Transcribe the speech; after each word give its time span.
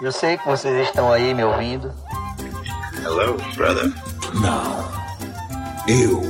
Eu 0.00 0.12
sei 0.12 0.38
que 0.38 0.46
vocês 0.46 0.86
estão 0.86 1.12
aí 1.12 1.34
me 1.34 1.42
ouvindo. 1.42 1.92
Hello, 3.02 3.36
brother. 3.56 3.92
Não. 4.34 4.88
Eu 5.88 6.22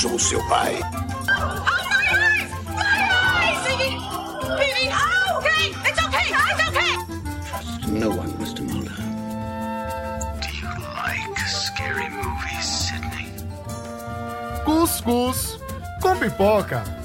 sou 0.00 0.18
seu 0.18 0.42
pai. 0.48 0.80
No 7.88 8.08
one, 8.08 8.32
Mr. 8.40 8.62
Mulder. 8.62 8.96
Do 10.40 10.48
you 10.48 10.68
like 10.94 11.38
scary 11.46 12.08
movies, 12.08 12.64
Sidney? 12.64 13.28
Cuscuz 14.64 15.58
com 16.00 16.16
pipoca. 16.16 17.01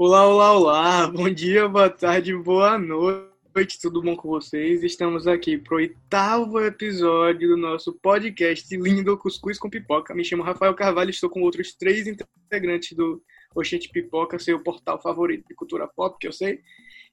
Olá, 0.00 0.28
olá, 0.28 0.52
olá. 0.52 1.06
Bom 1.10 1.28
dia, 1.28 1.66
boa 1.68 1.90
tarde, 1.90 2.32
boa 2.32 2.78
noite. 2.78 3.80
Tudo 3.82 4.00
bom 4.00 4.14
com 4.14 4.28
vocês? 4.28 4.84
Estamos 4.84 5.26
aqui 5.26 5.58
pro 5.58 5.78
oitavo 5.78 6.60
episódio 6.60 7.48
do 7.48 7.56
nosso 7.56 7.92
podcast 7.94 8.76
lindo 8.76 9.18
Cuscuz 9.18 9.58
com 9.58 9.68
Pipoca. 9.68 10.14
Me 10.14 10.24
chamo 10.24 10.44
Rafael 10.44 10.72
Carvalho, 10.72 11.10
estou 11.10 11.28
com 11.28 11.42
outros 11.42 11.74
três 11.74 12.06
integrantes 12.06 12.96
do 12.96 13.20
Oxente 13.52 13.88
Pipoca, 13.88 14.38
seu 14.38 14.62
portal 14.62 15.02
favorito 15.02 15.48
de 15.48 15.54
cultura 15.56 15.88
pop, 15.88 16.16
que 16.16 16.28
eu 16.28 16.32
sei. 16.32 16.60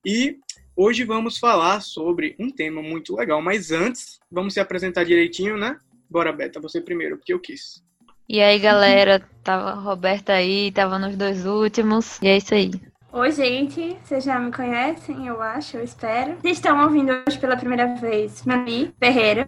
E 0.05 0.37
hoje 0.75 1.03
vamos 1.03 1.39
falar 1.39 1.81
sobre 1.81 2.35
um 2.37 2.51
tema 2.51 2.83
muito 2.83 3.15
legal, 3.15 3.41
mas 3.41 3.71
antes, 3.71 4.19
vamos 4.29 4.53
se 4.53 4.59
apresentar 4.59 5.05
direitinho, 5.05 5.57
né? 5.57 5.79
Bora, 6.07 6.31
Beta, 6.31 6.59
você 6.59 6.79
primeiro, 6.79 7.17
porque 7.17 7.33
eu 7.33 7.39
quis. 7.39 7.83
E 8.27 8.41
aí, 8.41 8.57
galera, 8.57 9.19
tava 9.43 9.69
a 9.69 9.73
Roberta 9.75 10.33
aí, 10.33 10.71
tava 10.71 10.97
nos 10.97 11.15
dois 11.15 11.45
últimos, 11.45 12.19
e 12.23 12.27
é 12.27 12.37
isso 12.37 12.55
aí. 12.55 12.71
Oi, 13.13 13.31
gente, 13.31 13.95
vocês 14.03 14.23
já 14.23 14.39
me 14.39 14.51
conhecem, 14.51 15.27
eu 15.27 15.41
acho, 15.41 15.77
eu 15.77 15.83
espero. 15.83 16.35
Vocês 16.41 16.57
estão 16.57 16.83
ouvindo 16.83 17.11
hoje 17.11 17.37
pela 17.39 17.55
primeira 17.55 17.95
vez, 17.95 18.43
Mami 18.43 18.91
Ferreira. 18.99 19.47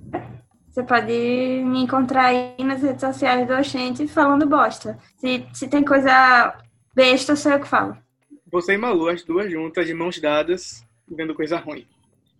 Você 0.70 0.84
pode 0.84 1.12
me 1.12 1.82
encontrar 1.82 2.26
aí 2.26 2.54
nas 2.64 2.84
redes 2.84 3.02
sociais 3.02 3.48
do 3.48 3.54
Oxente 3.56 4.08
falando 4.08 4.46
bosta. 4.46 5.00
Se, 5.18 5.44
se 5.52 5.68
tem 5.68 5.84
coisa 5.84 6.56
besta, 6.94 7.36
sou 7.36 7.54
eu 7.54 7.60
que 7.60 7.68
falo. 7.68 7.98
Você 8.52 8.76
e 8.76 8.78
Malu, 8.78 9.10
as 9.10 9.24
duas 9.24 9.52
juntas, 9.52 9.88
de 9.88 9.94
mãos 9.96 10.22
dadas, 10.22 10.86
vendo 11.10 11.34
coisa 11.34 11.58
ruim. 11.58 11.88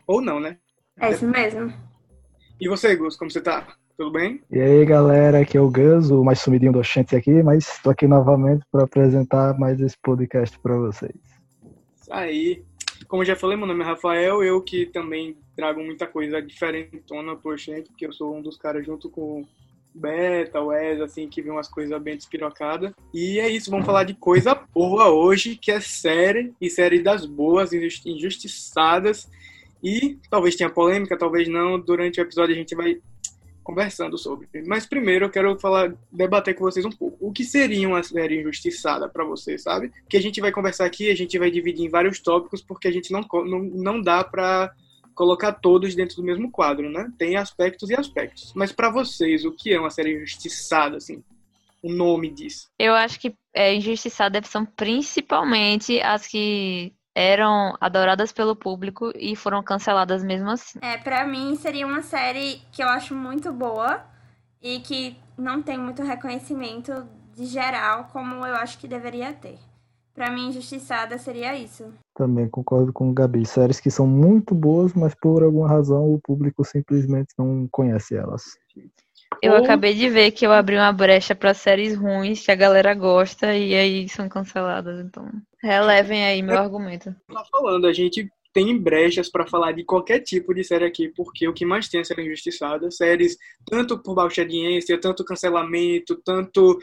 Ou 0.06 0.22
não, 0.22 0.40
né? 0.40 0.58
É 1.00 1.10
isso 1.10 1.28
mesmo. 1.28 1.74
E 2.62 2.70
você, 2.70 2.96
Gus, 2.96 3.18
como 3.18 3.32
você 3.32 3.42
tá? 3.42 3.68
Tudo 3.98 4.12
bem? 4.12 4.40
E 4.52 4.60
aí, 4.60 4.86
galera, 4.86 5.40
aqui 5.40 5.58
é 5.58 5.60
o 5.60 5.72
Gus, 5.72 6.12
o 6.12 6.24
mais 6.24 6.40
sumidinho 6.40 6.72
do 6.72 6.78
Oxente 6.78 7.16
aqui, 7.16 7.42
mas 7.42 7.68
estou 7.68 7.92
aqui 7.92 8.08
novamente 8.08 8.64
para 8.72 8.84
apresentar 8.84 9.58
mais 9.58 9.82
esse 9.82 9.98
podcast 9.98 10.60
para 10.60 10.78
vocês. 10.78 11.16
Isso 12.00 12.14
aí. 12.14 12.64
Como 13.08 13.26
já 13.26 13.36
falei, 13.36 13.58
meu 13.58 13.66
nome 13.66 13.84
é 13.84 13.88
Rafael, 13.88 14.44
eu 14.44 14.62
que 14.62 14.86
também 14.86 15.36
trago 15.56 15.84
muita 15.84 16.06
coisa 16.06 16.40
diferentona 16.40 17.36
pro 17.36 17.58
gente, 17.58 17.90
porque 17.90 18.06
eu 18.06 18.14
sou 18.14 18.36
um 18.36 18.42
dos 18.42 18.56
caras 18.56 18.86
junto 18.86 19.10
com 19.10 19.44
Beta, 19.96 20.62
o 20.62 20.68
Wes, 20.68 21.02
assim, 21.02 21.28
que 21.28 21.42
vê 21.42 21.50
umas 21.50 21.68
coisas 21.68 22.00
bem 22.00 22.16
despirocadas. 22.16 22.92
E 23.12 23.40
é 23.40 23.50
isso, 23.50 23.72
vamos 23.72 23.88
falar 23.88 24.04
de 24.04 24.14
coisa 24.14 24.54
boa 24.54 25.10
hoje, 25.10 25.58
que 25.60 25.72
é 25.72 25.80
série, 25.80 26.54
e 26.62 26.70
série 26.70 27.02
das 27.02 27.26
boas, 27.26 27.74
injusti- 27.74 28.12
injustiçadas. 28.12 29.28
E 29.84 30.20
talvez 30.30 30.56
tenha 30.56 30.70
polêmica, 30.70 31.18
talvez 31.18 31.48
não, 31.48 31.80
durante 31.80 32.20
o 32.20 32.24
episódio 32.24 32.54
a 32.54 32.58
gente 32.58 32.76
vai 32.76 33.00
conversando 33.68 34.18
sobre. 34.18 34.48
Mas 34.66 34.86
primeiro 34.86 35.26
eu 35.26 35.30
quero 35.30 35.60
falar, 35.60 35.94
debater 36.10 36.56
com 36.56 36.64
vocês 36.64 36.86
um 36.86 36.90
pouco. 36.90 37.18
O 37.20 37.34
que 37.34 37.44
seria 37.44 37.86
uma 37.86 38.02
série 38.02 38.40
injustiçada 38.40 39.10
para 39.10 39.26
vocês, 39.26 39.62
sabe? 39.62 39.92
Que 40.10 40.16
a 40.16 40.22
gente 40.22 40.40
vai 40.40 40.54
conversar 40.54 40.86
aqui, 40.86 41.10
a 41.10 41.16
gente 41.16 41.38
vai 41.38 41.52
dividir 41.52 41.86
em 41.86 41.90
vários 41.90 42.22
tópicos, 42.22 42.62
porque 42.62 42.88
a 42.88 42.92
gente 42.92 43.12
não, 43.12 43.20
não, 43.44 43.60
não 43.60 44.02
dá 44.02 44.24
para 44.24 44.74
colocar 45.14 45.52
todos 45.52 45.96
dentro 45.96 46.16
do 46.16 46.24
mesmo 46.24 46.50
quadro, 46.50 46.90
né? 46.90 47.12
Tem 47.18 47.36
aspectos 47.36 47.90
e 47.90 47.96
aspectos. 47.96 48.54
Mas 48.56 48.72
para 48.72 48.90
vocês, 48.90 49.44
o 49.44 49.52
que 49.52 49.74
é 49.74 49.80
uma 49.80 49.90
série 49.90 50.16
injustiçada, 50.16 50.96
assim? 50.96 51.22
O 51.84 51.92
nome 51.92 52.30
diz. 52.30 52.70
Eu 52.80 52.94
acho 52.94 53.20
que 53.20 53.36
é, 53.54 53.76
injustiçadas 53.76 54.48
são 54.48 54.66
principalmente 54.66 56.00
as 56.00 56.26
que 56.26 56.94
eram 57.18 57.76
adoradas 57.82 58.32
pelo 58.32 58.56
público 58.56 59.12
e 59.16 59.36
foram 59.36 59.64
canceladas 59.64 60.24
mesmo 60.24 60.52
assim. 60.52 60.78
É, 60.84 61.00
pra 61.00 61.26
mim 61.26 61.56
seria 61.56 61.88
uma 61.88 62.04
série 62.04 62.62
que 62.72 62.84
eu 62.84 62.88
acho 62.88 63.16
muito 63.16 63.52
boa 63.52 64.04
e 64.62 64.80
que 64.82 65.18
não 65.36 65.64
tem 65.64 65.80
muito 65.80 66.04
reconhecimento 66.04 66.94
de 67.34 67.46
geral 67.46 68.08
como 68.14 68.46
eu 68.46 68.56
acho 68.56 68.78
que 68.78 68.88
deveria 68.88 69.34
ter. 69.34 69.58
Pra 70.14 70.30
mim, 70.30 70.50
injustiçada 70.50 71.18
seria 71.18 71.56
isso. 71.56 71.92
Também 72.16 72.48
concordo 72.48 72.94
com 72.94 73.10
o 73.10 73.14
Gabi. 73.14 73.46
Séries 73.46 73.80
que 73.80 73.90
são 73.90 74.06
muito 74.06 74.54
boas, 74.54 74.94
mas 74.94 75.16
por 75.16 75.44
alguma 75.44 75.68
razão 75.68 76.14
o 76.14 76.20
público 76.20 76.64
simplesmente 76.64 77.34
não 77.38 77.68
conhece 77.72 78.16
elas. 78.16 78.44
Eu 79.42 79.54
Ou- 79.54 79.58
acabei 79.60 79.94
de 79.94 80.10
ver 80.10 80.32
que 80.32 80.46
eu 80.46 80.52
abri 80.52 80.76
uma 80.76 80.92
brecha 80.92 81.36
pra 81.36 81.54
séries 81.54 81.96
ruins 81.96 82.44
que 82.44 82.52
a 82.52 82.56
galera 82.56 82.94
gosta 82.94 83.56
e 83.56 83.76
aí 83.76 84.10
são 84.10 84.28
canceladas. 84.28 85.00
Então, 85.00 85.30
relevem 85.62 86.26
aí 86.26 86.42
meu 86.42 86.58
argumento. 86.58 87.16
tá 87.32 87.44
falando, 87.52 87.86
a 87.86 87.94
gente 87.94 88.30
tem 88.54 88.76
brechas 88.76 89.30
para 89.30 89.46
falar 89.46 89.72
de 89.74 89.84
qualquer 89.84 90.20
tipo 90.22 90.54
de 90.54 90.64
série 90.64 90.86
aqui, 90.86 91.10
porque 91.16 91.48
o 91.48 91.54
que 91.54 91.66
mais 91.66 91.88
tem 91.88 92.02
é 92.02 92.04
série 92.04 92.26
injustiçada, 92.26 92.90
séries 92.90 93.38
tanto 93.70 94.02
por 94.02 94.16
baixa 94.16 94.42
audiência, 94.42 95.00
tanto 95.00 95.24
cancelamento, 95.24 96.20
tanto 96.26 96.80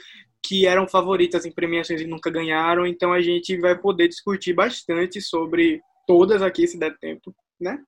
que 0.46 0.66
eram 0.66 0.86
favoritas 0.86 1.44
em 1.44 1.52
premiações 1.52 2.00
e 2.02 2.06
nunca 2.06 2.30
ganharam, 2.30 2.86
então 2.86 3.12
a 3.12 3.20
gente 3.20 3.58
vai 3.58 3.76
poder 3.76 4.06
discutir 4.06 4.52
bastante 4.52 5.20
sobre 5.20 5.80
todas 6.06 6.42
aqui, 6.42 6.68
se 6.68 6.78
der 6.78 6.96
tempo, 6.98 7.34
né? 7.58 7.80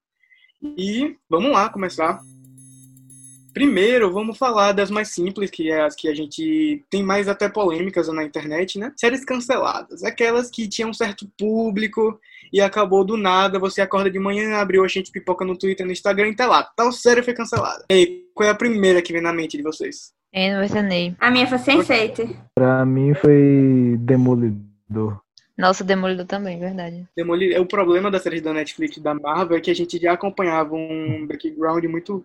E 0.76 1.14
vamos 1.28 1.52
lá 1.52 1.68
começar. 1.68 2.18
Primeiro, 3.60 4.12
vamos 4.12 4.36
falar 4.36 4.72
das 4.72 4.90
mais 4.90 5.08
simples, 5.14 5.50
que 5.50 5.70
é 5.70 5.80
as 5.80 5.94
que 5.94 6.08
a 6.08 6.14
gente 6.14 6.84
tem 6.90 7.02
mais 7.02 7.26
até 7.26 7.48
polêmicas 7.48 8.06
na 8.08 8.22
internet, 8.22 8.78
né? 8.78 8.92
Séries 8.94 9.24
canceladas, 9.24 10.04
aquelas 10.04 10.50
que 10.50 10.68
tinham 10.68 10.90
um 10.90 10.92
certo 10.92 11.26
público 11.38 12.20
e 12.52 12.60
acabou 12.60 13.02
do 13.02 13.16
nada, 13.16 13.58
você 13.58 13.80
acorda 13.80 14.10
de 14.10 14.18
manhã, 14.18 14.56
abriu 14.56 14.84
a 14.84 14.88
gente 14.88 15.10
pipoca 15.10 15.42
no 15.42 15.56
Twitter, 15.56 15.86
no 15.86 15.92
Instagram 15.92 16.28
e 16.28 16.36
tá 16.36 16.46
lá, 16.46 16.64
tal 16.76 16.92
série 16.92 17.22
foi 17.22 17.32
cancelada. 17.32 17.82
E 17.90 17.94
aí, 17.94 18.24
qual 18.34 18.46
é 18.46 18.52
a 18.52 18.54
primeira 18.54 19.00
que 19.00 19.10
vem 19.10 19.22
na 19.22 19.32
mente 19.32 19.56
de 19.56 19.62
vocês? 19.62 20.12
Anne 20.34 20.60
vs. 20.68 20.84
Ney. 20.84 21.16
A 21.18 21.30
minha 21.30 21.46
foi 21.46 21.56
Sense8. 21.56 22.36
Pra 22.54 22.84
mim 22.84 23.14
foi 23.14 23.96
Demolidor. 24.00 25.18
Nossa, 25.56 25.82
Demolidor 25.82 26.26
também, 26.26 26.58
verdade. 26.58 27.06
Demoli- 27.16 27.58
O 27.58 27.64
problema 27.64 28.10
das 28.10 28.22
séries 28.22 28.42
da 28.42 28.52
Netflix 28.52 28.98
e 28.98 29.00
da 29.00 29.14
Marvel 29.14 29.56
é 29.56 29.60
que 29.62 29.70
a 29.70 29.74
gente 29.74 29.96
já 29.98 30.12
acompanhava 30.12 30.74
um 30.74 31.26
background 31.26 31.82
muito 31.86 32.22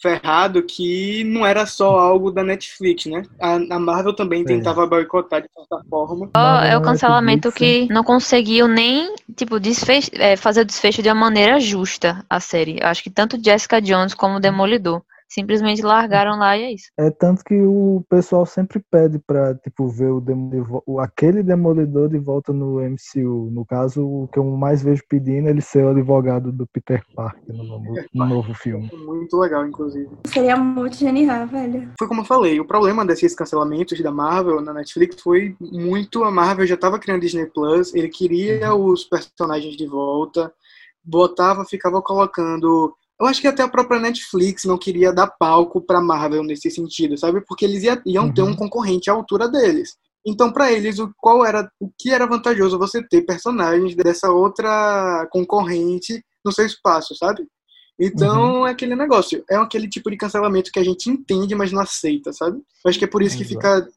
ferrado 0.00 0.62
que 0.62 1.24
não 1.24 1.44
era 1.44 1.66
só 1.66 1.98
algo 1.98 2.30
da 2.30 2.42
Netflix, 2.44 3.06
né? 3.06 3.22
A, 3.40 3.54
a 3.54 3.78
Marvel 3.78 4.14
também 4.14 4.44
tentava 4.44 4.86
boicotar 4.86 5.42
de 5.42 5.48
certa 5.52 5.84
forma. 5.88 6.30
É 6.64 6.76
o 6.76 6.80
Não, 6.80 6.82
cancelamento 6.82 7.50
que 7.52 7.88
não 7.90 8.04
conseguiu 8.04 8.68
nem, 8.68 9.14
tipo, 9.36 9.58
desfecho, 9.58 10.10
é, 10.14 10.36
fazer 10.36 10.60
o 10.62 10.64
desfecho 10.64 11.02
de 11.02 11.08
uma 11.08 11.14
maneira 11.14 11.58
justa 11.58 12.24
a 12.30 12.40
série. 12.40 12.78
Eu 12.80 12.86
acho 12.86 13.02
que 13.02 13.10
tanto 13.10 13.42
Jessica 13.42 13.80
Jones 13.80 14.14
como 14.14 14.40
Demolidor 14.40 15.02
simplesmente 15.28 15.82
largaram 15.82 16.38
lá 16.38 16.56
e 16.56 16.62
é 16.62 16.72
isso. 16.72 16.86
É 16.98 17.10
tanto 17.10 17.44
que 17.44 17.54
o 17.60 18.02
pessoal 18.08 18.46
sempre 18.46 18.82
pede 18.90 19.18
pra, 19.18 19.54
tipo, 19.54 19.86
ver 19.88 20.10
o, 20.10 20.20
Demolidor, 20.20 20.82
o- 20.86 20.98
aquele 21.00 21.42
Demolidor 21.42 22.08
de 22.08 22.18
volta 22.18 22.52
no 22.52 22.80
MCU. 22.80 23.50
No 23.52 23.64
caso, 23.66 24.04
o 24.06 24.28
que 24.28 24.38
eu 24.38 24.44
mais 24.44 24.82
vejo 24.82 25.02
pedindo 25.08 25.48
é 25.48 25.50
ele 25.50 25.60
ser 25.60 25.84
o 25.84 25.90
advogado 25.90 26.50
do 26.50 26.66
Peter 26.66 27.02
Parker 27.14 27.54
no 27.54 27.62
novo, 27.64 27.94
no 28.14 28.26
novo 28.26 28.54
filme. 28.54 28.90
Muito 29.04 29.36
legal, 29.38 29.66
inclusive. 29.66 30.08
Seria 30.26 30.56
muito 30.56 30.96
genial, 30.96 31.46
velho. 31.46 31.90
Foi 31.98 32.08
como 32.08 32.22
eu 32.22 32.24
falei, 32.24 32.58
o 32.58 32.64
problema 32.66 33.04
desses 33.04 33.34
cancelamentos 33.34 34.00
da 34.00 34.10
Marvel 34.10 34.60
na 34.60 34.72
Netflix 34.72 35.20
foi 35.20 35.54
muito 35.60 36.24
a 36.24 36.30
Marvel 36.30 36.66
já 36.66 36.74
estava 36.74 36.98
criando 36.98 37.20
Disney 37.20 37.46
Plus, 37.46 37.94
ele 37.94 38.08
queria 38.08 38.74
os 38.74 39.04
personagens 39.04 39.76
de 39.76 39.86
volta, 39.86 40.52
botava, 41.04 41.64
ficava 41.64 42.00
colocando. 42.02 42.94
Eu 43.20 43.26
acho 43.26 43.40
que 43.40 43.48
até 43.48 43.62
a 43.62 43.68
própria 43.68 43.98
Netflix 44.00 44.64
não 44.64 44.78
queria 44.78 45.12
dar 45.12 45.26
palco 45.26 45.80
pra 45.80 46.00
Marvel 46.00 46.42
nesse 46.44 46.70
sentido, 46.70 47.18
sabe? 47.18 47.40
Porque 47.46 47.64
eles 47.64 47.82
ia- 47.82 48.00
iam 48.06 48.32
ter 48.32 48.42
Uhum. 48.42 48.50
um 48.50 48.56
concorrente 48.56 49.10
à 49.10 49.12
altura 49.12 49.48
deles. 49.48 49.96
Então, 50.26 50.52
pra 50.52 50.70
eles, 50.70 50.98
o 50.98 51.10
qual 51.16 51.44
era 51.44 51.70
o 51.80 51.90
que 51.98 52.10
era 52.10 52.26
vantajoso 52.26 52.78
você 52.78 53.02
ter 53.02 53.22
personagens 53.22 53.94
dessa 53.96 54.30
outra 54.30 55.26
concorrente 55.32 56.22
no 56.44 56.52
seu 56.52 56.66
espaço, 56.66 57.14
sabe? 57.16 57.46
Então, 57.98 58.64
é 58.66 58.70
aquele 58.70 58.94
negócio. 58.94 59.42
É 59.50 59.56
aquele 59.56 59.88
tipo 59.88 60.08
de 60.10 60.16
cancelamento 60.16 60.70
que 60.70 60.78
a 60.78 60.84
gente 60.84 61.10
entende, 61.10 61.54
mas 61.54 61.72
não 61.72 61.80
aceita, 61.80 62.32
sabe? 62.32 62.58
Eu 62.84 62.88
acho 62.88 62.98
que 62.98 63.04
é 63.04 63.08
por 63.08 63.22
isso 63.22 63.36
que 63.36 63.44
fica 63.44 63.88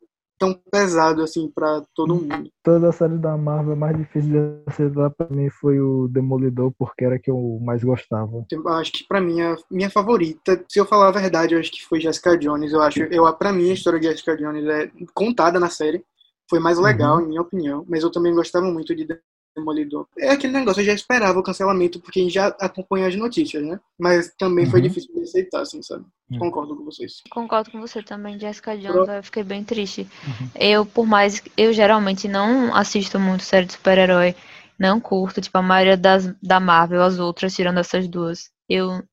tão 0.41 0.59
pesado, 0.71 1.21
assim, 1.21 1.47
pra 1.53 1.83
todo 1.93 2.15
mundo. 2.15 2.49
Toda 2.63 2.89
a 2.89 2.91
série 2.91 3.19
da 3.19 3.37
Marvel, 3.37 3.73
a 3.73 3.75
mais 3.75 3.95
difícil 3.95 4.31
de 4.31 4.63
acertar 4.65 5.11
pra 5.11 5.27
mim 5.29 5.51
foi 5.51 5.79
o 5.79 6.07
Demolidor, 6.07 6.73
porque 6.79 7.05
era 7.05 7.19
que 7.19 7.29
eu 7.29 7.59
mais 7.61 7.83
gostava. 7.83 8.43
Eu 8.51 8.67
acho 8.69 8.91
que 8.91 9.07
pra 9.07 9.21
mim, 9.21 9.39
a 9.39 9.55
minha 9.69 9.91
favorita, 9.91 10.65
se 10.67 10.79
eu 10.79 10.85
falar 10.85 11.09
a 11.09 11.11
verdade, 11.11 11.53
eu 11.53 11.59
acho 11.59 11.71
que 11.71 11.85
foi 11.85 12.01
Jessica 12.01 12.35
Jones. 12.35 12.73
Eu 12.73 12.81
acho, 12.81 13.03
eu, 13.03 13.31
pra 13.35 13.53
mim, 13.53 13.69
a 13.69 13.73
história 13.73 13.99
de 13.99 14.07
Jessica 14.07 14.35
Jones 14.35 14.65
é 14.65 14.91
contada 15.13 15.59
na 15.59 15.69
série. 15.69 16.03
Foi 16.49 16.59
mais 16.59 16.79
legal, 16.79 17.21
em 17.21 17.27
minha 17.27 17.41
opinião. 17.41 17.85
Mas 17.87 18.01
eu 18.01 18.11
também 18.11 18.33
gostava 18.33 18.65
muito 18.65 18.95
de 18.95 19.07
Demolidor. 19.55 20.07
É 20.17 20.29
aquele 20.29 20.53
negócio, 20.53 20.81
eu 20.81 20.85
já 20.85 20.93
esperava 20.93 21.37
o 21.37 21.43
cancelamento, 21.43 21.99
porque 21.99 22.19
a 22.19 22.23
gente 22.23 22.33
já 22.33 22.47
acompanha 22.59 23.07
as 23.07 23.15
notícias, 23.15 23.61
né? 23.63 23.79
Mas 23.99 24.33
também 24.37 24.65
foi 24.65 24.79
Uhum. 24.79 24.87
difícil 24.87 25.13
de 25.13 25.21
aceitar, 25.23 25.61
assim, 25.61 25.81
sabe? 25.81 26.05
Uhum. 26.31 26.39
Concordo 26.39 26.75
com 26.75 26.85
vocês. 26.85 27.21
Concordo 27.29 27.69
com 27.71 27.81
você 27.81 28.01
também, 28.01 28.39
Jessica 28.39 28.75
Jones, 28.77 28.91
Pronto. 28.93 29.11
eu 29.11 29.23
fiquei 29.23 29.43
bem 29.43 29.63
triste. 29.63 30.07
Eu, 30.55 30.85
por 30.85 31.05
mais, 31.05 31.43
eu 31.57 31.73
geralmente 31.73 32.27
não 32.27 32.73
assisto 32.73 33.19
muito 33.19 33.43
série 33.43 33.65
de 33.65 33.73
super-herói, 33.73 34.35
não 34.79 34.99
curto, 35.01 35.41
tipo, 35.41 35.57
a 35.57 35.61
maioria 35.61 35.97
das, 35.97 36.33
da 36.41 36.59
Marvel, 36.59 37.01
as 37.03 37.19
outras, 37.19 37.53
tirando 37.53 37.79
essas 37.79 38.07
duas, 38.07 38.49
eu 38.69 39.03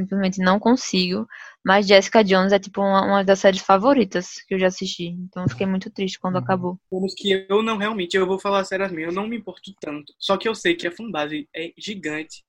simplesmente 0.00 0.40
não 0.40 0.58
consigo, 0.58 1.26
mas 1.64 1.86
Jessica 1.86 2.22
Jones 2.22 2.52
é, 2.52 2.58
tipo, 2.58 2.80
uma, 2.80 3.04
uma 3.04 3.24
das 3.24 3.40
séries 3.40 3.60
favoritas 3.60 4.42
que 4.46 4.54
eu 4.54 4.58
já 4.58 4.68
assisti, 4.68 5.06
então 5.08 5.42
eu 5.42 5.48
fiquei 5.48 5.66
muito 5.66 5.90
triste 5.90 6.18
quando 6.20 6.36
Uhum. 6.36 6.42
acabou. 6.42 6.78
Isso 7.04 7.16
que 7.16 7.46
eu 7.48 7.62
não 7.62 7.76
realmente, 7.76 8.16
eu 8.16 8.26
vou 8.26 8.38
falar 8.38 8.64
sério 8.64 8.86
mesmo, 8.92 9.10
eu 9.10 9.14
não 9.14 9.26
me 9.26 9.36
importo 9.36 9.74
tanto. 9.80 10.12
Só 10.18 10.36
que 10.36 10.48
eu 10.48 10.54
sei 10.54 10.74
que 10.74 10.86
a 10.86 10.92
fanbase 10.92 11.48
é 11.54 11.72
gigante. 11.76 12.44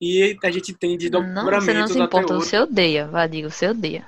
E 0.00 0.36
a 0.42 0.50
gente 0.50 0.74
tem 0.74 0.90
Não, 0.90 0.98
você 0.98 1.10
desdobramentos 1.10 1.74
não 1.74 1.88
se 1.88 1.98
importa, 1.98 2.34
você 2.34 2.58
odeia, 2.58 3.06
Vadigo, 3.06 3.50
você 3.50 3.68
odeia. 3.68 4.06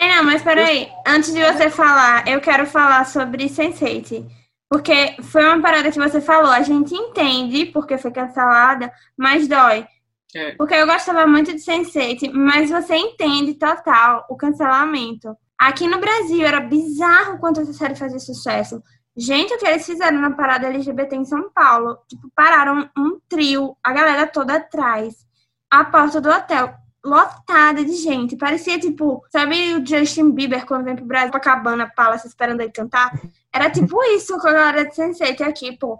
É, 0.00 0.16
não, 0.16 0.24
mas 0.24 0.42
peraí. 0.42 0.88
Antes 1.06 1.32
de 1.32 1.40
você 1.40 1.70
falar, 1.70 2.26
eu 2.28 2.40
quero 2.40 2.66
falar 2.66 3.04
sobre 3.06 3.46
Sense8. 3.48 4.24
Porque 4.68 5.16
foi 5.22 5.44
uma 5.44 5.60
parada 5.60 5.90
que 5.90 5.98
você 5.98 6.20
falou. 6.20 6.50
A 6.50 6.62
gente 6.62 6.94
entende 6.94 7.66
porque 7.66 7.98
foi 7.98 8.10
cancelada, 8.10 8.90
mas 9.16 9.46
dói. 9.46 9.86
É. 10.34 10.52
Porque 10.52 10.74
eu 10.74 10.86
gostava 10.86 11.26
muito 11.26 11.52
de 11.52 11.60
Sense8, 11.60 12.32
mas 12.32 12.70
você 12.70 12.96
entende 12.96 13.54
total 13.54 14.26
o 14.28 14.36
cancelamento. 14.36 15.36
Aqui 15.58 15.86
no 15.86 16.00
Brasil 16.00 16.44
era 16.46 16.60
bizarro 16.60 17.38
quanto 17.38 17.60
essa 17.60 17.72
série 17.72 17.94
fazia 17.94 18.18
sucesso. 18.18 18.82
Gente, 19.16 19.52
o 19.54 19.58
que 19.58 19.66
eles 19.66 19.84
fizeram 19.84 20.18
na 20.20 20.30
parada 20.30 20.66
LGBT 20.68 21.16
em 21.16 21.24
São 21.24 21.50
Paulo? 21.50 21.98
Tipo, 22.08 22.30
pararam 22.34 22.88
um 22.96 23.20
trio, 23.28 23.76
a 23.82 23.92
galera 23.92 24.26
toda 24.26 24.54
atrás, 24.54 25.26
a 25.70 25.84
porta 25.84 26.20
do 26.20 26.30
hotel, 26.30 26.74
lotada 27.04 27.84
de 27.84 27.94
gente. 27.94 28.36
Parecia 28.36 28.78
tipo, 28.78 29.22
sabe 29.30 29.74
o 29.74 29.86
Justin 29.86 30.30
Bieber 30.30 30.64
quando 30.64 30.84
vem 30.84 30.96
pro 30.96 31.04
Brasil, 31.04 31.30
Copacabana, 31.30 31.92
Palace, 31.94 32.26
esperando 32.26 32.60
ele 32.60 32.72
cantar? 32.72 33.12
Era 33.52 33.70
tipo 33.70 34.02
isso 34.04 34.38
com 34.38 34.48
a 34.48 34.52
galera 34.52 34.86
de 34.86 34.94
Sense8 34.94 35.42
aqui, 35.42 35.76
pô. 35.76 35.98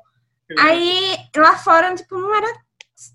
Aí 0.58 1.16
lá 1.36 1.56
fora, 1.56 1.94
tipo, 1.94 2.18
não 2.18 2.34
era 2.34 2.48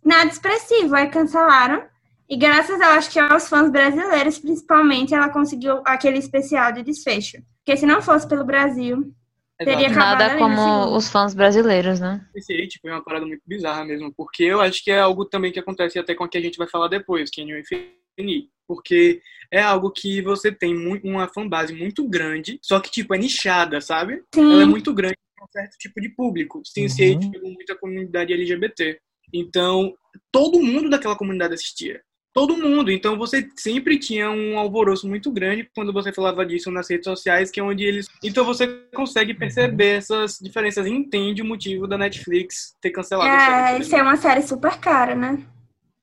nada 0.04 0.30
expressivo. 0.30 0.96
Aí 0.96 1.08
cancelaram. 1.10 1.84
E 2.30 2.36
graças, 2.36 2.80
eu 2.80 2.88
acho 2.88 3.10
que 3.10 3.20
aos 3.20 3.48
fãs 3.48 3.72
brasileiros, 3.72 4.38
principalmente, 4.38 5.14
ela 5.14 5.30
conseguiu 5.30 5.82
aquele 5.86 6.18
especial 6.18 6.74
de 6.74 6.84
desfecho. 6.84 7.38
Porque 7.66 7.78
se 7.78 7.86
não 7.86 8.02
fosse 8.02 8.28
pelo 8.28 8.44
Brasil, 8.44 9.14
teria 9.58 9.88
Exato. 9.88 9.92
acabado 9.94 10.20
Nada 10.20 10.38
como 10.38 10.58
segundo. 10.58 10.98
os 10.98 11.10
fãs 11.10 11.34
brasileiros, 11.34 12.00
né? 12.02 12.26
Esse 12.36 12.68
tipo, 12.68 12.88
é 12.90 12.92
uma 12.92 13.04
parada 13.04 13.26
muito 13.26 13.42
bizarra 13.48 13.86
mesmo, 13.86 14.14
porque 14.14 14.44
eu 14.44 14.60
acho 14.60 14.84
que 14.84 14.92
é 14.92 15.00
algo 15.00 15.24
também 15.26 15.52
que 15.54 15.60
acontece 15.60 15.98
até 15.98 16.14
com 16.14 16.26
o 16.26 16.30
que 16.30 16.38
a 16.38 16.42
gente 16.42 16.58
vai 16.58 16.68
falar 16.68 16.90
depois, 16.90 17.30
que 17.30 17.42
é 17.42 17.46
New 17.46 17.58
Infinity. 17.60 18.50
Porque 18.68 19.22
é 19.50 19.62
algo 19.62 19.90
que 19.92 20.22
você 20.22 20.52
tem 20.52 20.76
uma 21.04 21.30
fanbase 21.30 21.74
muito 21.74 22.06
grande, 22.10 22.60
só 22.62 22.80
que, 22.82 22.92
tipo, 22.92 23.16
é 23.16 23.18
nichada, 23.18 23.80
sabe? 23.80 24.22
Ela 24.36 24.64
é 24.64 24.66
Sim, 24.66 24.70
muito 24.72 24.94
grande 24.94 25.16
para 25.34 25.46
um 25.46 25.48
certo 25.50 25.78
tipo 25.78 26.02
de 26.02 26.10
público. 26.10 26.62
Sense8 26.64 27.24
Uhum. 27.24 27.32
pegou 27.32 27.52
muita 27.52 27.76
comunidade 27.76 28.34
LGBT. 28.34 29.00
Então, 29.34 29.94
todo 30.32 30.62
mundo 30.62 30.90
daquela 30.90 31.16
comunidade 31.16 31.54
assistia. 31.54 32.02
Todo 32.34 32.56
mundo. 32.56 32.92
Então, 32.92 33.18
você 33.18 33.50
sempre 33.56 33.98
tinha 33.98 34.30
um 34.30 34.60
alvoroço 34.60 35.08
muito 35.08 35.32
grande 35.32 35.70
quando 35.74 35.92
você 35.92 36.14
falava 36.14 36.46
disso 36.46 36.70
nas 36.70 36.90
redes 36.90 37.06
sociais, 37.06 37.50
que 37.50 37.60
é 37.60 37.64
onde 37.64 37.84
eles. 37.84 38.08
Então, 38.24 38.46
você 38.46 38.68
consegue 38.94 39.34
perceber 39.34 39.98
essas 39.98 40.38
diferenças 40.40 40.86
e 40.86 40.92
entende 40.92 41.42
o 41.42 41.46
motivo 41.46 41.88
da 41.88 41.98
Netflix 41.98 42.76
ter 42.80 42.92
cancelado 42.92 43.30
a 43.30 43.34
é, 43.34 43.68
série. 43.68 43.84
isso 43.84 43.96
é 43.96 44.04
uma 44.04 44.18
série 44.18 44.44
super 44.44 44.78
cara, 44.78 45.16
né? 45.16 45.44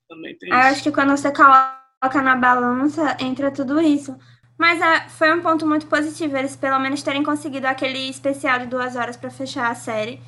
Também 0.09 0.37
tem 0.37 0.49
eu 0.49 0.57
isso. 0.57 0.67
acho 0.67 0.83
que 0.83 0.91
quando 0.91 1.11
você 1.11 1.31
coloca 1.31 2.21
na 2.21 2.35
balança, 2.35 3.15
entra 3.19 3.49
tudo 3.49 3.79
isso. 3.79 4.17
Mas 4.57 4.81
ah, 4.81 5.07
foi 5.09 5.33
um 5.33 5.41
ponto 5.41 5.65
muito 5.65 5.87
positivo, 5.87 6.37
eles 6.37 6.55
pelo 6.55 6.79
menos 6.79 7.03
terem 7.03 7.23
conseguido 7.23 7.67
aquele 7.67 8.09
especial 8.09 8.59
de 8.59 8.67
duas 8.67 8.95
horas 8.95 9.17
pra 9.17 9.29
fechar 9.29 9.69
a 9.69 9.75
série. 9.75 10.19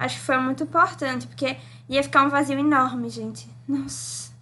Acho 0.00 0.16
que 0.18 0.22
foi 0.22 0.38
muito 0.38 0.64
importante, 0.64 1.26
porque 1.26 1.56
ia 1.88 2.02
ficar 2.02 2.24
um 2.24 2.30
vazio 2.30 2.58
enorme, 2.58 3.10
gente. 3.10 3.46
Nossa. 3.68 4.32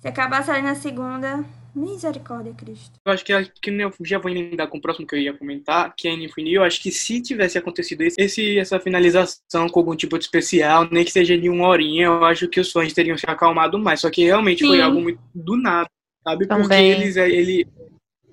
Se 0.00 0.08
acabasse 0.08 0.50
ali 0.50 0.62
na 0.62 0.74
segunda, 0.74 1.44
misericórdia, 1.74 2.52
Cristo. 2.54 2.98
Eu 3.04 3.12
acho 3.12 3.24
que, 3.24 3.32
que 3.62 3.70
eu 3.70 3.92
já 4.04 4.18
vou 4.18 4.30
emendar 4.30 4.68
com 4.68 4.78
o 4.78 4.80
próximo 4.80 5.06
que 5.06 5.14
eu 5.14 5.18
ia 5.20 5.32
comentar, 5.36 5.94
que 5.96 6.08
é 6.08 6.12
Infinity. 6.12 6.54
Eu 6.56 6.64
acho 6.64 6.82
que 6.82 6.90
se 6.90 7.20
tivesse 7.20 7.58
acontecido 7.58 8.02
esse, 8.02 8.20
esse- 8.20 8.58
essa 8.58 8.80
finalização 8.80 9.68
com 9.70 9.80
algum 9.80 9.94
tipo 9.94 10.18
de 10.18 10.24
especial, 10.24 10.88
nem 10.90 11.04
que 11.04 11.10
seja 11.12 11.36
de 11.38 11.48
uma 11.48 11.68
horinha, 11.68 12.06
eu 12.06 12.24
acho 12.24 12.48
que 12.48 12.58
os 12.60 12.72
fãs 12.72 12.92
teriam 12.92 13.16
se 13.18 13.26
acalmado 13.28 13.78
mais. 13.78 14.00
Só 14.00 14.10
que 14.10 14.24
realmente 14.24 14.66
foi 14.66 14.78
Sim. 14.78 14.82
algo 14.82 15.00
muito 15.00 15.20
do 15.34 15.56
nada, 15.56 15.88
sabe? 16.24 16.46
Porque 16.46 16.62
Também. 16.62 16.90
eles, 16.90 17.16
é, 17.16 17.28
ele, 17.30 17.68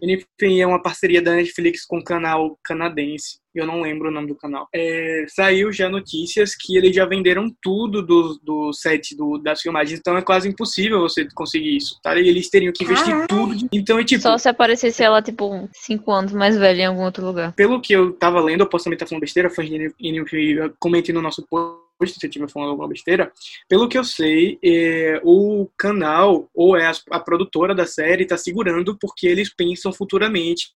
enfim, 0.01 0.61
é 0.61 0.67
uma 0.67 0.81
parceria 0.81 1.21
da 1.21 1.33
Netflix 1.33 1.85
com 1.85 1.97
um 1.97 2.03
canal 2.03 2.57
canadense. 2.63 3.39
Eu 3.53 3.65
não 3.65 3.81
lembro 3.81 4.09
o 4.09 4.11
nome 4.11 4.27
do 4.27 4.35
canal. 4.35 4.67
É, 4.73 5.25
saiu 5.27 5.71
já 5.71 5.89
notícias 5.89 6.55
que 6.55 6.77
eles 6.77 6.95
já 6.95 7.05
venderam 7.05 7.51
tudo 7.61 8.01
do, 8.01 8.39
do 8.43 8.71
set 8.71 9.15
do, 9.15 9.37
das 9.39 9.61
filmagens, 9.61 9.99
então 9.99 10.15
é 10.15 10.21
quase 10.21 10.47
impossível 10.47 11.01
você 11.01 11.27
conseguir 11.33 11.75
isso, 11.75 11.99
tá? 12.03 12.15
E 12.17 12.27
eles 12.27 12.49
teriam 12.49 12.71
que 12.71 12.83
investir 12.83 13.27
tudo. 13.27 13.67
Então, 13.71 13.99
é 13.99 14.03
tipo, 14.03 14.21
Só 14.21 14.37
se 14.37 14.47
aparecesse 14.47 15.03
ela, 15.03 15.21
tipo, 15.21 15.67
cinco 15.73 16.11
anos 16.11 16.31
mais 16.31 16.57
velha 16.57 16.83
em 16.83 16.85
algum 16.85 17.03
outro 17.03 17.25
lugar. 17.25 17.53
pelo 17.53 17.81
que 17.81 17.93
eu 17.93 18.13
tava 18.13 18.39
lendo, 18.39 18.61
eu 18.61 18.69
posso 18.69 18.85
também 18.85 18.95
estar 18.95 19.07
falando 19.07 19.21
besteira, 19.21 19.49
fãs 19.49 19.67
de 19.67 19.87
Infinity, 19.99 20.55
comentem 20.79 21.13
no 21.13 21.21
nosso 21.21 21.45
post 21.49 21.88
se 22.07 22.17
eu 22.23 22.29
estiver 22.29 22.49
falando 22.49 22.69
alguma 22.69 22.87
besteira. 22.87 23.31
Pelo 23.67 23.89
que 23.89 23.97
eu 23.97 24.03
sei, 24.03 24.57
é, 24.63 25.19
o 25.23 25.67
canal, 25.77 26.49
ou 26.53 26.77
é 26.77 26.87
a, 26.87 26.93
a 27.11 27.19
produtora 27.19 27.75
da 27.75 27.85
série, 27.85 28.25
tá 28.25 28.37
segurando 28.37 28.97
porque 28.97 29.27
eles 29.27 29.53
pensam 29.53 29.91
futuramente 29.91 30.69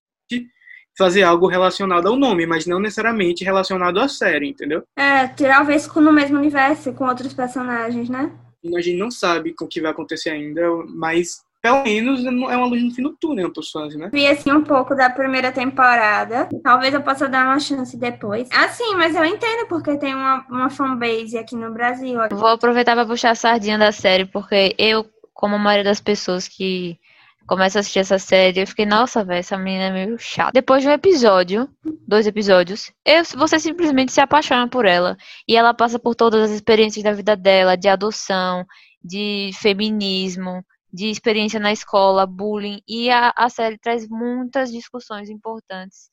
fazer 0.96 1.22
algo 1.22 1.46
relacionado 1.46 2.06
ao 2.06 2.16
nome, 2.16 2.46
mas 2.46 2.66
não 2.66 2.78
necessariamente 2.78 3.44
relacionado 3.44 3.98
à 3.98 4.08
série, 4.08 4.48
entendeu? 4.48 4.82
É, 4.96 5.26
talvez 5.28 5.88
no 5.94 6.12
mesmo 6.12 6.38
universo, 6.38 6.92
com 6.92 7.06
outros 7.06 7.34
personagens, 7.34 8.08
né? 8.08 8.30
A 8.76 8.80
gente 8.80 8.98
não 8.98 9.10
sabe 9.10 9.54
o 9.60 9.68
que 9.68 9.80
vai 9.80 9.90
acontecer 9.90 10.30
ainda, 10.30 10.62
mas 10.88 11.42
pelo 11.64 11.82
menos 11.82 12.22
é 12.22 12.28
uma 12.28 12.66
luz 12.66 12.82
no 12.82 12.90
fim 12.90 13.02
do 13.02 13.16
túnel 13.16 13.50
pros 13.50 13.70
fãs, 13.70 13.96
né? 13.96 14.10
Vi 14.12 14.26
assim 14.26 14.52
um 14.52 14.62
pouco 14.62 14.94
da 14.94 15.08
primeira 15.08 15.50
temporada. 15.50 16.46
Talvez 16.62 16.92
eu 16.92 17.00
possa 17.00 17.26
dar 17.26 17.46
uma 17.46 17.58
chance 17.58 17.96
depois. 17.96 18.50
Assim, 18.52 18.94
mas 18.96 19.16
eu 19.16 19.24
entendo 19.24 19.66
porque 19.66 19.96
tem 19.96 20.14
uma, 20.14 20.44
uma 20.50 20.68
fanbase 20.68 21.38
aqui 21.38 21.56
no 21.56 21.72
Brasil. 21.72 22.18
Vou 22.32 22.48
aproveitar 22.48 22.94
para 22.94 23.06
puxar 23.06 23.30
a 23.30 23.34
sardinha 23.34 23.78
da 23.78 23.92
série, 23.92 24.26
porque 24.26 24.74
eu, 24.76 25.06
como 25.32 25.54
a 25.54 25.58
maioria 25.58 25.84
das 25.84 26.02
pessoas 26.02 26.46
que 26.46 26.98
começam 27.46 27.78
a 27.78 27.80
assistir 27.80 28.00
essa 28.00 28.18
série, 28.18 28.60
eu 28.60 28.66
fiquei, 28.66 28.84
nossa, 28.84 29.24
velho, 29.24 29.40
essa 29.40 29.56
menina 29.56 29.84
é 29.84 29.90
meio 29.90 30.18
chata. 30.18 30.50
Depois 30.52 30.82
de 30.82 30.90
um 30.90 30.92
episódio, 30.92 31.66
dois 32.06 32.26
episódios, 32.26 32.92
eu, 33.06 33.24
você 33.38 33.58
simplesmente 33.58 34.12
se 34.12 34.20
apaixona 34.20 34.68
por 34.68 34.84
ela. 34.84 35.16
E 35.48 35.56
ela 35.56 35.72
passa 35.72 35.98
por 35.98 36.14
todas 36.14 36.42
as 36.42 36.50
experiências 36.50 37.02
da 37.02 37.12
vida 37.12 37.34
dela, 37.34 37.74
de 37.74 37.88
adoção, 37.88 38.66
de 39.02 39.50
feminismo, 39.54 40.62
de 40.94 41.10
experiência 41.10 41.58
na 41.58 41.72
escola, 41.72 42.24
bullying. 42.24 42.80
E 42.86 43.10
a, 43.10 43.32
a 43.36 43.48
série 43.48 43.76
traz 43.76 44.08
muitas 44.08 44.70
discussões 44.70 45.28
importantes. 45.28 46.08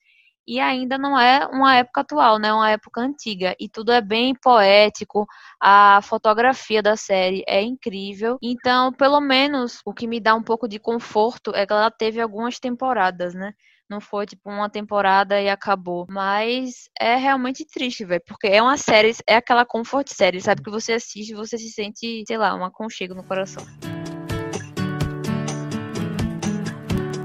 E 0.48 0.60
ainda 0.60 0.98
não 0.98 1.20
é 1.20 1.46
uma 1.46 1.76
época 1.76 2.02
atual, 2.02 2.40
né? 2.40 2.48
É 2.48 2.54
uma 2.54 2.72
época 2.72 3.00
antiga. 3.00 3.56
E 3.60 3.70
tudo 3.70 3.92
é 3.92 4.02
bem 4.02 4.34
poético. 4.34 5.28
A 5.62 6.02
fotografia 6.02 6.82
da 6.82 6.98
série 6.98 7.44
é 7.48 7.62
incrível. 7.62 8.40
Então, 8.42 8.92
pelo 8.92 9.22
menos, 9.22 9.80
o 9.86 9.94
que 9.94 10.08
me 10.08 10.20
dá 10.20 10.34
um 10.34 10.42
pouco 10.42 10.68
de 10.68 10.80
conforto 10.80 11.52
é 11.54 11.64
que 11.66 11.72
ela 11.72 11.92
teve 11.92 12.20
algumas 12.20 12.60
temporadas, 12.60 13.36
né? 13.36 13.54
Não 13.88 14.02
foi 14.02 14.26
tipo 14.26 14.50
uma 14.50 14.70
temporada 14.70 15.40
e 15.40 15.48
acabou. 15.48 16.08
Mas 16.10 16.90
é 17.00 17.18
realmente 17.18 17.68
triste, 17.68 18.04
velho. 18.04 18.24
Porque 18.26 18.48
é 18.48 18.62
uma 18.64 18.78
série, 18.78 19.16
é 19.28 19.36
aquela 19.36 19.64
comfort 19.64 20.08
série, 20.08 20.42
sabe? 20.42 20.64
Que 20.64 20.72
você 20.72 20.94
assiste 20.94 21.32
e 21.32 21.36
você 21.36 21.56
se 21.56 21.70
sente, 21.70 22.24
sei 22.26 22.38
lá, 22.38 22.56
um 22.56 22.66
aconchego 22.66 23.14
no 23.14 23.24
coração. 23.24 23.64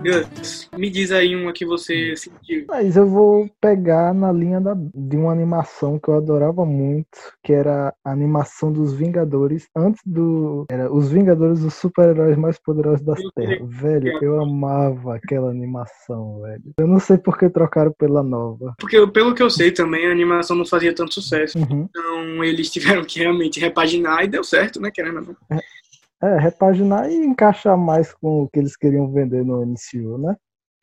Gus, 0.07 0.69
me 0.77 0.89
diz 0.89 1.11
aí 1.11 1.35
uma 1.35 1.53
que 1.53 1.67
você 1.67 2.15
sentiu. 2.17 2.65
Mas 2.69 2.97
eu 2.97 3.07
vou 3.07 3.51
pegar 3.61 4.15
na 4.15 4.31
linha 4.31 4.61
da, 4.61 4.75
de 4.75 5.17
uma 5.17 5.33
animação 5.33 5.99
que 5.99 6.09
eu 6.09 6.15
adorava 6.15 6.65
muito, 6.65 7.19
que 7.43 7.53
era 7.53 7.93
a 8.05 8.13
animação 8.13 8.73
dos 8.73 8.95
Vingadores, 8.95 9.69
antes 9.77 10.01
do. 10.07 10.65
Era 10.71 10.93
os 10.93 11.11
Vingadores, 11.11 11.63
os 11.63 11.75
super-heróis 11.75 12.37
mais 12.37 12.59
poderosos 12.59 13.05
da 13.05 13.15
Terra. 13.35 13.59
Velho, 13.63 14.19
eu 14.23 14.41
amava 14.41 15.17
aquela 15.17 15.51
animação, 15.51 16.41
velho. 16.43 16.73
Eu 16.79 16.87
não 16.87 17.01
sei 17.01 17.19
por 17.19 17.37
que 17.37 17.49
trocaram 17.49 17.93
pela 17.99 18.23
nova. 18.23 18.75
Porque, 18.79 19.05
pelo 19.09 19.35
que 19.35 19.43
eu 19.43 19.51
sei 19.51 19.73
também, 19.73 20.07
a 20.07 20.13
animação 20.13 20.57
não 20.57 20.65
fazia 20.65 20.95
tanto 20.95 21.15
sucesso. 21.15 21.59
Uhum. 21.59 21.89
Então, 21.91 22.45
eles 22.45 22.71
tiveram 22.71 23.05
que 23.05 23.19
realmente 23.19 23.59
repaginar 23.59 24.25
e 24.25 24.29
deu 24.29 24.45
certo, 24.45 24.81
né? 24.81 24.91
Querendo 24.91 25.19
ou 25.19 25.23
não. 25.23 25.37
É, 25.59 25.61
repaginar 26.20 27.11
e 27.11 27.14
encaixar 27.16 27.76
mais 27.76 28.12
com 28.14 28.42
o 28.42 28.49
que 28.49 28.58
eles 28.58 28.76
queriam 28.76 29.11
vender 29.12 29.44
no 29.44 29.62
MCU, 29.62 30.18
né? 30.18 30.37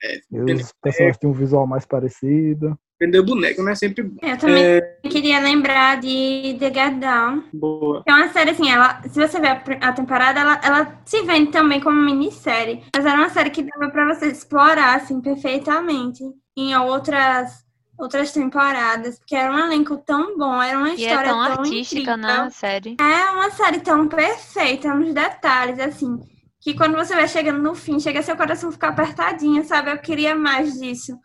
É, 0.03 0.19
E 0.31 0.41
os 0.41 0.73
personagens 0.81 1.17
têm 1.17 1.29
um 1.29 1.33
visual 1.33 1.65
mais 1.65 1.85
parecido. 1.85 2.77
Vender 3.01 3.21
boneco 3.23 3.61
não 3.63 3.71
é 3.71 3.75
sempre 3.75 4.03
bom. 4.03 4.17
Eu 4.21 4.37
também 4.37 4.63
É, 4.63 4.99
queria 5.09 5.39
lembrar 5.39 5.99
de 5.99 6.55
The 6.59 6.73
Get 6.73 6.99
Down. 6.99 7.43
boa. 7.53 8.03
É 8.07 8.13
uma 8.13 8.29
série, 8.29 8.51
assim, 8.51 8.69
ela, 8.69 9.01
se 9.03 9.19
você 9.19 9.39
ver 9.39 9.47
a, 9.47 9.89
a 9.89 9.93
temporada, 9.93 10.39
ela, 10.39 10.61
ela 10.63 11.01
se 11.05 11.21
vende 11.23 11.51
também 11.51 11.81
como 11.81 11.99
minissérie. 11.99 12.83
Mas 12.95 13.05
era 13.05 13.17
uma 13.17 13.29
série 13.29 13.49
que 13.49 13.63
dava 13.63 13.91
pra 13.91 14.13
você 14.13 14.27
explorar, 14.27 14.95
assim, 14.95 15.19
perfeitamente 15.21 16.23
em 16.55 16.75
outras, 16.77 17.62
outras 17.97 18.31
temporadas. 18.31 19.17
Porque 19.19 19.35
era 19.35 19.51
um 19.53 19.59
elenco 19.59 19.97
tão 19.97 20.37
bom, 20.37 20.61
era 20.61 20.77
uma 20.77 20.89
E 20.95 21.05
é 21.05 21.09
história 21.09 21.29
tão 21.29 21.43
tão 21.45 21.51
artística, 21.59 22.13
incrível. 22.13 22.17
né, 22.17 22.33
a 22.33 22.49
série. 22.49 22.95
É 22.99 23.31
uma 23.31 23.49
série 23.51 23.79
tão 23.81 24.07
perfeita, 24.07 24.93
nos 24.93 25.13
detalhes, 25.13 25.79
assim, 25.79 26.17
que 26.61 26.73
quando 26.75 26.95
você 26.95 27.15
vai 27.15 27.27
chegando 27.27 27.61
no 27.61 27.75
fim, 27.75 27.99
chega 27.99 28.21
seu 28.23 28.35
coração 28.37 28.71
ficar 28.71 28.89
apertadinho, 28.89 29.63
sabe? 29.65 29.91
Eu 29.91 29.97
queria 29.99 30.35
mais 30.35 30.79
disso. 30.79 31.17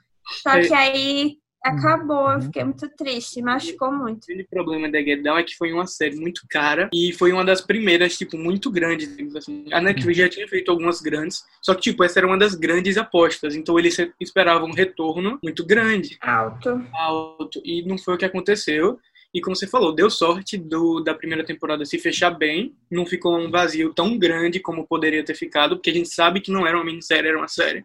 Só 0.43 0.51
É. 0.51 0.67
que 0.67 0.75
aí 0.75 1.37
acabou, 1.63 2.31
eu 2.33 2.41
fiquei 2.43 2.65
muito 2.65 2.89
triste, 2.97 3.43
machucou 3.43 3.93
muito. 3.93 4.25
O 4.25 4.27
grande 4.27 4.45
problema 4.45 4.91
da 4.91 5.01
Get 5.01 5.23
Down 5.23 5.39
é 5.39 5.43
que 5.43 5.57
foi 5.57 5.73
uma 5.73 5.87
série 5.87 6.17
muito 6.17 6.43
cara 6.49 6.89
e 6.93 7.13
foi 7.13 7.33
uma 7.33 7.45
das 7.45 7.61
primeiras, 7.61 8.17
tipo, 8.17 8.37
muito 8.37 8.71
grandes. 8.71 9.09
Assim. 9.37 9.65
A 9.73 9.81
Netflix 9.81 10.19
já 10.19 10.29
tinha 10.29 10.49
feito 10.49 10.71
algumas 10.71 11.01
grandes, 11.01 11.45
só 11.63 11.75
que, 11.75 11.83
tipo, 11.83 12.05
essa 12.05 12.19
era 12.21 12.27
uma 12.27 12.39
das 12.39 12.55
grandes 12.55 12.97
apostas. 12.97 13.55
Então 13.55 13.79
eles 13.79 13.97
esperavam 14.21 14.69
um 14.69 14.75
retorno 14.75 15.39
muito 15.43 15.65
grande, 15.65 16.17
Alto. 16.21 16.85
alto, 16.95 17.61
e 17.65 17.83
não 17.83 17.99
foi 17.99 18.15
o 18.15 18.19
que 18.19 18.25
aconteceu. 18.25 18.99
E 19.35 19.43
como 19.43 19.55
você 19.55 19.67
falou, 19.67 19.95
deu 19.95 20.09
sorte 20.09 20.57
do, 20.57 21.01
da 21.01 21.15
primeira 21.15 21.45
temporada 21.45 21.85
se 21.85 21.99
fechar 21.99 22.31
bem, 22.31 22.75
não 22.91 23.05
ficou 23.05 23.39
um 23.39 23.51
vazio 23.51 23.93
tão 23.93 24.17
grande 24.17 24.59
como 24.59 24.87
poderia 24.87 25.23
ter 25.23 25.35
ficado, 25.35 25.77
porque 25.77 25.91
a 25.91 25.93
gente 25.93 26.09
sabe 26.09 26.41
que 26.41 26.51
não 26.51 26.67
era 26.67 26.79
uma 26.79 26.85
minissérie, 26.85 27.29
era 27.29 27.39
uma 27.39 27.49
série. 27.49 27.85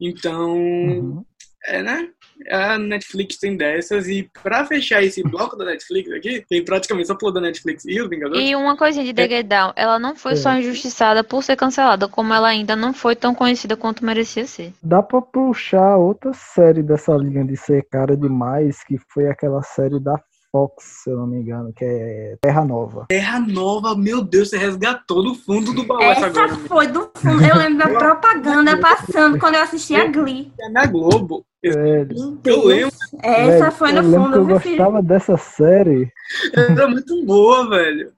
Então, 0.00 0.56
Uhum. 0.56 1.24
É, 1.66 1.82
né? 1.82 2.08
A 2.50 2.76
Netflix 2.78 3.36
tem 3.38 3.56
dessas, 3.56 4.08
e 4.08 4.28
pra 4.42 4.64
fechar 4.66 5.02
esse 5.02 5.22
bloco 5.28 5.56
da 5.56 5.64
Netflix 5.64 6.10
aqui, 6.12 6.44
tem 6.48 6.64
praticamente 6.64 7.06
só 7.06 7.14
da 7.30 7.40
Netflix 7.40 7.84
e 7.84 8.00
os 8.00 8.08
Vingadores. 8.08 8.48
E 8.48 8.56
uma 8.56 8.76
coisinha 8.76 9.04
de 9.04 9.14
The 9.14 9.28
Get 9.28 9.46
Down, 9.46 9.72
ela 9.76 9.98
não 9.98 10.16
foi 10.16 10.32
É. 10.32 10.36
só 10.36 10.52
injustiçada 10.56 11.22
por 11.22 11.42
ser 11.42 11.56
cancelada, 11.56 12.08
como 12.08 12.34
ela 12.34 12.48
ainda 12.48 12.74
não 12.74 12.92
foi 12.92 13.14
tão 13.14 13.34
conhecida 13.34 13.76
quanto 13.76 14.04
merecia 14.04 14.46
ser. 14.46 14.72
Dá 14.82 15.02
pra 15.02 15.22
puxar 15.22 15.96
outra 15.96 16.32
série 16.32 16.82
dessa 16.82 17.14
linha 17.16 17.44
de 17.44 17.56
ser 17.56 17.86
cara 17.90 18.16
demais, 18.16 18.82
que 18.84 18.98
foi 19.12 19.28
aquela 19.28 19.62
série 19.62 20.00
da 20.00 20.18
Fox, 20.54 20.84
se 21.02 21.10
eu 21.10 21.16
não 21.16 21.26
me 21.26 21.38
engano, 21.40 21.72
que 21.72 21.84
é 21.84 22.38
Terra 22.40 22.64
Nova. 22.64 23.06
Terra 23.08 23.40
Nova, 23.40 23.96
meu 23.96 24.22
Deus, 24.22 24.50
você 24.50 24.56
resgatou 24.56 25.20
do 25.20 25.34
fundo 25.34 25.72
do 25.72 25.82
baú 25.84 26.00
essa 26.00 26.26
Essa 26.28 26.44
agora. 26.44 26.54
foi 26.68 26.86
do 26.86 27.10
fundo. 27.16 27.44
Eu 27.44 27.56
lembro 27.56 27.78
da 27.78 27.98
propaganda 27.98 28.78
passando 28.78 29.36
quando 29.36 29.56
eu 29.56 29.62
assistia 29.62 30.06
Glee. 30.06 30.52
É 30.60 30.68
na 30.68 30.86
Globo. 30.86 31.44
É, 31.64 32.06
Eu 32.44 32.66
lembro. 32.66 32.94
Essa 33.20 33.58
velho, 33.58 33.72
foi 33.72 33.90
eu 33.90 33.94
no 33.94 34.08
que 34.10 34.14
eu 34.14 34.22
fundo, 34.22 34.44
meu 34.44 34.60
filho. 34.60 34.76
gostava 34.76 35.02
dessa 35.02 35.36
série. 35.36 36.12
Era 36.54 36.86
muito 36.86 37.24
boa, 37.24 37.68
velho. 37.68 38.12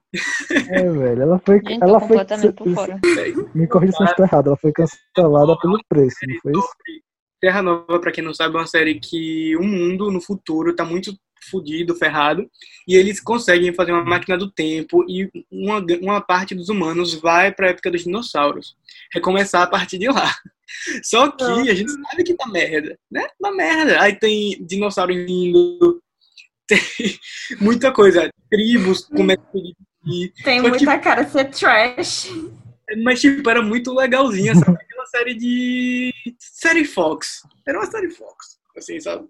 É, 0.69 0.89
velho, 0.91 1.21
ela 1.23 1.39
foi, 1.43 1.55
Gente, 1.67 1.83
ela 1.83 1.99
foi, 1.99 2.17
me 3.55 3.67
corrija 3.67 3.93
se 3.93 4.03
eu 4.03 4.07
estou 4.07 4.25
errado, 4.27 4.47
ela 4.47 4.57
foi 4.57 4.71
cancelada 4.71 5.57
pelo 5.59 5.79
preço, 5.89 6.17
não 6.27 6.35
foi 6.39 6.51
isso? 6.51 6.69
Terra 7.41 7.61
Nova, 7.61 7.99
pra 7.99 8.11
quem 8.11 8.23
não 8.23 8.33
sabe, 8.33 8.55
é 8.55 8.59
uma 8.59 8.67
série 8.67 8.99
que 8.99 9.55
o 9.57 9.63
mundo 9.63 10.11
no 10.11 10.19
futuro 10.21 10.75
tá 10.75 10.83
muito 10.83 11.13
fudido, 11.49 11.95
ferrado, 11.95 12.49
e 12.87 12.95
eles 12.95 13.19
conseguem 13.19 13.73
fazer 13.73 13.91
uma 13.91 14.03
máquina 14.03 14.37
do 14.37 14.49
tempo 14.51 15.03
e 15.07 15.29
uma, 15.51 15.83
uma 16.01 16.21
parte 16.21 16.55
dos 16.55 16.69
humanos 16.69 17.13
vai 17.13 17.51
pra 17.51 17.69
época 17.69 17.91
dos 17.91 18.03
dinossauros. 18.03 18.75
Recomeçar 19.13 19.63
a 19.63 19.67
partir 19.67 19.97
de 19.97 20.07
lá. 20.07 20.33
Só 21.03 21.31
que 21.31 21.43
a 21.43 21.73
gente 21.73 21.91
sabe 21.91 22.23
que 22.23 22.33
tá 22.33 22.47
merda, 22.47 22.97
né? 23.09 23.27
Tá 23.41 23.51
merda. 23.51 24.01
Aí 24.01 24.15
tem 24.15 24.63
dinossauro 24.65 25.13
indo, 25.13 26.01
tem 26.67 26.79
muita 27.59 27.91
coisa. 27.91 28.29
Tribos 28.49 29.05
começam 29.05 29.45
a 29.45 29.57
dividir. 30.05 30.33
Tem 30.43 30.59
Só 30.59 30.63
que- 30.65 30.69
muita 30.69 30.99
cara 30.99 31.23
de 31.23 31.31
ser 31.31 31.45
trash. 31.45 32.31
Mas, 33.03 33.19
tipo, 33.19 33.49
era 33.49 33.61
muito 33.61 33.93
legalzinha, 33.93 34.55
sabe? 34.55 34.77
Aquela 34.81 35.05
série 35.07 35.33
de. 35.33 36.13
Série 36.39 36.85
Fox. 36.85 37.41
Era 37.67 37.79
uma 37.79 37.85
série 37.85 38.09
Fox, 38.09 38.59
assim, 38.77 38.99
sabe? 38.99 39.27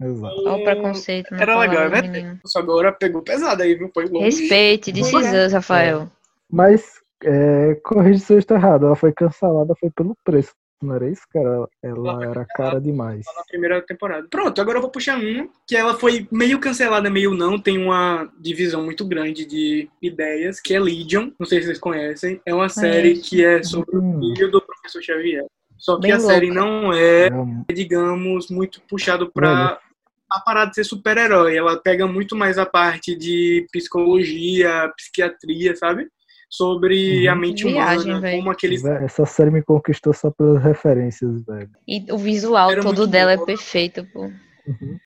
Exato. 0.00 0.34
Olha 0.40 0.52
o 0.52 0.64
preconceito 0.64 1.30
na 1.32 1.42
Era 1.42 1.58
legal, 1.58 1.88
né? 1.88 2.38
Só 2.44 2.58
agora 2.58 2.92
pegou 2.92 3.22
pesado 3.22 3.62
aí, 3.62 3.74
viu? 3.74 3.90
Foi 3.92 4.06
longe. 4.06 4.40
Respeite, 4.40 4.92
us, 4.92 5.52
Rafael. 5.52 6.08
Mas, 6.50 6.84
é, 7.22 7.74
corrija 7.84 8.18
se 8.18 8.32
eu 8.32 8.38
estou 8.38 8.56
errado, 8.56 8.86
ela 8.86 8.96
foi 8.96 9.12
cancelada 9.12 9.74
foi 9.80 9.90
pelo 9.90 10.16
preço, 10.24 10.52
não 10.84 10.94
era 10.94 11.08
isso, 11.08 11.22
cara? 11.32 11.66
Ela 11.82 12.24
era 12.24 12.46
cara 12.54 12.80
demais. 12.80 13.24
na 13.34 13.42
primeira 13.44 13.80
temporada. 13.82 14.26
Pronto, 14.28 14.60
agora 14.60 14.78
eu 14.78 14.82
vou 14.82 14.90
puxar 14.90 15.18
uma 15.18 15.48
que 15.66 15.74
ela 15.74 15.94
foi 15.94 16.28
meio 16.30 16.60
cancelada, 16.60 17.08
meio 17.10 17.34
não. 17.34 17.58
Tem 17.58 17.78
uma 17.78 18.30
divisão 18.38 18.84
muito 18.84 19.04
grande 19.06 19.46
de 19.46 19.88
ideias, 20.02 20.60
que 20.60 20.74
é 20.74 20.80
Legion. 20.80 21.30
Não 21.38 21.46
sei 21.46 21.60
se 21.60 21.66
vocês 21.66 21.78
conhecem. 21.78 22.40
É 22.44 22.54
uma 22.54 22.68
série 22.68 23.18
que 23.18 23.44
é 23.44 23.62
sobre 23.62 23.96
o 23.96 24.20
filho 24.20 24.50
do 24.50 24.60
professor 24.60 25.02
Xavier. 25.02 25.46
Só 25.78 25.96
que 25.96 26.02
Bem 26.02 26.12
a 26.12 26.20
série 26.20 26.46
louca. 26.50 26.60
não 26.60 26.92
é, 26.92 27.26
É, 27.68 27.72
digamos, 27.72 28.48
muito 28.50 28.80
puxado 28.82 29.30
pra 29.32 29.78
a 30.30 30.40
parada 30.40 30.70
de 30.70 30.76
ser 30.76 30.84
super-herói. 30.84 31.56
Ela 31.56 31.80
pega 31.80 32.06
muito 32.06 32.34
mais 32.34 32.58
a 32.58 32.66
parte 32.66 33.16
de 33.16 33.66
psicologia, 33.70 34.90
psiquiatria, 34.96 35.76
sabe? 35.76 36.08
Sobre 36.50 37.26
Uhum. 37.26 37.32
a 37.32 37.36
mente 37.36 37.64
Viagem, 37.64 38.10
humana, 38.12 38.20
véi. 38.20 38.38
como 38.38 38.50
aqueles 38.50 38.84
Essa 38.84 39.26
série 39.26 39.50
me 39.50 39.62
conquistou 39.62 40.12
só 40.12 40.30
pelas 40.30 40.62
referências, 40.62 41.42
velho. 41.44 41.70
E 41.86 42.10
o 42.12 42.18
visual 42.18 42.70
Era 42.70 42.82
todo 42.82 43.06
dela 43.06 43.32
é 43.32 43.36
boa. 43.36 43.46
perfeito, 43.46 44.04
pô. 44.12 44.30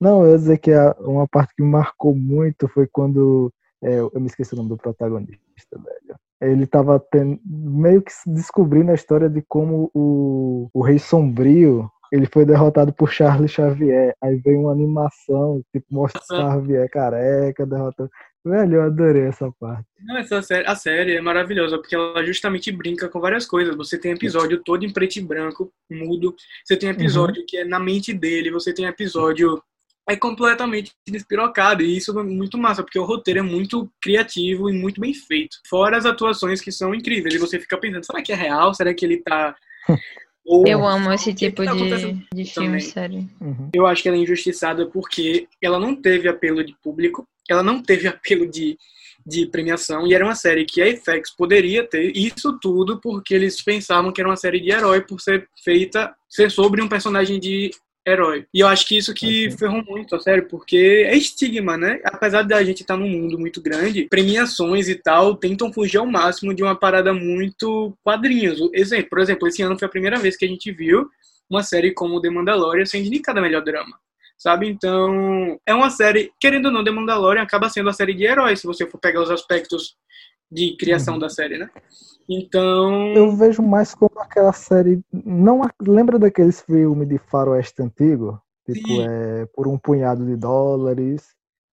Não, 0.01 0.25
eu 0.25 0.33
ia 0.33 0.39
dizer 0.39 0.59
que 0.59 0.71
a- 0.73 0.95
uma 1.01 1.27
parte 1.27 1.53
que 1.57 1.63
me 1.63 1.69
marcou 1.71 2.15
muito 2.15 2.69
foi 2.69 2.87
quando. 2.87 3.53
é, 3.83 3.99
eu 4.01 4.11
me 4.17 4.27
esqueci 4.27 4.55
o 4.55 4.57
nome 4.57 4.71
do 4.71 4.77
protagonista, 4.77 5.39
velho. 5.73 6.19
Ele 6.41 6.67
tava 6.67 7.01
ten- 7.01 7.41
meio 7.45 8.03
que 8.03 8.13
descobrindo 8.27 8.91
a 8.91 8.95
história 8.95 9.29
de 9.29 9.43
como 9.49 9.91
o, 9.95 10.69
o 10.73 10.83
Rei 10.83 10.99
Sombrio 10.99 11.91
ele 12.11 12.27
foi 12.27 12.45
derrotado 12.47 12.93
por 12.93 13.11
Charles 13.11 13.51
Xavier. 13.51 14.15
Aí 14.23 14.37
veio 14.37 14.61
uma 14.63 14.73
animação, 14.73 15.63
tipo, 15.73 15.87
mostra 15.91 16.21
o 16.23 16.25
Xavier 16.27 16.89
careca, 16.91 17.67
derrotando. 17.67 18.11
Velho, 18.45 18.77
eu 18.77 18.83
adorei 18.83 19.25
essa 19.25 19.53
parte. 19.61 19.85
Não, 20.01 20.17
essa 20.17 20.41
série, 20.41 20.67
a 20.67 20.75
série 20.75 21.17
é 21.17 21.21
maravilhosa 21.21 21.77
porque 21.77 21.95
ela 21.95 22.25
justamente 22.25 22.73
brinca 22.73 23.09
com 23.09 23.21
várias 23.21 23.45
coisas. 23.45 23.77
Você 23.77 23.99
tem 23.99 24.13
episódio 24.13 24.63
todo 24.65 24.85
em 24.85 24.93
preto 24.93 25.17
e 25.17 25.21
branco, 25.21 25.71
mudo. 25.91 26.35
Você 26.65 26.77
tem 26.77 26.89
episódio 26.89 27.45
que 27.47 27.59
é 27.59 27.65
na 27.65 27.79
mente 27.79 28.15
dele. 28.15 28.51
Você 28.51 28.73
tem 28.73 28.87
episódio 28.87 29.63
é 30.09 30.17
completamente 30.17 30.93
despirocado. 31.07 31.83
E 31.83 31.97
isso 31.97 32.19
é 32.19 32.23
muito 32.23 32.57
massa, 32.57 32.83
porque 32.83 32.99
o 32.99 33.05
roteiro 33.05 33.41
é 33.41 33.43
muito 33.43 33.91
criativo 34.01 34.71
e 34.71 34.73
muito 34.73 35.01
bem 35.01 35.13
feito. 35.13 35.59
Fora 35.69 35.97
as 35.97 36.07
atuações 36.07 36.61
que 36.61 36.73
são 36.73 36.95
incríveis. 36.95 37.35
E 37.35 37.39
você 37.39 37.61
fica 37.61 37.77
pensando, 37.77 38.07
será 38.07 38.23
que 38.23 38.33
é 38.33 38.37
real? 38.37 38.73
Será 38.73 38.95
que 38.95 39.05
ele 39.05 39.19
tá. 39.19 39.55
Ou- 40.47 40.67
Eu 40.67 40.87
amo 40.87 41.13
esse 41.13 41.35
tipo 41.35 41.63
tá 41.63 41.75
de, 41.75 42.27
de 42.35 42.45
filme, 42.47 42.81
sério. 42.81 43.29
Uhum. 43.39 43.69
eu 43.75 43.87
acho 43.87 44.03
que 44.03 44.09
ela 44.09 44.17
é 44.17 44.21
injustiçada 44.21 44.87
porque 44.87 45.47
ela 45.61 45.79
não 45.79 45.95
teve 45.95 46.27
apelo 46.27 46.65
de 46.65 46.75
público, 46.83 47.29
ela 47.51 47.63
não 47.63 47.83
teve 47.83 48.09
apelo 48.09 48.51
de, 48.51 48.79
de 49.27 49.45
premiação, 49.45 50.07
e 50.07 50.15
era 50.15 50.25
uma 50.25 50.35
série 50.35 50.65
que 50.65 50.81
a 50.81 50.87
FX 50.97 51.37
poderia 51.37 51.87
ter, 51.87 52.17
isso 52.17 52.59
tudo 52.63 52.99
porque 52.99 53.35
eles 53.35 53.61
pensavam 53.61 54.11
que 54.11 54.23
era 54.23 54.31
uma 54.31 54.39
série 54.39 54.59
de 54.59 54.71
herói 54.71 55.03
por 55.03 55.21
ser 55.21 55.47
feita, 55.63 56.15
ser 56.27 56.51
sobre 56.51 56.81
um 56.81 56.89
personagem 56.89 57.39
de 57.39 57.71
herói. 58.09 58.47
E 58.53 58.61
eu 58.61 58.69
acho 58.69 58.87
que 58.87 58.97
isso 58.97 59.15
que 59.15 59.51
ferrou 59.53 59.85
muito, 59.85 60.15
a 60.15 60.21
sério, 60.21 60.47
porque 60.49 61.05
é 61.07 61.17
estigma, 61.17 61.77
né? 61.77 62.01
Apesar 62.05 62.43
da 62.43 62.63
gente 62.65 62.83
estar 62.83 62.97
num 62.97 63.09
mundo 63.09 63.39
muito 63.39 63.61
grande, 63.61 64.07
premiações 64.09 64.89
e 64.89 64.95
tal 64.95 65.37
tentam 65.37 65.73
fugir 65.73 65.99
ao 65.99 66.07
máximo 66.07 66.55
de 66.55 66.63
uma 66.63 66.75
parada 66.75 67.13
muito 67.13 67.97
quadrinhos. 68.03 68.59
Exemplo, 68.73 69.11
por 69.11 69.21
exemplo, 69.21 69.49
esse 69.49 69.63
ano 69.63 69.79
foi 69.79 69.87
a 69.87 69.91
primeira 69.91 70.19
vez 70.19 70.37
que 70.37 70.45
a 70.45 70.49
gente 70.49 70.71
viu 70.73 71.09
uma 71.49 71.63
série 71.63 71.93
como 71.93 72.21
The 72.21 72.31
Mandalorian 72.31 72.85
sendo 72.85 73.07
indicada 73.07 73.41
a 73.41 73.43
melhor 73.43 73.63
drama. 73.63 73.99
Sabe? 74.37 74.69
Então, 74.69 75.59
é 75.67 75.75
uma 75.75 75.91
série, 75.91 76.31
querendo 76.41 76.67
ou 76.67 76.73
não, 76.73 76.85
The 76.85 76.93
Mandalorian 76.93 77.43
acaba 77.43 77.69
sendo 77.69 77.91
a 77.91 77.93
série 77.93 78.15
de 78.15 78.25
heróis, 78.25 78.61
se 78.61 78.67
você 78.67 78.87
for 78.87 78.99
pegar 78.99 79.21
os 79.21 79.31
aspectos 79.31 79.97
de 80.51 80.77
criação 80.77 81.19
da 81.19 81.29
série, 81.29 81.59
né? 81.59 81.69
Então, 82.29 83.15
Eu 83.15 83.35
vejo 83.37 83.63
mais 83.63 83.95
como 83.95 84.21
aquela 84.21 84.53
série. 84.53 85.01
Não 85.13 85.61
lembra 85.81 86.19
daqueles 86.19 86.61
filmes 86.61 87.09
de 87.09 87.19
faroeste 87.19 87.83
antigo? 87.83 88.41
Tipo, 88.67 88.87
Sim. 88.89 89.03
é 89.09 89.47
por 89.55 89.67
um 89.67 89.79
punhado 89.79 90.27
de 90.27 90.37
dólares, 90.37 91.27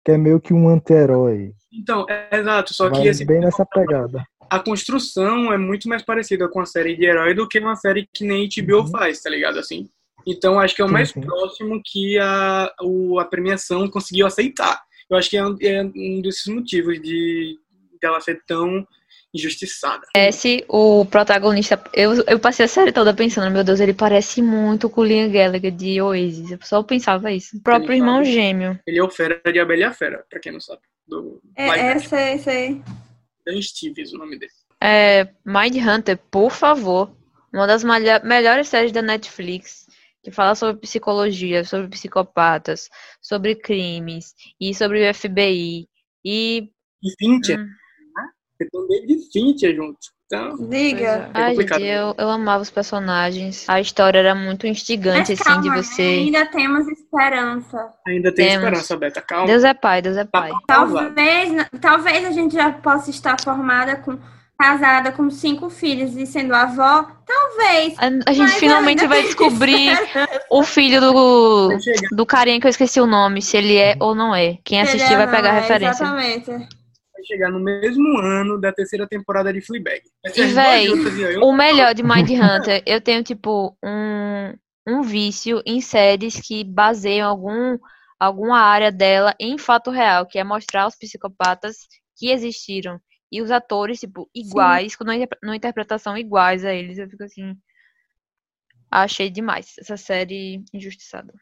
que 0.05 0.13
é 0.13 0.19
meio 0.19 0.41
que 0.41 0.55
um 0.55 0.69
anti-herói. 0.69 1.53
então 1.73 2.07
é 2.09 2.29
exato, 2.39 2.73
só 2.73 2.89
que 2.89 3.07
esse, 3.09 3.25
bem 3.25 3.41
nessa 3.41 3.67
pegada. 3.67 4.25
a 4.49 4.61
construção 4.61 5.53
é 5.53 5.59
muito 5.59 5.89
mais 5.89 6.03
parecida 6.03 6.49
com 6.49 6.61
a 6.61 6.67
série 6.67 6.95
de 6.97 7.05
herói 7.05 7.35
do 7.35 7.49
que 7.49 7.59
uma 7.59 7.75
série 7.75 8.09
que 8.15 8.25
nem 8.25 8.49
HBO 8.49 8.83
Uhum. 8.83 8.87
faz, 8.89 9.21
tá 9.21 9.29
ligado? 9.31 9.59
Assim. 9.59 9.89
Então, 10.27 10.61
acho 10.61 10.75
que 10.77 10.83
é 10.83 10.85
o 10.85 10.89
Sim, 10.89 10.95
mais 10.95 11.11
sim. 11.11 11.21
próximo 11.21 11.81
que 11.85 12.17
a, 12.19 12.73
o, 12.83 13.19
a 13.19 13.25
premiação 13.25 13.89
conseguiu 13.91 14.27
aceitar. 14.27 14.81
Eu 15.11 15.17
acho 15.19 15.29
que 15.29 15.37
é 15.37 15.45
um, 15.45 15.57
é 15.61 15.83
um 15.83 16.23
desses 16.23 16.47
motivos 16.47 17.01
de 17.03 17.59
dela 18.05 18.21
ser 18.21 18.43
tão 18.47 18.87
injustiçada. 19.35 20.07
Esse, 20.15 20.65
o 20.69 21.05
protagonista, 21.07 21.83
eu, 21.93 22.23
eu 22.27 22.39
passei 22.39 22.67
a 22.67 22.69
série 22.69 22.93
toda 22.93 23.13
pensando, 23.13 23.51
meu 23.51 23.65
Deus, 23.65 23.81
ele 23.81 23.95
parece 23.95 24.41
muito 24.41 24.89
com 24.89 25.01
o 25.01 25.05
Liam 25.05 25.31
Gallagher 25.31 25.73
de 25.73 26.01
Oasis. 26.01 26.53
Eu 26.53 26.59
só 26.63 26.83
pensava 26.83 27.33
isso. 27.33 27.57
O 27.57 27.61
próprio 27.63 27.93
Ele 27.93 27.99
irmão 28.01 28.17
sabe. 28.17 28.33
gêmeo. 28.33 28.79
Ele 28.87 28.99
é 28.99 29.03
o 29.03 29.11
Fera 29.11 29.41
de 29.53 29.59
Abelha 29.59 29.81
e 29.81 29.85
a 29.85 29.93
Fera, 29.93 30.25
pra 30.31 30.39
quem 30.39 30.53
não 30.53 30.61
sabe. 30.61 30.83
Do 31.07 31.41
É, 31.57 31.67
live 31.67 31.85
é, 31.85 31.99
sei, 31.99 32.39
sei. 32.39 32.83
Dan 33.45 33.61
Stevens, 33.61 34.13
o 34.13 34.19
nome 34.19 34.39
dele. 34.39 34.53
É, 34.81 35.29
Mind 35.45 35.77
Hunter, 35.77 36.17
por 36.31 36.51
favor. 36.53 37.11
Uma 37.53 37.67
das 37.67 37.83
melhores 37.85 38.69
séries 38.69 38.93
da 38.93 39.03
Netflix. 39.03 39.85
Que 40.23 40.31
fala 40.31 40.55
sobre 40.55 40.81
psicologia, 40.81 41.65
sobre 41.65 41.89
psicopatas, 41.89 42.89
sobre 43.21 43.55
crimes 43.57 44.33
e 44.61 44.75
sobre 44.75 45.09
o 45.09 45.15
FBI. 45.15 45.87
E. 46.25 46.71
E 47.03 47.11
Fincher, 47.19 47.61
hum, 47.61 47.69
um 48.75 48.87
David 48.87 49.23
Fincher 49.33 49.75
junto. 49.75 49.99
Então, 50.27 50.57
Diga. 50.69 51.31
Ai, 51.35 51.51
complicado. 51.51 51.81
gente, 51.81 51.91
eu, 51.91 52.15
eu 52.17 52.31
amava 52.31 52.63
os 52.63 52.71
personagens. 52.71 53.69
A 53.69 53.81
história 53.81 54.19
era 54.19 54.35
muito 54.35 54.67
instigante, 54.67 55.31
Mas 55.31 55.41
assim, 55.41 55.45
calma, 55.45 55.63
de 55.63 55.69
né? 55.71 55.77
você. 55.77 56.03
ainda 56.03 56.47
temos 56.47 56.89
esperança. 56.89 57.89
ainda 58.07 58.35
tem 58.35 58.49
Temos. 58.49 58.65
esperança, 58.65 58.97
Beta. 58.97 59.21
Calma. 59.21 59.47
Deus 59.47 59.65
é 59.65 59.75
pai, 59.75 60.01
Deus 60.01 60.17
é 60.17 60.25
pai. 60.25 60.51
Talvez, 60.67 61.69
talvez 61.81 62.25
a 62.25 62.31
gente 62.31 62.55
já 62.55 62.73
possa 62.73 63.11
estar 63.11 63.37
formada 63.41 63.97
com 63.97 64.19
casada 64.59 65.11
com 65.13 65.29
cinco 65.31 65.69
filhos 65.69 66.17
e 66.17 66.27
sendo 66.27 66.55
avó. 66.55 67.07
Talvez. 67.27 67.95
A, 67.99 68.31
a 68.31 68.33
gente 68.33 68.53
finalmente 68.53 69.07
vai 69.07 69.23
descobrir 69.23 69.99
o 70.49 70.63
filho 70.63 71.01
do, 71.01 71.69
do 72.13 72.25
carinha 72.25 72.61
que 72.61 72.67
eu 72.67 72.71
esqueci 72.71 73.01
o 73.01 73.07
nome, 73.07 73.43
se 73.43 73.57
ele 73.57 73.77
é 73.77 73.97
ou 74.01 74.15
não 74.15 74.35
é. 74.35 74.59
Quem 74.65 74.81
assistir 74.81 75.05
Entendeu? 75.05 75.27
vai 75.27 75.37
pegar 75.37 75.51
a 75.51 75.57
é, 75.57 75.61
referência. 75.61 76.05
Exatamente. 76.05 76.84
Chegar 77.25 77.51
no 77.51 77.59
mesmo 77.61 78.19
ano 78.19 78.61
da 78.61 78.73
terceira 78.73 79.07
temporada 79.09 79.53
de 79.53 79.61
Fleabag. 79.61 80.03
E, 80.25 80.31
véi, 80.55 80.87
eu- 80.89 80.97
O 81.43 81.53
melhor 81.57 81.95
de 81.95 82.03
Mind 82.03 82.31
Hunter, 82.31 82.83
eu 82.87 83.01
tenho, 83.01 83.23
tipo, 83.23 83.77
um, 83.85 84.55
um 84.87 85.03
vício 85.03 85.63
em 85.67 85.81
séries 85.81 86.41
que 86.41 86.63
baseiam 86.65 87.29
algum, 87.29 87.79
alguma 88.19 88.59
área 88.61 88.91
dela 88.93 89.35
em 89.41 89.57
fato 89.59 89.91
real, 89.91 90.27
que 90.27 90.39
é 90.39 90.45
mostrar 90.45 90.87
os 90.87 90.97
psicopatas 90.97 91.77
que 92.17 92.31
existiram. 92.31 93.01
E 93.33 93.43
os 93.43 93.51
atores, 93.51 93.99
tipo, 93.99 94.31
iguais, 94.35 94.95
com 94.95 95.05
uma 95.43 95.57
interpretação 95.57 96.17
iguais 96.17 96.65
a 96.65 96.73
eles. 96.73 96.99
Eu 96.99 97.09
fico 97.11 97.25
assim. 97.25 97.57
Achei 98.91 99.29
demais 99.29 99.75
essa 99.79 99.97
série 99.97 100.63
injustiçada. 100.73 101.33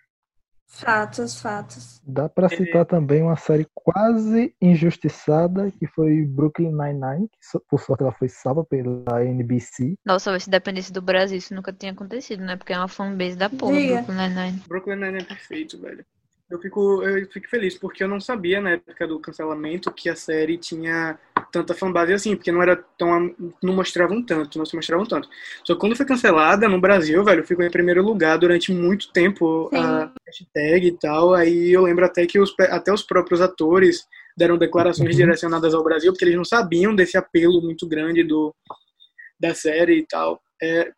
Fatos, 0.72 1.40
fatos. 1.40 2.00
Dá 2.04 2.28
pra 2.28 2.48
citar 2.48 2.86
também 2.86 3.22
uma 3.22 3.36
série 3.36 3.66
quase 3.74 4.54
injustiçada, 4.60 5.70
que 5.70 5.86
foi 5.86 6.24
Brooklyn 6.24 6.72
Nine-Nine, 6.72 7.28
que 7.28 7.58
por 7.68 7.78
sorte 7.78 8.02
ela 8.02 8.12
foi 8.12 8.28
salva 8.28 8.64
pela 8.64 9.24
NBC. 9.24 9.94
Nossa, 10.04 10.36
se 10.40 10.48
dependesse 10.48 10.92
do 10.92 11.02
Brasil, 11.02 11.36
isso 11.36 11.54
nunca 11.54 11.72
tinha 11.72 11.92
acontecido, 11.92 12.42
né? 12.42 12.56
Porque 12.56 12.72
é 12.72 12.78
uma 12.78 12.88
fanbase 12.88 13.36
da 13.36 13.50
porra, 13.50 13.76
Diga. 13.76 13.94
Brooklyn 13.96 14.16
Nine-Nine. 14.16 14.62
Brooklyn 14.66 14.96
Nine 14.96 15.18
é 15.18 15.24
perfeito, 15.24 15.78
velho. 15.78 16.04
Eu 16.50 16.58
fico, 16.58 17.02
eu 17.02 17.30
fico 17.30 17.48
feliz, 17.48 17.78
porque 17.78 18.02
eu 18.02 18.08
não 18.08 18.20
sabia 18.20 18.60
na 18.60 18.72
época 18.72 19.06
do 19.06 19.20
cancelamento 19.20 19.92
que 19.92 20.08
a 20.08 20.16
série 20.16 20.58
tinha 20.58 21.18
tanta 21.52 21.74
fanbase 21.74 22.12
assim, 22.14 22.34
porque 22.34 22.50
não 22.50 22.62
era 22.62 22.74
tão. 22.98 23.34
não 23.62 23.74
mostravam 23.74 24.20
tanto, 24.24 24.58
não 24.58 24.64
se 24.66 24.74
mostravam 24.74 25.06
tanto. 25.06 25.28
Só 25.64 25.74
que 25.74 25.80
quando 25.80 25.94
foi 25.94 26.06
cancelada 26.06 26.68
no 26.68 26.80
Brasil, 26.80 27.22
velho, 27.22 27.46
ficou 27.46 27.64
em 27.64 27.70
primeiro 27.70 28.02
lugar 28.02 28.38
durante 28.38 28.72
muito 28.72 29.12
tempo 29.12 29.70
a 29.72 30.10
hashtag 30.26 30.86
e 30.88 30.98
tal. 30.98 31.34
Aí 31.34 31.70
eu 31.70 31.82
lembro 31.82 32.04
até 32.04 32.26
que 32.26 32.40
os, 32.40 32.52
até 32.58 32.92
os 32.92 33.02
próprios 33.02 33.40
atores 33.40 34.04
deram 34.36 34.56
declarações 34.58 35.10
Uhum. 35.10 35.16
direcionadas 35.16 35.74
ao 35.74 35.84
Brasil, 35.84 36.10
porque 36.10 36.24
eles 36.24 36.36
não 36.36 36.44
sabiam 36.44 36.94
desse 36.94 37.16
apelo 37.18 37.60
muito 37.60 37.86
grande 37.86 38.24
do, 38.24 38.54
da 39.38 39.54
série 39.54 39.98
e 39.98 40.06
tal. 40.06 40.40
É, 40.62 40.90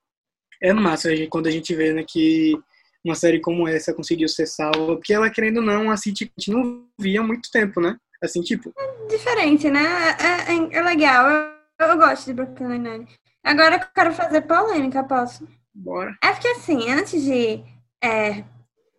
é 0.62 0.72
massa 0.72 1.08
a 1.10 1.16
gente- 1.16 1.28
quando 1.28 1.48
a 1.48 1.50
gente 1.50 1.74
vê 1.74 1.92
né, 1.92 2.04
que 2.08 2.56
uma 3.04 3.14
série 3.14 3.40
como 3.40 3.68
essa 3.68 3.92
conseguiu 3.92 4.28
ser 4.28 4.46
salva, 4.46 4.94
porque 4.96 5.12
ela, 5.12 5.28
querendo 5.28 5.58
ou 5.58 5.62
não, 5.62 5.90
a 5.90 5.96
City 5.96 6.30
não 6.48 6.86
via 6.98 7.20
há 7.20 7.22
muito 7.22 7.50
tempo, 7.50 7.80
né? 7.80 7.96
Assim, 8.22 8.40
tipo, 8.42 8.72
Diferente, 9.08 9.70
né? 9.70 9.82
É, 10.20 10.52
é- 10.52 10.78
é 10.78 10.82
legal. 10.82 11.28
Eu, 11.28 11.88
eu 11.88 11.96
gosto 11.98 12.26
de 12.26 12.34
Brooklyn 12.34 12.68
Nine-Nine. 12.68 13.08
Agora 13.44 13.76
eu 13.76 13.80
quero 13.94 14.12
fazer 14.14 14.42
polêmica, 14.42 15.04
posso? 15.04 15.46
bora. 15.74 16.16
É 16.22 16.32
porque 16.32 16.48
assim, 16.48 16.90
antes 16.90 17.22
de 17.22 17.62
é, 18.02 18.44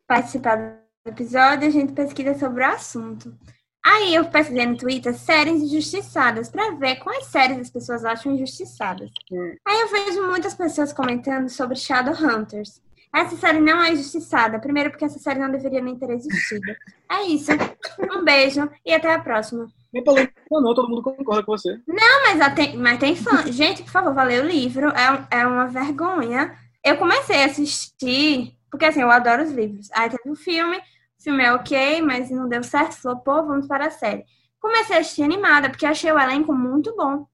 participar 0.08 0.56
do 0.58 1.10
episódio, 1.10 1.68
a 1.68 1.72
gente 1.72 1.94
pesquisa 1.94 2.38
sobre 2.38 2.64
o 2.64 2.68
assunto. 2.68 3.34
Aí 3.84 4.16
eu 4.16 4.26
pesquisei 4.26 4.66
no 4.66 4.78
Twitter 4.78 5.14
séries 5.16 5.62
injustiçadas 5.62 6.50
pra 6.50 6.72
ver 6.72 6.96
quais 6.98 7.28
séries 7.28 7.60
as 7.60 7.70
pessoas 7.70 8.04
acham 8.04 8.34
injustiçadas. 8.34 9.12
Hum. 9.32 9.56
Aí 9.66 9.80
eu 9.82 9.88
vejo 9.90 10.28
muitas 10.28 10.56
pessoas 10.56 10.92
comentando 10.92 11.48
sobre 11.50 11.76
Shadowhunters. 11.76 12.82
Essa 13.16 13.36
série 13.38 13.60
não 13.60 13.82
é 13.82 13.94
injustiçada. 13.94 14.60
Primeiro 14.60 14.90
porque 14.92 15.06
essa 15.06 15.20
série 15.20 15.40
não 15.40 15.50
deveria 15.52 15.82
nem 15.82 15.98
ter 15.98 16.10
existido. 16.10 16.74
É 17.10 17.24
isso. 17.24 17.52
Um 18.12 18.24
beijo 18.24 18.70
e 18.86 18.94
até 18.94 19.14
a 19.14 19.20
próxima. 19.20 19.68
Não 19.94 20.02
é 20.02 20.04
polêmica, 20.04 20.34
não, 20.52 20.74
todo 20.76 20.90
mundo 20.90 21.02
concorda 21.02 21.44
com 21.44 21.54
você. 21.54 21.80
Mas, 21.88 22.42
até- 22.42 22.74
mas 22.76 23.00
tem 23.00 23.16
fã. 23.16 23.46
Gente, 23.52 23.84
por 23.84 23.92
favor, 23.92 24.14
vá 24.14 24.24
ler 24.24 24.44
o 24.44 24.48
livro. 24.48 24.90
É, 24.90 25.40
é 25.40 25.48
uma 25.48 25.68
vergonha. 25.68 26.54
Eu 26.84 26.98
comecei 26.98 27.44
a 27.44 27.46
assistir, 27.46 28.54
porque 28.70 28.86
assim, 28.86 29.02
eu 29.02 29.10
adoro 29.12 29.44
os 29.44 29.52
livros. 29.52 29.90
Aí 29.94 30.10
teve 30.10 30.30
o 30.30 30.36
filme, 30.36 30.78
o 30.78 31.24
filme 31.24 31.44
é 31.44 31.54
ok, 31.54 32.02
mas 32.02 32.30
não 32.30 32.48
deu 32.50 32.64
certo, 32.64 32.94
flopou, 32.98 33.46
vamos 33.48 33.68
para 33.68 33.88
a 33.88 33.92
série. 33.92 34.26
Comecei 34.60 34.98
a 34.98 35.00
assistir 35.00 35.24
animada, 35.24 35.70
porque 35.70 35.86
achei 35.86 36.12
o 36.12 36.20
elenco 36.20 36.54
muito 36.54 36.96
bom. 36.96 37.26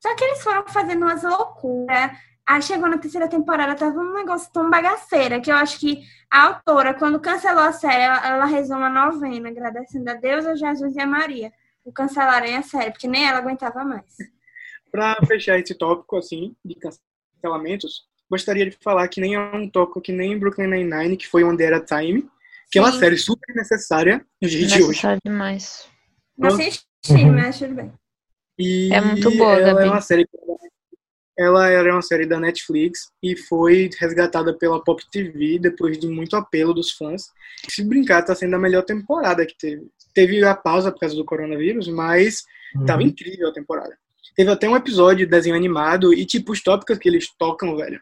Só 0.00 0.14
que 0.14 0.24
eles 0.24 0.42
foram 0.42 0.64
fazendo 0.68 1.02
umas 1.04 1.22
loucuras. 1.22 2.12
Aí 2.46 2.60
chegou 2.60 2.88
na 2.88 2.98
terceira 2.98 3.26
temporada, 3.28 3.74
tava 3.74 3.98
um 3.98 4.12
negócio 4.12 4.52
tão 4.52 4.68
bagaceira, 4.68 5.40
que 5.40 5.50
eu 5.50 5.56
acho 5.56 5.78
que 5.80 6.02
a 6.30 6.44
autora, 6.48 6.92
quando 6.92 7.18
cancelou 7.20 7.62
a 7.62 7.72
série, 7.72 8.02
ela, 8.02 8.26
ela 8.26 8.44
rezou 8.44 8.76
uma 8.76 8.90
novena, 8.90 9.48
agradecendo 9.48 10.10
a 10.10 10.14
Deus, 10.14 10.44
a 10.44 10.54
Jesus 10.54 10.94
e 10.94 11.00
a 11.00 11.06
Maria 11.06 11.52
por 11.82 11.92
cancelarem 11.92 12.56
a 12.56 12.62
série, 12.62 12.90
porque 12.90 13.06
nem 13.08 13.26
ela 13.26 13.38
aguentava 13.38 13.84
mais. 13.84 14.16
Pra 14.90 15.16
fechar 15.26 15.58
esse 15.58 15.74
tópico, 15.74 16.16
assim, 16.16 16.54
de 16.64 16.76
cancelamentos, 16.76 18.04
gostaria 18.30 18.68
de 18.68 18.76
falar 18.82 19.08
que 19.08 19.20
nem 19.20 19.34
é 19.34 19.40
um 19.40 19.68
tópico 19.68 20.00
que 20.00 20.12
nem 20.12 20.38
Brooklyn 20.38 20.66
Nine-Nine, 20.68 21.16
que 21.16 21.26
foi 21.28 21.44
One 21.44 21.56
Day 21.56 21.72
at 21.72 21.82
a 21.92 21.98
Time, 21.98 22.28
que 22.70 22.78
é 22.78 22.82
uma 22.82 22.92
Sim. 22.92 23.00
série 23.00 23.16
super 23.18 23.54
necessária 23.54 24.24
nos 24.40 24.50
dias 24.50 24.68
de 24.70 24.78
hoje. 24.78 24.88
Necessário 24.88 25.20
demais. 25.24 25.88
Não 26.38 26.48
Uhum. 26.50 26.54
assisti, 26.56 27.24
mas 27.30 27.58
tudo 27.58 27.74
bem. 27.74 27.92
E 28.58 28.92
É 28.94 29.00
muito 29.00 29.30
boa, 29.36 29.52
ela 29.58 29.74
Gabi. 29.74 29.86
é 29.86 29.90
uma 29.90 30.00
série 30.00 30.26
ela 31.38 31.68
era 31.68 31.92
uma 31.92 32.02
série 32.02 32.26
da 32.26 32.38
Netflix 32.38 33.10
e 33.22 33.36
foi 33.36 33.90
resgatada 33.98 34.56
pela 34.56 34.82
Pop 34.82 35.02
TV 35.10 35.58
depois 35.58 35.98
de 35.98 36.06
muito 36.08 36.36
apelo 36.36 36.72
dos 36.74 36.92
fãs. 36.92 37.24
Se 37.68 37.82
brincar, 37.84 38.22
tá 38.24 38.34
sendo 38.34 38.54
a 38.56 38.58
melhor 38.58 38.82
temporada 38.84 39.44
que 39.46 39.56
teve. 39.58 39.86
Teve 40.14 40.44
a 40.44 40.54
pausa 40.54 40.92
por 40.92 41.00
causa 41.00 41.16
do 41.16 41.24
coronavírus, 41.24 41.88
mas 41.88 42.42
tava 42.86 43.02
Uhum. 43.02 43.08
incrível 43.08 43.48
a 43.48 43.52
temporada. 43.52 43.96
Teve 44.36 44.50
até 44.50 44.68
um 44.68 44.76
episódio 44.76 45.24
de 45.26 45.30
desenho 45.30 45.54
animado 45.56 46.12
e 46.12 46.24
tipo 46.26 46.52
os 46.52 46.62
tópicos 46.62 46.98
que 46.98 47.08
eles 47.08 47.28
tocam, 47.38 47.76
velho. 47.76 48.00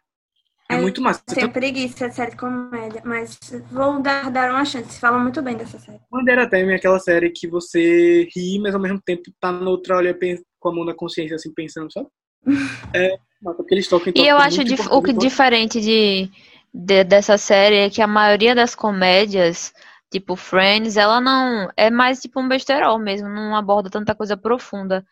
É 0.71 0.75
É, 0.77 0.81
muito 0.81 1.03
massa. 1.03 1.23
Eu 1.29 1.35
tenho 1.35 1.53
preguiça 1.53 2.09
de 2.09 2.15
série 2.15 2.31
de 2.31 2.37
comédia, 2.39 3.03
mas 3.05 3.39
vou 3.71 4.01
dar, 4.01 4.31
dar 4.31 4.51
uma 4.51 4.65
chance. 4.65 4.99
Falam 4.99 5.21
muito 5.21 5.43
bem 5.43 5.57
dessa 5.57 5.79
série. 5.79 5.99
Bandeira 6.11 6.49
Time 6.49 6.73
é 6.73 6.77
aquela 6.77 6.99
série 6.99 7.31
que 7.31 7.47
você 7.47 8.27
ri, 8.35 8.59
mas 8.59 8.75
ao 8.75 8.81
mesmo 8.81 9.01
tempo 9.05 9.23
tá 9.39 9.53
na 9.53 9.69
outra 9.69 9.97
olha 9.97 10.15
pen- 10.15 10.43
com 10.59 10.69
a 10.71 10.75
mão 10.75 10.85
na 10.85 10.95
consciência, 10.95 11.35
assim, 11.37 11.53
pensando, 11.53 11.93
sabe? 11.93 12.09
É, 12.95 13.17
porque 13.43 13.75
eles 13.75 13.89
tocam 13.89 14.13
em 14.15 14.21
E 14.23 14.27
eu 14.29 14.37
acho 14.37 14.63
dif- 14.65 14.87
o 14.91 15.03
que 15.03 15.11
igual- 15.11 15.27
diferente 15.27 15.81
de, 15.81 16.29
de- 16.73 17.05
dessa 17.05 17.37
série 17.39 17.77
é 17.77 17.91
que 17.91 18.03
a 18.03 18.07
maioria 18.07 18.55
das 18.55 18.75
comédias, 18.75 19.73
tipo 20.11 20.37
Friends, 20.37 20.97
ela 20.97 21.21
não 21.21 21.71
é 21.77 21.91
mais 21.91 22.21
tipo 22.21 22.41
um 22.41 22.49
besterol 22.49 22.99
mesmo, 22.99 23.29
não 23.29 23.57
aborda 23.57 23.89
tanta 23.91 24.15
coisa 24.15 24.37
profunda. 24.37 25.05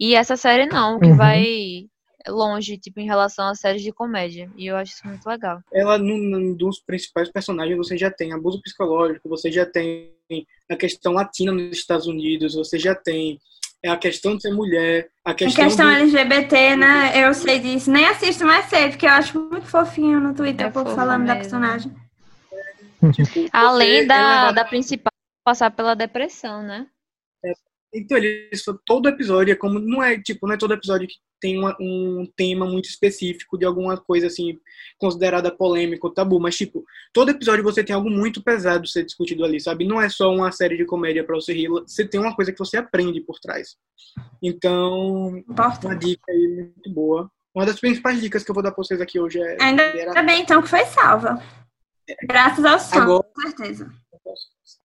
E 0.00 0.14
essa 0.14 0.36
série 0.36 0.66
não, 0.66 0.98
que 1.00 1.06
Uhum. 1.06 1.16
vai 1.16 1.86
longe, 2.28 2.76
tipo, 2.76 3.00
em 3.00 3.06
relação 3.06 3.46
às 3.48 3.58
séries 3.60 3.80
de 3.82 3.90
comédia. 3.92 4.50
E 4.56 4.66
eu 4.66 4.76
acho 4.76 4.92
isso 4.92 5.06
muito 5.06 5.24
legal. 5.26 5.60
ela 5.72 5.96
num, 5.96 6.18
num 6.18 6.54
dos 6.54 6.78
principais 6.80 7.30
personagens 7.30 7.76
você 7.76 7.96
já 7.96 8.10
tem 8.10 8.32
abuso 8.32 8.60
psicológico, 8.60 9.28
você 9.28 9.50
já 9.50 9.64
tem 9.64 10.10
a 10.70 10.76
questão 10.76 11.12
latina 11.14 11.52
nos 11.52 11.76
Estados 11.78 12.06
Unidos, 12.06 12.54
você 12.54 12.78
já 12.78 12.94
tem 12.94 13.38
é 13.82 13.88
a 13.90 13.96
questão 13.96 14.36
de 14.36 14.42
ser 14.42 14.52
mulher, 14.52 15.08
a 15.24 15.30
A 15.30 15.34
questão, 15.34 15.64
questão 15.64 15.86
do- 15.86 15.92
LGBT, 15.92 16.76
né? 16.76 17.24
Eu 17.26 17.32
sei 17.34 17.58
disso. 17.60 17.90
Nem 17.90 18.06
assisto, 18.06 18.44
mas 18.44 18.66
sei, 18.66 18.88
porque 18.90 19.06
eu 19.06 19.10
acho 19.10 19.38
muito 19.40 19.66
fofinho 19.66 20.20
no 20.20 20.34
Twitter 20.34 20.66
É 20.66 20.68
o 20.68 20.72
povo 20.72 20.94
falando 20.94 21.26
da 21.26 21.34
mesmo. 21.34 21.40
personagem. 21.42 21.92
tipo, 23.12 23.32
você 23.34 23.48
Além 23.52 23.98
é 24.00 24.06
da, 24.06 24.52
da 24.52 24.64
principal 24.64 25.12
passar 25.44 25.70
pela 25.70 25.94
depressão, 25.94 26.62
né? 26.62 26.86
Então, 27.94 28.18
eles 28.18 28.62
todo 28.86 29.08
episódio 29.08 29.52
é 29.52 29.56
como 29.56 29.78
não 29.78 30.02
é 30.02 30.20
tipo, 30.20 30.46
não 30.46 30.54
é 30.54 30.58
todo 30.58 30.74
episódio 30.74 31.08
que 31.08 31.16
tem 31.40 31.58
uma, 31.58 31.74
um 31.80 32.30
tema 32.36 32.66
muito 32.66 32.88
específico 32.88 33.56
de 33.56 33.64
alguma 33.64 33.96
coisa 33.96 34.26
assim 34.26 34.58
considerada 34.98 35.50
polêmica 35.50 36.06
ou 36.06 36.12
tabu, 36.12 36.38
mas 36.38 36.56
tipo, 36.56 36.84
todo 37.12 37.30
episódio 37.30 37.64
você 37.64 37.82
tem 37.82 37.94
algo 37.94 38.10
muito 38.10 38.42
pesado 38.42 38.86
ser 38.86 39.04
discutido 39.04 39.44
ali, 39.44 39.60
sabe? 39.60 39.86
Não 39.86 40.00
é 40.00 40.08
só 40.08 40.30
uma 40.32 40.52
série 40.52 40.76
de 40.76 40.84
comédia 40.84 41.24
para 41.24 41.36
você 41.36 41.52
rir, 41.52 41.68
você 41.68 42.06
tem 42.06 42.20
uma 42.20 42.34
coisa 42.34 42.52
que 42.52 42.58
você 42.58 42.76
aprende 42.76 43.20
por 43.20 43.38
trás. 43.38 43.76
Então, 44.42 45.42
uma 45.82 45.94
dica 45.96 46.30
aí 46.30 46.48
muito 46.48 46.90
boa. 46.92 47.30
Uma 47.54 47.64
das 47.64 47.80
principais 47.80 48.20
dicas 48.20 48.44
que 48.44 48.50
eu 48.50 48.54
vou 48.54 48.62
dar 48.62 48.72
para 48.72 48.84
vocês 48.84 49.00
aqui 49.00 49.18
hoje 49.18 49.40
é 49.40 49.56
Ainda 49.62 50.22
bem 50.22 50.42
então 50.42 50.60
que 50.60 50.68
foi 50.68 50.84
salva. 50.84 51.42
Graças 52.24 52.64
ao 52.64 52.78
som, 52.78 53.22
com 53.22 53.42
certeza. 53.42 53.90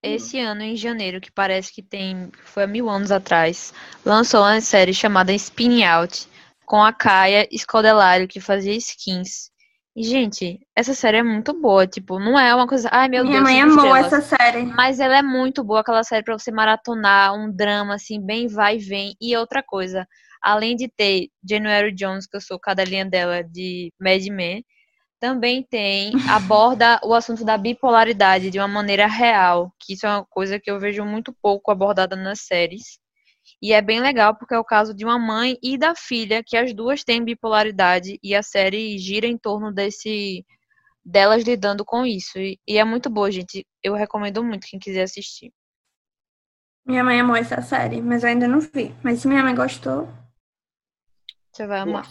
Esse 0.02 0.40
ano, 0.40 0.62
em 0.62 0.76
janeiro, 0.76 1.22
que 1.22 1.32
parece 1.32 1.74
que 1.74 1.82
tem. 1.82 2.30
Foi 2.44 2.64
há 2.64 2.68
mil 2.68 2.90
anos 2.90 3.12
atrás, 3.12 3.74
lançou 4.06 4.42
uma 4.42 4.60
série 4.62 4.94
chamada 4.94 5.34
Spinning 5.34 5.84
Out, 5.84 6.28
com 6.66 6.84
a 6.84 6.92
Kaia 6.92 7.48
Scodelário, 7.58 8.28
que 8.28 8.40
fazia 8.40 8.76
skins. 8.76 9.52
E, 9.96 10.04
gente, 10.04 10.60
essa 10.76 10.94
série 10.94 11.18
é 11.18 11.24
muito 11.24 11.54
boa. 11.54 11.86
Tipo, 11.86 12.20
não 12.20 12.40
é 12.40 12.54
uma 12.56 12.68
coisa. 12.68 12.90
Ai, 12.92 13.08
meu 13.08 13.24
Minha 13.24 13.42
Deus. 13.42 13.44
mãe 13.44 13.62
cinco 13.62 13.80
amou 13.82 13.96
essa 13.96 14.22
série. 14.22 14.64
Mas 14.64 15.00
ela 15.00 15.18
é 15.18 15.22
muito 15.22 15.64
boa, 15.64 15.82
aquela 15.82 16.04
série 16.04 16.24
pra 16.24 16.38
você 16.38 16.52
maratonar, 16.52 17.36
um 17.36 17.52
drama, 17.52 17.96
assim, 17.96 18.20
bem 18.20 18.48
vai 18.48 18.78
e 18.78 18.80
vem. 18.80 19.16
E 19.22 19.38
outra 19.38 19.62
coisa, 19.62 20.08
além 20.42 20.76
de 20.76 20.88
ter 20.88 21.28
January 21.48 21.94
Jones, 21.94 22.26
que 22.26 22.36
eu 22.36 22.42
sou 22.42 22.60
cadelinha 22.60 23.06
dela 23.06 23.44
de 23.44 23.94
Mad 24.02 24.26
Men, 24.30 24.66
também 25.24 25.64
tem, 25.64 26.12
aborda 26.30 27.00
o 27.02 27.14
assunto 27.14 27.46
da 27.46 27.58
bipolaridade 27.58 28.52
de 28.52 28.60
uma 28.60 28.68
maneira 28.68 29.08
real, 29.08 29.74
que 29.80 29.94
isso 29.94 30.06
é 30.06 30.10
uma 30.10 30.26
coisa 30.26 30.60
que 30.60 30.70
eu 30.70 30.78
vejo 30.82 31.06
muito 31.06 31.34
pouco 31.42 31.72
abordada 31.72 32.14
nas 32.14 32.42
séries. 32.42 33.00
E 33.62 33.72
é 33.72 33.82
bem 33.82 34.02
legal 34.02 34.36
porque 34.36 34.54
é 34.54 34.60
o 34.60 34.66
caso 34.66 34.94
de 34.94 35.06
uma 35.06 35.18
mãe 35.18 35.58
e 35.64 35.78
da 35.78 35.96
filha, 35.96 36.44
que 36.46 36.58
as 36.58 36.74
duas 36.74 37.06
têm 37.06 37.24
bipolaridade 37.24 38.20
e 38.22 38.36
a 38.36 38.44
série 38.44 38.98
gira 38.98 39.26
em 39.26 39.38
torno 39.38 39.72
desse 39.72 40.46
delas 41.06 41.44
lidando 41.46 41.86
com 41.86 42.06
isso. 42.06 42.38
E, 42.38 42.60
e 42.68 42.78
é 42.78 42.84
muito 42.84 43.10
boa, 43.10 43.32
gente. 43.32 43.66
Eu 43.82 43.94
recomendo 43.94 44.44
muito 44.44 44.68
quem 44.68 44.78
quiser 44.78 45.04
assistir. 45.04 45.54
Minha 46.86 47.02
mãe 47.02 47.22
amou 47.22 47.38
essa 47.38 47.62
série, 47.62 48.02
mas 48.02 48.24
eu 48.24 48.30
ainda 48.30 48.46
não 48.46 48.60
vi. 48.60 48.94
Mas 49.02 49.22
se 49.22 49.30
minha 49.30 49.42
mãe 49.42 49.56
gostou. 49.56 50.06
Você 51.50 51.66
vai 51.66 51.80
amar. 51.80 52.10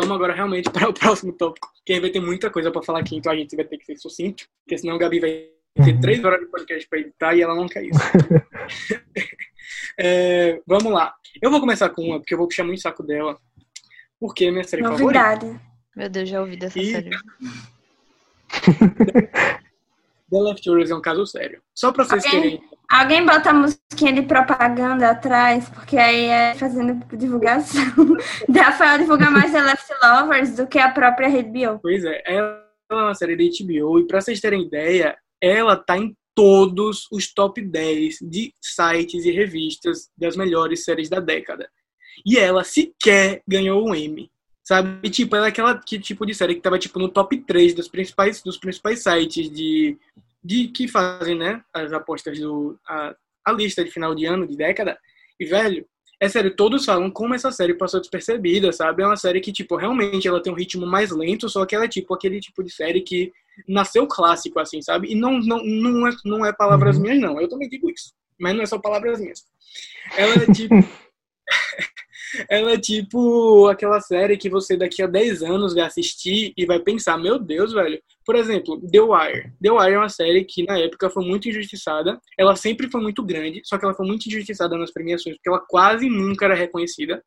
Vamos 0.00 0.16
agora 0.16 0.32
realmente 0.32 0.70
para 0.70 0.88
o 0.88 0.94
próximo 0.94 1.30
tópico, 1.32 1.68
que 1.84 1.92
aí 1.92 2.00
vai 2.00 2.08
ter 2.10 2.20
muita 2.20 2.48
coisa 2.50 2.70
para 2.70 2.82
falar 2.82 3.00
aqui, 3.00 3.16
então 3.16 3.30
a 3.30 3.36
gente 3.36 3.54
vai 3.54 3.64
ter 3.66 3.76
que 3.76 3.84
ser 3.84 3.96
sucinto, 3.98 4.44
porque 4.64 4.78
senão 4.78 4.94
a 4.94 4.98
Gabi 4.98 5.20
vai 5.20 5.48
ter 5.84 6.00
três 6.00 6.24
horas 6.24 6.40
de 6.40 6.46
podcast 6.46 6.88
para 6.88 7.00
editar 7.00 7.34
e 7.34 7.42
ela 7.42 7.54
não 7.54 7.68
quer 7.68 7.84
isso. 7.84 7.98
É, 9.98 10.60
vamos 10.66 10.90
lá. 10.92 11.14
Eu 11.42 11.50
vou 11.50 11.60
começar 11.60 11.90
com 11.90 12.02
uma, 12.02 12.18
porque 12.18 12.32
eu 12.34 12.38
vou 12.38 12.48
puxar 12.48 12.64
muito 12.64 12.78
o 12.78 12.80
saco 12.80 13.02
dela, 13.02 13.38
porque 14.18 14.46
é 14.46 14.50
minha 14.50 14.64
série 14.64 14.82
favorita. 14.82 15.04
Novidade. 15.04 15.60
Meu 15.94 16.08
Deus, 16.08 16.28
já 16.28 16.40
ouvi 16.40 16.56
dessa 16.56 16.78
E- 16.78 16.90
série. 16.90 17.10
The 20.30 20.38
Leftovers 20.38 20.90
é 20.90 20.94
um 20.94 21.00
caso 21.00 21.26
sério. 21.26 21.60
Só 21.74 21.92
para 21.92 22.04
vocês 22.04 22.24
Alguém- 22.24 22.40
terem 22.42 22.70
Alguém 22.90 23.24
bota 23.24 23.50
a 23.50 23.54
musiquinha 23.54 24.12
de 24.12 24.22
propaganda 24.22 25.10
atrás, 25.10 25.68
porque 25.68 25.96
aí 25.96 26.24
é 26.24 26.54
fazendo 26.56 27.00
divulgação. 27.16 27.84
Rafael 28.52 28.98
divulga 28.98 29.30
mais 29.30 29.52
The 29.52 29.62
Leftovers 29.62 30.56
do 30.56 30.66
que 30.66 30.76
a 30.78 30.90
própria 30.90 31.28
HBO. 31.28 31.78
Pois 31.80 32.04
é, 32.04 32.20
ela 32.26 32.60
é 32.90 32.94
uma 32.94 33.14
série 33.14 33.36
da 33.36 33.44
HBO 33.44 34.00
e 34.00 34.06
pra 34.08 34.20
vocês 34.20 34.40
terem 34.40 34.62
ideia, 34.66 35.16
ela 35.40 35.76
tá 35.76 35.96
em 35.96 36.16
todos 36.34 37.06
os 37.12 37.32
top 37.32 37.62
10 37.62 38.16
de 38.22 38.52
sites 38.60 39.24
e 39.24 39.30
revistas 39.30 40.08
das 40.18 40.36
melhores 40.36 40.82
séries 40.82 41.08
da 41.08 41.20
década. 41.20 41.68
E 42.26 42.36
ela 42.38 42.64
sequer 42.64 43.40
ganhou 43.46 43.86
um 43.88 43.94
Emmy. 43.94 44.30
Sabe? 44.70 45.10
Tipo, 45.10 45.34
ela 45.34 45.46
é 45.46 45.48
aquela 45.48 45.76
que 45.76 45.98
tipo 45.98 46.24
de 46.24 46.32
série 46.32 46.54
que 46.54 46.60
tava 46.60 46.78
tipo 46.78 47.00
no 47.00 47.08
top 47.08 47.36
3 47.38 47.74
dos 47.74 47.88
principais 47.88 48.40
dos 48.40 48.56
principais 48.56 49.02
sites 49.02 49.50
de 49.50 49.98
de 50.44 50.68
que 50.68 50.86
fazem, 50.86 51.36
né, 51.36 51.60
as 51.74 51.92
apostas 51.92 52.38
do 52.38 52.78
a, 52.86 53.12
a 53.44 53.52
lista 53.52 53.84
de 53.84 53.90
final 53.90 54.14
de 54.14 54.26
ano, 54.26 54.46
de 54.46 54.56
década. 54.56 54.96
E 55.40 55.44
velho, 55.44 55.84
é 56.20 56.28
sério, 56.28 56.54
todos 56.54 56.84
falam 56.84 57.10
como 57.10 57.34
essa 57.34 57.50
série 57.50 57.74
passou 57.74 57.98
despercebida, 57.98 58.72
sabe? 58.72 59.02
É 59.02 59.06
uma 59.06 59.16
série 59.16 59.40
que, 59.40 59.50
tipo, 59.52 59.74
realmente 59.74 60.28
ela 60.28 60.40
tem 60.40 60.52
um 60.52 60.56
ritmo 60.56 60.86
mais 60.86 61.10
lento, 61.10 61.48
só 61.48 61.66
que 61.66 61.74
ela 61.74 61.86
é, 61.86 61.88
tipo, 61.88 62.14
aquele 62.14 62.38
tipo 62.38 62.62
de 62.62 62.70
série 62.70 63.00
que 63.00 63.32
nasceu 63.66 64.06
clássico, 64.06 64.60
assim, 64.60 64.80
sabe? 64.80 65.10
E 65.10 65.16
não, 65.16 65.40
não, 65.40 65.64
não, 65.64 66.06
é, 66.06 66.16
não 66.24 66.46
é 66.46 66.52
palavras 66.52 66.96
Uhum. 66.96 67.02
minhas, 67.02 67.18
não. 67.20 67.40
Eu 67.40 67.48
também 67.48 67.68
digo 67.68 67.90
isso. 67.90 68.12
Mas 68.38 68.54
não 68.54 68.62
é 68.62 68.66
só 68.66 68.78
palavras 68.78 69.18
minhas. 69.18 69.44
Ela 70.16 70.34
é, 70.34 70.52
tipo... 70.52 70.74
ela 72.48 72.72
é, 72.72 72.78
tipo, 72.78 73.66
aquela 73.68 74.00
série 74.00 74.36
que 74.36 74.48
você 74.48 74.76
daqui 74.76 75.02
a 75.02 75.06
10 75.06 75.42
anos 75.42 75.74
vai 75.74 75.84
assistir 75.84 76.52
e 76.56 76.66
vai 76.66 76.78
pensar, 76.78 77.18
meu 77.18 77.38
Deus, 77.38 77.72
velho. 77.72 78.00
Por 78.24 78.36
exemplo, 78.36 78.80
The 78.90 79.00
Wire. 79.00 79.52
The 79.60 79.70
Wire 79.70 79.94
é 79.94 79.98
uma 79.98 80.08
série 80.08 80.44
que, 80.44 80.64
na 80.64 80.78
época, 80.78 81.10
foi 81.10 81.24
muito 81.24 81.48
injustiçada. 81.48 82.20
Ela 82.38 82.56
sempre 82.56 82.90
foi 82.90 83.00
muito 83.00 83.22
grande, 83.22 83.60
só 83.64 83.78
que 83.78 83.84
ela 83.84 83.94
foi 83.94 84.06
muito 84.06 84.26
injustiçada 84.26 84.76
nas 84.76 84.92
premiações, 84.92 85.36
porque 85.36 85.48
ela 85.48 85.64
quase 85.68 86.08
nunca 86.08 86.44
era 86.44 86.54
reconhecida. 86.54 87.22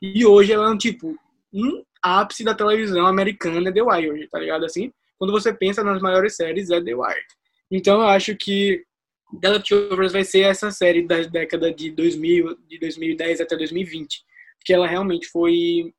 E 0.00 0.24
hoje 0.24 0.52
ela 0.52 0.66
é, 0.66 0.70
um, 0.70 0.78
tipo, 0.78 1.16
um 1.52 1.82
ápice 2.02 2.44
da 2.44 2.54
televisão 2.54 3.06
americana, 3.06 3.68
é 3.68 3.72
The 3.72 3.82
Wire, 3.82 4.10
hoje, 4.10 4.28
tá 4.28 4.38
ligado? 4.38 4.64
Assim, 4.64 4.92
quando 5.18 5.32
você 5.32 5.52
pensa 5.52 5.82
nas 5.82 6.00
maiores 6.00 6.36
séries, 6.36 6.70
é 6.70 6.80
The 6.82 6.94
Wire. 6.94 7.24
Então, 7.70 8.00
eu 8.00 8.08
acho 8.08 8.36
que 8.36 8.84
The 9.40 9.50
Leftovers 9.50 10.12
vai 10.12 10.24
ser 10.24 10.40
essa 10.40 10.70
série 10.70 11.06
da 11.06 11.20
década 11.22 11.72
de 11.72 11.90
2000, 11.90 12.56
de 12.66 12.78
2010 12.78 13.40
até 13.40 13.56
2020. 13.56 14.22
Porque 14.58 14.72
ela 14.72 14.86
realmente 14.86 15.26
foi... 15.28 15.92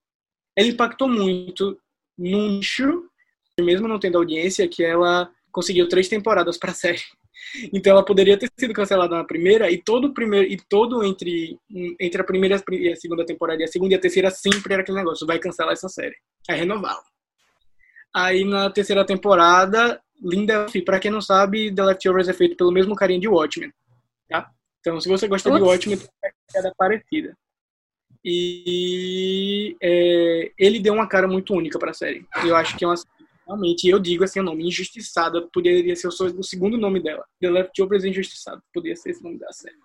Ela 0.56 0.68
impactou 0.68 1.08
muito 1.08 1.80
num 2.18 2.50
nicho, 2.58 3.10
mesmo 3.60 3.88
não 3.88 4.00
tendo 4.00 4.18
audiência, 4.18 4.68
que 4.68 4.84
ela 4.84 5.32
conseguiu 5.52 5.88
três 5.88 6.08
temporadas 6.08 6.58
pra 6.58 6.74
série. 6.74 7.00
Então 7.74 7.94
ela 7.94 8.04
poderia 8.04 8.38
ter 8.38 8.52
sido 8.60 8.74
cancelada 8.74 9.16
na 9.16 9.24
primeira 9.24 9.72
e 9.72 9.82
todo 9.82 10.10
o 10.10 10.14
primeiro 10.14 10.46
e 10.52 10.58
todo 10.58 11.06
entre 11.06 11.58
entre 11.98 12.22
a 12.22 12.24
primeira 12.24 12.62
e 12.70 12.92
a 12.92 12.96
segunda 12.98 13.26
temporada 13.26 13.62
e 13.62 13.64
a 13.64 13.68
segunda 13.68 13.94
e 13.94 13.98
a 13.98 14.00
terceira 14.00 14.30
sempre 14.30 14.74
era 14.74 14.84
aquele 14.84 14.98
negócio, 14.98 15.26
vai 15.26 15.40
cancelar 15.40 15.72
essa 15.72 15.88
série. 15.88 16.16
Aí 16.50 16.60
renovaram. 16.60 17.02
Aí 18.14 18.44
na 18.44 18.70
terceira 18.70 19.06
temporada, 19.06 20.02
Linda, 20.22 20.66
para 20.86 21.00
quem 21.00 21.10
não 21.10 21.22
sabe, 21.22 21.74
The 21.74 21.82
Leftovers 21.82 22.28
é 22.28 22.34
feito 22.34 22.58
pelo 22.58 22.74
mesmo 22.74 22.94
carinha 22.94 23.22
de 23.22 23.30
Watchmen, 23.30 23.72
tá? 24.28 24.52
Então 24.82 25.00
se 25.00 25.08
você 25.08 25.26
gosta 25.26 25.50
de 25.50 25.60
Putz. 25.60 25.72
Watchmen, 25.72 25.98
tem 25.98 26.62
uma 26.62 26.74
parecida. 26.78 27.38
E 28.32 29.76
é, 29.82 30.52
ele 30.58 30.80
deu 30.80 30.94
uma 30.94 31.08
cara 31.08 31.28
muito 31.28 31.54
única 31.54 31.80
pra 31.80 31.94
série. 31.94 32.26
Eu 32.46 32.56
acho 32.56 32.78
que 32.78 32.84
é 32.86 32.88
uma 32.88 32.96
realmente, 33.48 33.90
eu 33.90 34.00
digo 34.00 34.24
assim, 34.24 34.40
o 34.40 34.44
nome 34.44 34.68
Injustiçada 34.68 35.42
poderia 35.52 35.96
ser 35.96 36.08
o 36.08 36.44
segundo 36.44 36.78
nome 36.78 37.02
dela. 37.02 37.26
The 37.42 37.50
Leftovers 37.50 38.04
Injustiçada, 38.06 38.62
poderia 38.72 38.96
ser 38.96 39.10
esse 39.10 39.24
nome 39.24 39.40
da 39.40 39.52
série. 39.52 39.76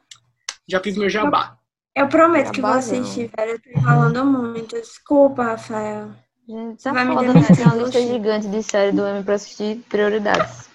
Já 0.69 0.81
fiz 0.81 0.97
meu 0.99 1.09
jabá. 1.09 1.57
Eu 1.97 2.09
prometo 2.09 2.53
que 2.53 2.61
vou 2.61 2.71
Jabazão. 2.71 3.01
assistir, 3.01 3.31
velho. 3.35 3.53
Eu 3.53 3.61
tô 3.61 3.71
enrolando 3.71 4.25
muito. 4.25 4.77
Desculpa, 4.77 5.45
Rafael. 5.45 6.11
Gente, 6.47 6.83
já 6.83 6.93
Vai 6.93 7.05
me 7.07 7.15
foda, 7.15 7.27
né? 7.29 7.33
demitir, 7.35 7.57
Tem 7.57 7.67
uma 7.67 7.77
lista 7.77 8.01
gigante 8.03 8.49
de 8.49 8.63
série 8.63 8.93
do 8.93 9.07
M 9.07 9.25
pra 9.25 9.35
assistir 9.35 9.79
prioridades. 9.89 10.69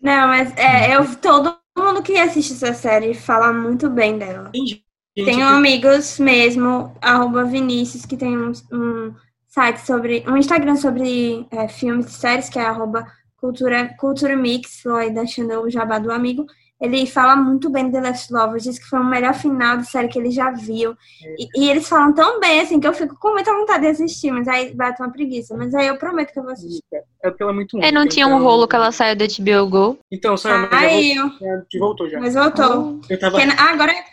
Não, 0.00 0.28
mas 0.28 0.56
é, 0.56 0.96
eu, 0.96 1.16
todo 1.16 1.58
mundo 1.76 2.02
que 2.02 2.16
assiste 2.16 2.52
essa 2.52 2.72
série 2.72 3.12
fala 3.12 3.52
muito 3.52 3.90
bem 3.90 4.16
dela. 4.16 4.50
Tem 4.52 4.83
Tenho 5.14 5.36
que- 5.36 5.42
amigos 5.42 6.18
mesmo, 6.18 6.92
arroba 7.00 7.44
Vinícius, 7.44 8.04
que 8.04 8.16
tem 8.16 8.36
um, 8.36 8.52
um 8.72 9.14
site 9.48 9.78
sobre, 9.86 10.24
um 10.26 10.36
Instagram 10.36 10.76
sobre 10.76 11.46
é, 11.50 11.68
filmes 11.68 12.06
e 12.06 12.10
séries, 12.18 12.48
que 12.48 12.58
é 12.58 12.66
arroba 12.66 13.06
cultura, 13.36 13.94
cultura 13.98 14.36
Mix, 14.36 14.82
Lloyd 14.84 15.14
deixando 15.14 15.60
o 15.62 15.70
jabá 15.70 15.98
do 15.98 16.10
amigo. 16.10 16.44
Ele 16.80 17.06
fala 17.06 17.36
muito 17.36 17.70
bem 17.70 17.86
de 17.86 17.92
The 17.92 18.00
Last 18.00 18.32
Lovers, 18.32 18.64
diz 18.64 18.78
que 18.78 18.86
foi 18.86 18.98
o 18.98 19.04
melhor 19.04 19.32
final 19.32 19.76
de 19.78 19.86
série 19.88 20.08
que 20.08 20.18
ele 20.18 20.30
já 20.32 20.50
viu. 20.50 20.94
E, 21.38 21.48
e 21.64 21.70
eles 21.70 21.88
falam 21.88 22.12
tão 22.12 22.40
bem, 22.40 22.60
assim, 22.60 22.80
que 22.80 22.86
eu 22.86 22.92
fico 22.92 23.16
com 23.18 23.32
muita 23.32 23.52
vontade 23.54 23.82
de 23.82 23.86
assistir, 23.90 24.32
mas 24.32 24.48
aí 24.48 24.74
bate 24.74 25.00
uma 25.00 25.10
preguiça. 25.10 25.56
Mas 25.56 25.72
aí 25.74 25.86
eu 25.86 25.96
prometo 25.96 26.32
que 26.32 26.38
eu 26.38 26.42
vou 26.42 26.52
assistir. 26.52 26.82
É 27.22 27.30
porque 27.30 27.42
ela 27.42 27.52
é 27.52 27.54
muito 27.54 27.78
É, 27.80 27.92
não 27.92 28.06
tinha 28.08 28.26
um 28.26 28.30
então- 28.30 28.42
rolo 28.42 28.66
que 28.66 28.74
ela 28.76 28.90
saiu 28.90 29.14
do 29.16 29.24
HBO 29.24 29.68
Go. 29.70 29.98
Então, 30.10 30.32
mas 30.32 30.42
já 30.42 30.68
Aí, 30.72 31.14
voltou, 31.16 31.38
já- 31.40 31.62
que 31.70 31.78
voltou 31.78 32.10
já. 32.10 32.20
mas 32.20 32.34
voltou. 32.34 33.00
Eu 33.08 33.20
tava 33.20 33.38
Porque 33.38 33.52
agora 33.56 33.92
é 33.92 34.04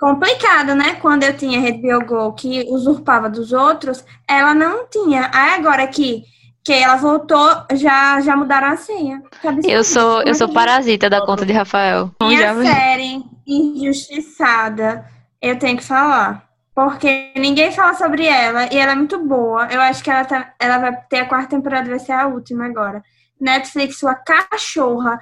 complicado, 0.00 0.74
né? 0.74 0.94
Quando 0.94 1.24
eu 1.24 1.36
tinha 1.36 1.70
HBO 1.70 2.06
Go 2.06 2.32
que 2.32 2.64
usurpava 2.70 3.28
dos 3.28 3.52
outros, 3.52 4.02
ela 4.26 4.54
não 4.54 4.86
tinha. 4.88 5.30
Aí 5.32 5.54
agora 5.54 5.86
que, 5.86 6.24
que 6.64 6.72
ela 6.72 6.96
voltou, 6.96 7.48
já, 7.74 8.18
já 8.22 8.34
mudaram 8.34 8.68
a 8.68 8.76
senha. 8.78 9.22
Absurdo. 9.44 9.68
Eu 9.68 9.84
sou, 9.84 10.22
eu 10.22 10.34
sou 10.34 10.48
parasita 10.48 11.10
da 11.10 11.24
conta 11.24 11.44
de 11.44 11.52
Rafael. 11.52 12.10
Então, 12.16 12.34
já 12.34 12.54
Minha 12.54 12.74
série 12.74 13.22
injustiçada, 13.46 15.04
eu 15.40 15.58
tenho 15.58 15.76
que 15.76 15.84
falar. 15.84 16.48
Porque 16.74 17.32
ninguém 17.36 17.70
fala 17.70 17.92
sobre 17.92 18.24
ela 18.24 18.72
e 18.72 18.78
ela 18.78 18.92
é 18.92 18.94
muito 18.94 19.22
boa. 19.22 19.66
Eu 19.70 19.82
acho 19.82 20.02
que 20.02 20.10
ela, 20.10 20.24
tá, 20.24 20.54
ela 20.58 20.78
vai 20.78 20.96
ter 21.10 21.18
a 21.18 21.26
quarta 21.26 21.50
temporada, 21.50 21.90
vai 21.90 21.98
ser 21.98 22.12
a 22.12 22.26
última 22.26 22.64
agora. 22.64 23.02
Netflix, 23.38 23.98
sua 23.98 24.14
cachorra, 24.14 25.18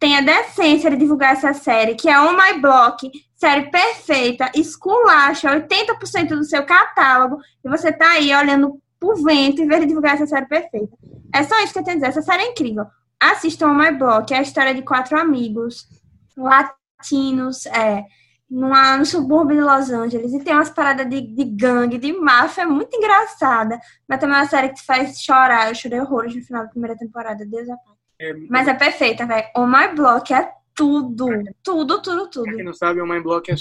tem 0.00 0.16
a 0.16 0.22
decência 0.22 0.90
de 0.90 0.96
divulgar 0.96 1.34
essa 1.34 1.52
série, 1.52 1.94
que 1.94 2.08
é 2.08 2.18
On 2.18 2.32
My 2.32 2.58
Block, 2.58 3.10
série 3.36 3.70
perfeita, 3.70 4.50
esculacha 4.54 5.50
80% 5.50 6.28
do 6.28 6.44
seu 6.44 6.64
catálogo, 6.64 7.36
e 7.62 7.68
você 7.68 7.92
tá 7.92 8.12
aí 8.12 8.34
olhando 8.34 8.80
pro 8.98 9.22
vento 9.22 9.60
em 9.60 9.68
vez 9.68 9.82
de 9.82 9.86
divulgar 9.86 10.14
essa 10.14 10.26
série 10.26 10.46
perfeita. 10.46 10.96
É 11.34 11.42
só 11.42 11.62
isso 11.62 11.74
que 11.74 11.78
eu 11.78 11.84
tenho 11.84 11.98
a 11.98 12.00
dizer. 12.00 12.08
Essa 12.08 12.22
série 12.22 12.44
é 12.44 12.50
incrível. 12.50 12.86
Assistam 13.20 13.68
On 13.68 13.74
My 13.74 13.92
Block, 13.92 14.32
é 14.32 14.38
a 14.38 14.42
história 14.42 14.74
de 14.74 14.80
quatro 14.80 15.20
amigos 15.20 15.86
latinos, 16.34 17.66
é, 17.66 18.02
numa, 18.50 18.96
no 18.96 19.04
subúrbio 19.04 19.58
de 19.58 19.62
Los 19.62 19.90
Angeles, 19.90 20.32
e 20.32 20.42
tem 20.42 20.54
umas 20.54 20.70
paradas 20.70 21.06
de, 21.10 21.20
de 21.20 21.44
gangue, 21.44 21.98
de 21.98 22.10
máfia, 22.14 22.62
é 22.62 22.66
muito 22.66 22.96
engraçada. 22.96 23.78
Mas 24.08 24.18
também 24.18 24.36
é 24.36 24.40
uma 24.40 24.48
série 24.48 24.70
que 24.70 24.76
te 24.76 24.86
faz 24.86 25.20
chorar. 25.20 25.68
Eu 25.68 25.74
chorei 25.74 26.00
horrores 26.00 26.34
no 26.34 26.42
final 26.42 26.62
da 26.64 26.70
primeira 26.70 26.96
temporada, 26.96 27.44
Deus 27.44 27.68
a 27.68 27.76
paz. 27.76 27.99
Mas 28.48 28.68
é 28.68 28.74
perfeita, 28.74 29.26
velho. 29.26 29.46
On 29.56 29.66
My 29.66 29.94
Block 29.94 30.32
é 30.32 30.50
tudo. 30.74 31.26
Tudo, 31.62 32.00
tudo, 32.02 32.30
Pra 32.30 32.42
quem 32.44 32.52
tudo. 32.52 32.64
não 32.64 32.74
sabe, 32.74 33.00
o 33.00 33.06
Mind 33.06 33.22
Block 33.22 33.50
é 33.50 33.54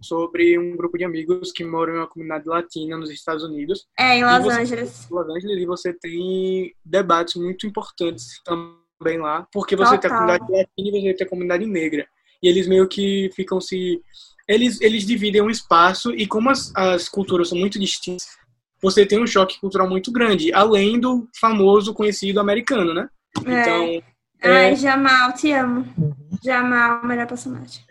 sobre 0.00 0.58
um 0.58 0.76
grupo 0.76 0.98
de 0.98 1.04
amigos 1.04 1.52
que 1.52 1.64
moram 1.64 1.94
em 1.94 1.96
uma 1.98 2.06
comunidade 2.06 2.46
latina 2.48 2.96
nos 2.98 3.10
Estados 3.10 3.42
Unidos. 3.44 3.86
É, 3.98 4.18
em 4.18 4.24
Los 4.24 4.42
você- 4.44 4.60
Angeles. 4.60 5.06
Los 5.10 5.28
Angeles 5.28 5.62
e 5.62 5.66
você 5.66 5.92
tem 5.92 6.74
debates 6.84 7.34
muito 7.36 7.66
importantes 7.66 8.40
também 8.44 9.18
lá, 9.18 9.46
porque 9.52 9.74
você 9.76 9.96
tem 9.98 10.10
a 10.10 10.14
Total. 10.14 10.18
comunidade 10.38 10.52
latina 10.52 10.98
e 10.98 11.02
você 11.02 11.14
tem 11.14 11.26
a 11.26 11.30
comunidade 11.30 11.66
negra. 11.66 12.06
E 12.42 12.48
eles 12.48 12.66
meio 12.68 12.86
que 12.88 13.30
ficam 13.34 13.60
se. 13.60 14.00
Eles, 14.48 14.80
eles 14.80 15.04
dividem 15.06 15.40
um 15.42 15.50
espaço 15.50 16.12
e, 16.12 16.26
como 16.26 16.50
as, 16.50 16.70
as 16.76 17.08
culturas 17.08 17.48
são 17.48 17.58
muito 17.58 17.80
distintas, 17.80 18.26
você 18.80 19.04
tem 19.04 19.20
um 19.20 19.26
choque 19.26 19.58
cultural 19.58 19.88
muito 19.88 20.12
grande, 20.12 20.52
além 20.52 21.00
do 21.00 21.26
famoso 21.40 21.92
conhecido 21.94 22.38
americano, 22.38 22.94
né? 22.94 23.08
É. 23.44 23.60
Então, 23.60 24.02
Ai, 24.42 24.76
Jamal, 24.76 25.32
te 25.32 25.52
amo. 25.52 25.86
Uhum. 25.98 26.14
Jamal, 26.42 27.04
melhor 27.04 27.26
personagem. 27.26 27.82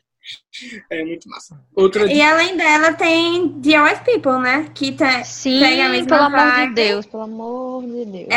é 0.89 1.03
muito 1.03 1.29
massa. 1.29 1.59
Outra 1.75 2.11
E 2.11 2.21
além 2.21 2.55
dela 2.55 2.93
tem 2.93 3.59
The 3.61 3.81
White 3.81 4.03
People, 4.03 4.39
né? 4.39 4.71
Que 4.73 4.91
tá, 4.91 5.23
Sim, 5.23 5.59
Pega 5.59 5.85
a 5.85 5.89
mesma 5.89 6.07
pelo 6.07 6.23
amor 6.23 6.67
de. 6.67 6.73
Deus, 6.73 7.05
pelo 7.05 7.23
amor 7.23 7.83
de 7.83 8.05
Deus. 8.05 8.27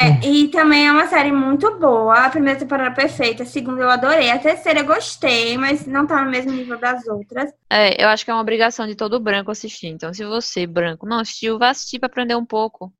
É, 0.00 0.26
e 0.26 0.48
também 0.48 0.88
é 0.88 0.92
uma 0.92 1.06
série 1.06 1.32
muito 1.32 1.78
boa. 1.78 2.26
A 2.26 2.30
primeira 2.30 2.58
temporada 2.58 2.90
é 2.90 2.94
perfeita, 2.94 3.42
a 3.42 3.46
segunda 3.46 3.82
eu 3.82 3.90
adorei, 3.90 4.30
a 4.30 4.38
terceira 4.38 4.80
eu 4.80 4.86
gostei, 4.86 5.56
mas 5.56 5.86
não 5.86 6.06
tá 6.06 6.24
no 6.24 6.30
mesmo 6.30 6.52
nível 6.52 6.78
das 6.78 7.06
outras. 7.06 7.52
É, 7.70 8.02
eu 8.02 8.08
acho 8.08 8.24
que 8.24 8.30
é 8.30 8.34
uma 8.34 8.42
obrigação 8.42 8.86
de 8.86 8.94
todo 8.94 9.20
branco 9.20 9.50
assistir. 9.50 9.88
Então, 9.88 10.12
se 10.12 10.24
você, 10.24 10.66
branco, 10.66 11.06
não 11.06 11.20
assistiu, 11.20 11.58
vá 11.58 11.70
assistir 11.70 11.98
pra 11.98 12.08
aprender 12.08 12.34
um 12.34 12.44
pouco. 12.44 12.92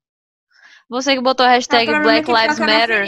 Você 0.91 1.15
que 1.15 1.21
botou 1.21 1.45
a 1.45 1.49
hashtag 1.49 1.89
Tá, 1.89 1.97
é 1.97 2.01
Black 2.01 2.25
que 2.25 2.33
Lives 2.33 2.59
Matter, 2.59 3.07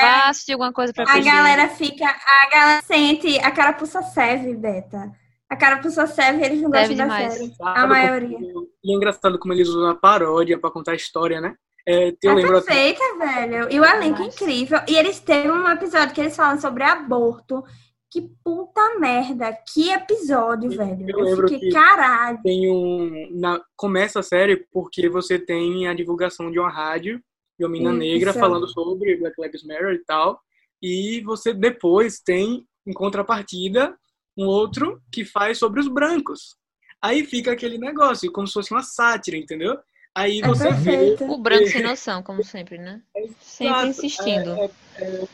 vá 0.00 0.28
assistir 0.30 0.52
alguma 0.54 0.72
coisa 0.72 0.94
pra 0.94 1.04
A 1.04 1.20
galera 1.20 1.68
fica, 1.68 2.06
a 2.06 2.50
galera 2.50 2.82
sente 2.82 3.38
a 3.40 3.50
carapuça 3.50 4.00
serve, 4.00 4.54
Beta. 4.54 5.12
A 5.50 5.54
carapuça 5.56 6.06
serve, 6.06 6.42
eles 6.44 6.62
não 6.62 6.70
Serve 6.70 6.94
gostam 6.94 7.08
da 7.08 7.28
série. 7.30 7.52
A 7.62 7.74
como- 7.74 7.86
maioria. 7.88 8.38
E 8.82 8.92
é 8.92 8.96
engraçado 8.96 9.38
como 9.38 9.52
eles 9.52 9.68
usam 9.68 9.90
a 9.90 9.94
paródia 9.94 10.58
pra 10.58 10.70
contar 10.70 10.92
a 10.92 10.96
história, 10.96 11.38
né? 11.40 11.54
É, 11.86 12.14
eu 12.22 12.32
É 12.32 12.34
lembro 12.34 12.58
até- 12.58 12.66
perfeita, 12.66 13.02
velho. 13.18 13.68
E 13.72 13.78
o 13.80 13.84
elenco 13.84 14.22
é 14.22 14.26
incrível. 14.26 14.80
E 14.88 14.96
eles 14.96 15.20
teve 15.20 15.50
um 15.50 15.68
episódio 15.70 16.14
que 16.14 16.20
eles 16.22 16.34
falam 16.36 16.58
sobre 16.60 16.82
aborto. 16.82 17.62
Que 18.10 18.22
puta 18.42 18.98
merda. 18.98 19.52
Que 19.72 19.90
episódio, 19.90 20.72
Eu- 20.72 20.78
velho. 20.78 21.10
eu 21.10 21.36
fiquei, 21.48 21.58
que- 21.60 21.70
caralho. 21.70 22.40
tem 22.42 22.70
um. 22.70 23.28
Na, 23.38 23.60
começa 23.76 24.20
a 24.20 24.22
série 24.22 24.56
porque 24.72 25.08
você 25.08 25.38
tem 25.38 25.86
a 25.86 25.94
divulgação 25.94 26.50
de 26.50 26.58
uma 26.58 26.70
rádio 26.70 27.22
de 27.58 27.64
uma 27.64 27.70
mina 27.72 27.92
negra 27.92 28.32
falando 28.32 28.68
sobre 28.68 29.16
Black 29.16 29.34
Lives 29.40 29.64
Matter 29.64 29.92
e 29.94 30.04
tal. 30.04 30.40
E 30.80 31.20
você 31.22 31.52
depois 31.52 32.20
tem, 32.20 32.64
em 32.86 32.92
contrapartida, 32.92 33.96
um 34.36 34.46
outro 34.46 35.02
que 35.12 35.24
faz 35.24 35.58
sobre 35.58 35.80
os 35.80 35.88
brancos. 35.88 36.56
Aí 37.02 37.24
fica 37.24 37.52
aquele 37.52 37.76
negócio, 37.76 38.30
como 38.30 38.46
se 38.46 38.52
fosse 38.52 38.70
uma 38.72 38.82
sátira, 38.82 39.36
entendeu? 39.36 39.76
Aí 40.14 40.40
É 40.40 40.46
você 40.48 40.70
vê. 40.72 40.96
perfeito. 40.96 41.24
O 41.24 41.36
branco 41.38 41.66
sem 41.66 41.82
noção, 41.82 42.22
como 42.22 42.42
sempre, 42.44 42.78
né? 42.78 43.02
Sempre 43.40 43.66
Exato, 43.74 43.86
insistindo 43.88 44.50
é- 44.50 44.70
é- 44.98 45.04
é 45.04 45.28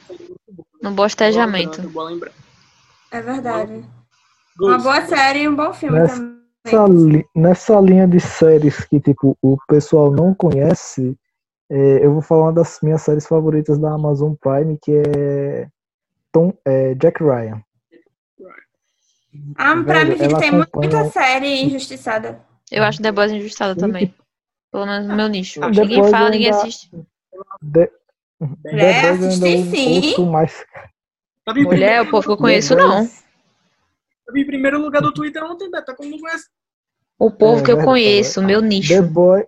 no 0.83 0.91
bostejamento. 0.93 1.71
Lembrança, 1.77 1.89
boa 1.93 2.11
lembrança. 2.11 2.44
É 3.15 3.21
verdade. 3.23 3.85
Uma 4.61 4.79
boa 4.79 5.07
série 5.07 5.43
e 5.43 5.49
um 5.49 5.55
bom 5.55 5.73
filme 5.73 5.99
Nessa- 5.99 6.17
também. 6.17 6.35
Nessa, 6.67 6.87
li- 6.89 7.27
nessa 7.37 7.81
linha 7.81 8.09
de 8.09 8.19
séries 8.21 8.85
que 8.87 8.99
tipo 8.99 9.37
o 9.43 9.57
pessoal 9.69 10.11
não 10.11 10.35
conhece, 10.35 11.17
é, 11.71 12.05
eu 12.05 12.13
vou 12.15 12.23
falar 12.23 12.45
uma 12.45 12.53
das 12.55 12.81
minhas 12.83 13.03
séries 13.03 13.27
favoritas 13.27 13.79
da 13.79 13.93
Amazon 13.93 14.33
Prime, 14.41 14.79
que 14.83 14.93
é, 14.97 15.69
Tom, 16.33 16.53
é 16.65 16.95
Jack 16.95 17.23
Ryan. 17.23 17.63
A 19.57 19.75
Velho, 19.75 19.85
Prime 20.17 20.17
tem 20.17 20.49
acompanha- 20.49 20.69
muita 20.75 21.05
série 21.11 21.63
injustiçada. 21.65 22.41
Eu 22.73 22.83
acho 22.83 23.03
The 23.03 23.13
Boys 23.13 23.31
injustada 23.33 23.75
Sim, 23.75 23.81
também. 23.81 24.15
Pelo 24.73 24.87
menos 24.87 25.07
no 25.07 25.15
meu 25.15 25.29
nicho. 25.29 25.61
The 25.61 25.69
Ninguém 25.83 25.99
Boys 26.01 26.11
fala, 26.11 26.31
ninguém 26.31 26.51
assiste. 26.51 26.91
The, 27.73 27.91
É, 28.65 29.03
The 29.03 29.09
Boys 29.17 29.21
eu 29.21 29.27
assisti 29.29 29.79
ainda 29.79 30.17
sim. 30.17 30.27
mais. 30.31 30.65
Em 31.49 31.63
Mulher, 31.65 32.01
o 32.03 32.11
povo 32.11 32.27
que 32.27 32.33
eu 32.33 32.37
conheço, 32.39 32.75
não. 32.75 33.05
sabe, 33.05 34.41
em 34.41 34.47
primeiro 34.47 34.81
lugar 34.81 35.03
do 35.03 35.13
Twitter 35.13 35.43
ontem, 35.45 35.71
Beto, 35.71 35.95
como 35.95 36.09
não 36.11 36.19
conhece. 36.19 36.49
O 37.19 37.31
povo 37.31 37.61
É 37.61 37.65
que 37.65 37.71
eu 37.73 37.85
conheço, 37.85 38.43
meu 38.43 38.61
nicho. 38.63 38.89
The 38.95 39.03
Boy, 39.03 39.45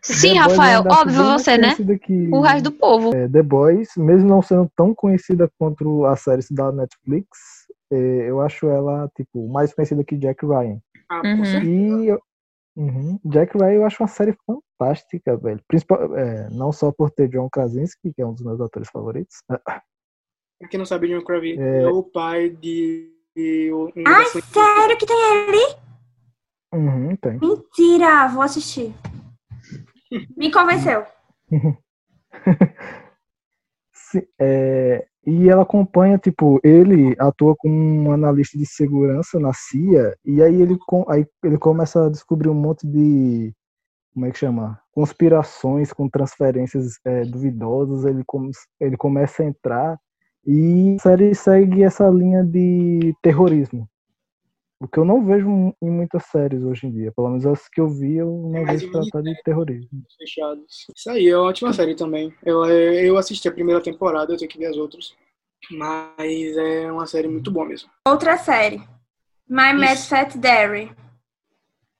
Sim, 0.00 0.34
The 0.34 0.44
Boys 0.44 0.58
Rafael, 0.58 0.84
óbvio 0.90 1.24
você, 1.24 1.56
né? 1.58 1.74
que- 2.02 2.28
O 2.30 2.40
resto 2.40 2.64
do 2.64 2.72
povo. 2.72 3.14
É, 3.14 3.28
The 3.28 3.42
Boys, 3.42 3.88
mesmo 3.96 4.28
não 4.28 4.42
sendo 4.42 4.70
tão 4.74 4.94
conhecida 4.94 5.50
quanto 5.58 6.04
as 6.06 6.20
séries 6.20 6.50
da 6.50 6.72
Netflix, 6.72 7.28
é, 7.90 7.96
eu 8.30 8.40
acho 8.40 8.66
ela, 8.68 9.10
tipo, 9.16 9.46
mais 9.48 9.72
conhecida 9.74 10.02
que 10.04 10.16
Jack 10.16 10.44
Ryan. 10.44 10.78
Ah, 11.10 11.20
com 11.20 11.28
Uhum. 11.28 11.44
certeza. 11.44 11.70
E 11.70 12.06
eu- 12.08 12.22
Uhum, 12.76 13.20
Jack 13.24 13.56
Ryan 13.56 13.70
eu 13.74 13.84
acho 13.86 14.02
uma 14.02 14.08
série 14.08 14.32
fantástica, 14.44 14.63
velho. 15.36 15.60
Principal, 15.68 16.16
é, 16.16 16.48
não 16.50 16.72
só 16.72 16.90
por 16.92 17.10
ter 17.10 17.28
John 17.28 17.48
Krasinski, 17.50 18.12
que 18.12 18.22
é 18.22 18.26
um 18.26 18.32
dos 18.34 18.42
meus 18.44 18.60
atores 18.60 18.88
favoritos. 18.90 19.36
Pra 19.46 19.60
quem 20.70 20.78
não 20.78 20.86
sabe, 20.86 21.08
John 21.08 21.24
Krasinski 21.24 21.60
É. 21.60 21.82
é 21.82 21.88
o 21.88 22.02
pai 22.02 22.50
de. 22.50 23.10
de 23.36 23.72
um 23.72 23.90
Ai, 24.06 24.24
sério 24.26 24.96
que 24.98 25.06
tem 25.06 25.16
ele? 25.48 25.76
Uhum, 26.74 27.16
tem. 27.16 27.38
Mentira, 27.38 28.28
vou 28.28 28.42
assistir. 28.42 28.92
Me 30.36 30.50
convenceu. 30.52 31.04
Sim, 33.92 34.22
é, 34.40 35.06
e 35.26 35.48
ela 35.48 35.62
acompanha, 35.62 36.18
tipo, 36.18 36.60
ele 36.62 37.14
atua 37.18 37.54
como 37.56 37.74
um 37.74 38.12
analista 38.12 38.56
de 38.58 38.66
segurança 38.66 39.38
na 39.40 39.52
CIA, 39.52 40.16
e 40.24 40.42
aí 40.42 40.60
ele, 40.60 40.76
com- 40.86 41.04
aí 41.08 41.26
ele 41.42 41.58
começa 41.58 42.06
a 42.06 42.10
descobrir 42.10 42.48
um 42.48 42.54
monte 42.54 42.86
de, 42.86 43.52
como 44.14 44.26
é 44.26 44.30
que 44.30 44.38
chama? 44.38 44.80
Conspirações 44.92 45.92
com 45.92 46.08
transferências 46.08 46.98
é, 47.04 47.22
duvidosas, 47.22 48.04
ele, 48.04 48.22
come, 48.24 48.52
ele 48.80 48.96
começa 48.96 49.42
a 49.42 49.46
entrar, 49.46 49.98
e 50.46 50.94
a 50.94 51.02
série 51.02 51.34
segue 51.34 51.82
essa 51.82 52.08
linha 52.08 52.44
de 52.44 53.12
terrorismo. 53.20 53.88
O 54.80 54.86
que 54.86 54.98
eu 54.98 55.04
não 55.04 55.24
vejo 55.24 55.48
em 55.82 55.90
muitas 55.90 56.26
séries 56.26 56.62
hoje 56.62 56.86
em 56.86 56.92
dia, 56.92 57.12
pelo 57.12 57.28
menos 57.28 57.46
as 57.46 57.68
que 57.68 57.80
eu 57.80 57.88
vi, 57.88 58.16
eu 58.16 58.26
não 58.26 58.62
mais 58.62 58.80
vejo 58.80 58.92
tratar 58.92 59.22
de 59.22 59.42
terrorismo. 59.42 59.88
fechados. 60.16 60.86
Isso 60.94 61.10
aí, 61.10 61.28
é 61.28 61.36
uma 61.36 61.48
ótima 61.48 61.72
série 61.72 61.96
também. 61.96 62.32
Eu, 62.44 62.64
eu 62.66 63.16
assisti 63.16 63.48
a 63.48 63.52
primeira 63.52 63.82
temporada, 63.82 64.32
eu 64.32 64.36
tenho 64.36 64.50
que 64.50 64.58
ver 64.58 64.66
as 64.66 64.76
outras. 64.76 65.14
Mas 65.70 66.56
é 66.56 66.92
uma 66.92 67.06
série 67.06 67.28
muito 67.28 67.50
boa 67.50 67.66
mesmo. 67.66 67.88
Outra 68.06 68.36
série. 68.36 68.78
My 69.48 69.72
Mad. 69.72 69.96
Fat 69.96 70.36
Diary. 70.36 70.94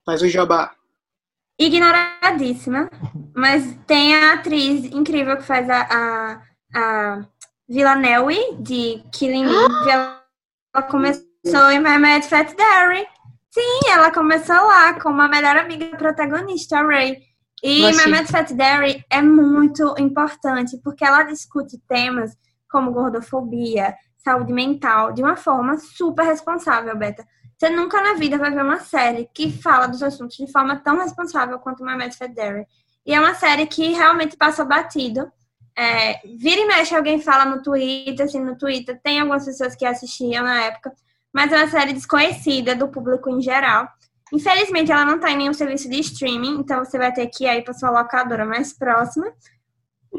Faz 0.05 0.21
o 0.21 0.29
jabá. 0.29 0.75
Ignoradíssima. 1.59 2.89
Mas 3.35 3.77
tem 3.87 4.15
a 4.15 4.35
atriz 4.35 4.85
incrível 4.87 5.37
que 5.37 5.43
faz 5.43 5.69
a, 5.69 5.83
a, 5.83 6.43
a 6.75 7.27
Villanelle 7.69 8.57
de 8.61 9.03
Killing 9.13 9.45
Eve. 9.45 9.91
Ela 10.75 10.83
começou 10.89 11.71
em 11.71 11.79
My 11.79 11.99
Mad 11.99 12.25
Fat 12.25 12.55
Diary. 12.57 13.07
Sim, 13.55 13.89
ela 13.93 14.11
começou 14.11 14.57
lá 14.57 14.99
com 14.99 15.11
uma 15.11 15.29
melhor 15.29 15.57
amiga 15.57 15.97
protagonista, 15.97 16.79
a 16.79 16.83
Ray. 16.83 17.19
E 17.63 17.83
My. 17.83 18.11
Mad 18.11 18.27
Fat 18.27 18.53
Diary 18.53 19.05
é 19.09 19.23
muito 19.23 19.95
importante 19.97 20.77
porque 20.83 21.05
ela 21.05 21.23
discute 21.23 21.79
temas 21.87 22.37
como 22.69 22.91
gordofobia, 22.91 23.95
saúde 24.17 24.53
mental, 24.53 25.13
de 25.13 25.23
uma 25.23 25.37
forma 25.37 25.79
super 25.79 26.25
responsável, 26.25 26.97
Beta. 26.97 27.25
Você 27.57 27.71
nunca 27.71 28.03
na 28.03 28.15
vida 28.15 28.37
vai 28.37 28.51
ver 28.51 28.63
uma 28.63 28.81
série 28.81 29.29
que 29.33 29.51
fala 29.51 29.87
dos 29.87 30.03
assuntos 30.03 30.37
de 30.37 30.51
forma 30.51 30.77
tão 30.77 30.99
responsável 30.99 31.59
quanto 31.59 31.85
My 31.85 31.97
Mad 31.97 32.13
Fat. 32.13 32.35
E 33.07 33.15
é 33.15 33.21
uma 33.21 33.35
série 33.35 33.67
que 33.67 33.93
realmente 33.93 34.37
passa 34.37 34.65
batido. 34.65 35.31
É, 35.77 36.21
vira 36.37 36.61
e 36.61 36.67
mexe, 36.67 36.95
alguém 36.95 37.21
fala 37.21 37.45
no 37.45 37.63
Twitter, 37.63 38.25
assim, 38.25 38.41
no 38.41 38.57
Twitter 38.57 38.99
tem 39.03 39.21
algumas 39.21 39.45
pessoas 39.45 39.75
que 39.75 39.85
assistiam 39.85 40.45
na 40.45 40.63
época, 40.63 40.93
mas 41.33 41.53
é 41.53 41.57
uma 41.57 41.69
série 41.69 41.93
desconhecida 41.93 42.77
do 42.77 42.89
público 42.89 43.29
em 43.29 43.41
geral. 43.41 43.89
Infelizmente, 44.33 44.93
ela 44.93 45.05
não 45.05 45.19
tá 45.19 45.31
em 45.31 45.37
nenhum 45.37 45.53
serviço 45.53 45.89
de 45.91 45.99
streaming, 46.01 46.61
então 46.61 46.85
você 46.85 46.97
vai 46.97 47.13
ter 47.13 47.27
que 47.27 47.45
ir 47.45 47.49
aí 47.49 47.63
para 47.63 47.75
sua 47.75 47.91
locadora 47.91 48.45
mais 48.45 48.73
próxima. 48.73 49.33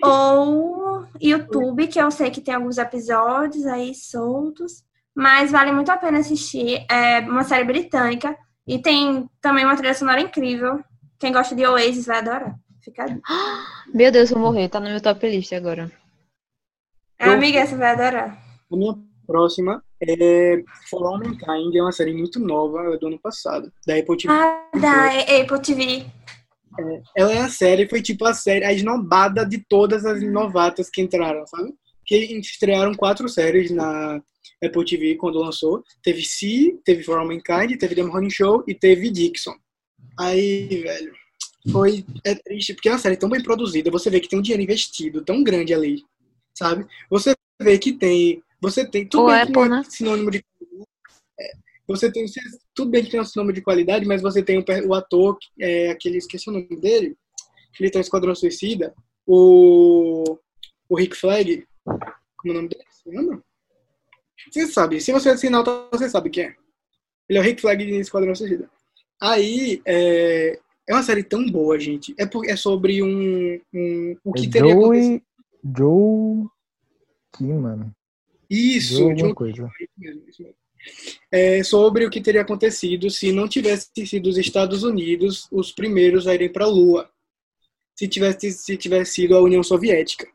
ou 0.04 1.06
YouTube, 1.22 1.88
que 1.88 2.00
eu 2.00 2.12
sei 2.12 2.30
que 2.30 2.42
tem 2.42 2.54
alguns 2.54 2.78
episódios 2.78 3.66
aí 3.66 3.96
soltos, 3.96 4.84
mas 5.16 5.52
vale 5.52 5.72
muito 5.72 5.90
a 5.90 5.98
pena 5.98 6.20
assistir. 6.20 6.86
É 6.92 7.20
uma 7.22 7.44
série 7.44 7.64
britânica 7.64 8.38
e 8.68 8.80
tem 8.80 9.30
também 9.40 9.64
uma 9.64 9.78
trilha 9.78 9.94
sonora 9.94 10.20
incrível. 10.20 10.84
Quem 11.18 11.32
gosta 11.32 11.56
de 11.56 11.66
Oasis 11.66 12.06
vai 12.06 12.18
adorar. 12.18 12.56
Fica. 12.84 13.06
Meu 13.94 14.12
Deus, 14.12 14.30
vou 14.30 14.40
morrer. 14.40 14.68
Tá 14.68 14.80
no 14.80 14.90
meu 14.90 15.02
top 15.02 15.28
list 15.28 15.54
agora. 15.54 15.90
É, 17.18 17.30
amiga, 17.30 17.66
você 17.66 17.76
vai 17.76 17.92
adorar. 17.92 18.38
A 18.70 18.76
minha 18.76 18.94
próxima 19.26 19.82
é 20.02 20.62
For 20.90 21.04
All 21.04 21.18
Mankind, 21.18 21.74
é 21.76 21.82
uma 21.82 21.92
série 21.92 22.14
muito 22.14 22.40
nova, 22.40 22.94
é 22.94 22.98
do 22.98 23.08
ano 23.08 23.20
passado, 23.20 23.72
da 23.88 23.96
Apple 23.96 24.18
TV. 24.18 24.34
Ah, 24.34 24.70
da 24.80 25.08
Apple 25.42 25.62
TV. 25.62 26.06
Ela 27.16 27.32
é 27.32 27.40
a 27.40 27.50
série, 27.50 27.88
foi 27.88 28.02
tipo 28.02 28.26
a 28.26 28.34
série, 28.34 28.66
a 28.66 28.74
esnobada 28.74 29.46
de 29.46 29.64
todas 29.68 30.06
as 30.06 30.22
novatas 30.22 30.90
que 30.90 31.02
entraram, 31.02 31.48
sabe? 31.48 31.74
Que 32.06 32.38
estrearam 32.38 32.94
quatro 32.94 33.30
séries 33.30 33.72
na 33.72 34.22
Apple 34.66 34.86
TV 34.86 35.16
quando 35.16 35.40
lançou. 35.40 35.84
Teve 36.04 36.24
Si, 36.24 36.80
teve 36.84 37.04
For 37.04 37.18
All 37.18 37.28
Mankind, 37.28 37.78
teve 37.78 37.96
The 37.96 38.04
Morning 38.04 38.30
Show 38.30 38.64
e 38.68 38.74
teve 38.74 39.10
Dixon. 39.10 39.56
Aí, 40.18 40.68
velho, 40.68 41.14
foi 41.72 42.06
é 42.24 42.36
triste, 42.36 42.74
porque 42.74 42.90
é 42.90 42.92
uma 42.92 43.00
série 43.00 43.18
tão 43.18 43.30
bem 43.30 43.42
produzida, 43.42 43.92
você 43.92 44.10
vê 44.10 44.20
que 44.20 44.30
tem 44.30 44.38
um 44.40 44.42
dinheiro 44.42 44.64
investido 44.64 45.24
tão 45.24 45.44
grande 45.44 45.74
ali, 45.74 46.04
sabe? 46.54 46.86
Você 47.10 47.34
vê 47.62 47.78
que 47.78 47.94
tem, 47.94 48.42
você 48.62 48.86
tem, 48.88 49.08
tudo 49.08 49.24
O 49.24 49.28
bem 49.28 49.42
Apple, 49.42 49.54
não 49.56 49.64
é 49.64 49.70
né? 49.70 49.84
sinônimo 49.90 50.32
de 50.32 50.44
é, 51.40 51.52
você 51.88 52.12
tem, 52.12 52.26
tudo 52.74 52.92
bem 52.92 53.04
que 53.04 53.12
tem 53.12 53.20
um 53.20 53.26
sinônimo 53.26 53.54
de 53.54 53.62
qualidade, 53.62 54.06
mas 54.06 54.22
você 54.22 54.44
tem 54.44 54.60
o, 54.60 54.66
o 54.88 54.94
ator, 54.94 55.38
é, 55.60 55.90
aquele, 55.90 56.18
esqueci 56.18 56.50
o 56.50 56.54
nome 56.54 56.80
dele, 56.80 57.16
que 57.74 57.84
ele 57.84 57.92
tá 57.92 58.00
em 58.00 58.02
Esquadrão 58.02 58.36
Suicida, 58.36 58.94
o, 59.26 60.38
o 60.88 60.96
Rick 60.96 61.16
Flag, 61.16 61.66
como 61.84 62.48
é 62.48 62.52
o 62.52 62.54
nome 62.54 62.70
dele? 62.70 62.84
Você 62.92 63.10
lembra? 63.10 63.42
Você 64.52 64.68
sabe, 64.68 65.02
se 65.02 65.12
você 65.12 65.30
assinar, 65.30 65.64
você 65.92 66.10
sabe 66.10 66.30
quem 66.30 66.46
é. 66.46 66.56
Ele 67.28 67.40
é 67.40 67.42
o 67.42 67.44
Rick 67.44 67.62
Flag 67.62 67.84
de 67.84 68.00
Esquadrão 68.00 68.36
Suicida. 68.36 68.70
Aí, 69.20 69.82
é, 69.86 70.60
é 70.88 70.94
uma 70.94 71.04
série 71.04 71.24
tão 71.24 71.46
boa, 71.50 71.80
gente. 71.80 72.14
É, 72.18 72.26
por, 72.26 72.46
é 72.48 72.56
sobre 72.56 73.02
um, 73.02 73.60
um 73.74 74.16
o 74.24 74.34
que 74.34 74.48
É 74.48 74.50
teria 74.50 74.74
acontecido. 74.74 75.24
Joey. 75.78 76.50
Joe. 77.40 77.66
Isso, 78.50 78.98
Joe 78.98 79.12
alguma 79.12 79.36
coisa. 79.36 79.72
Isso 79.80 79.92
mesmo, 79.98 80.24
isso 80.30 80.44
mesmo. 80.44 80.56
É 81.32 81.64
sobre 81.64 82.06
o 82.06 82.12
que 82.12 82.22
teria 82.22 82.42
acontecido 82.42 83.10
se 83.10 83.32
não 83.32 83.48
tivesse 83.48 83.90
sido 84.06 84.30
os 84.30 84.38
Estados 84.38 84.84
Unidos 84.84 85.48
os 85.52 85.72
primeiros 85.72 86.28
a 86.28 86.36
irem 86.36 86.52
para 86.52 86.66
a 86.66 86.68
Lua. 86.68 87.10
Se 87.96 88.08
tivesse, 88.08 88.52
se 88.52 88.78
tivesse 88.78 89.14
sido 89.14 89.36
a 89.36 89.42
União 89.42 89.64
Soviética. 89.64 90.28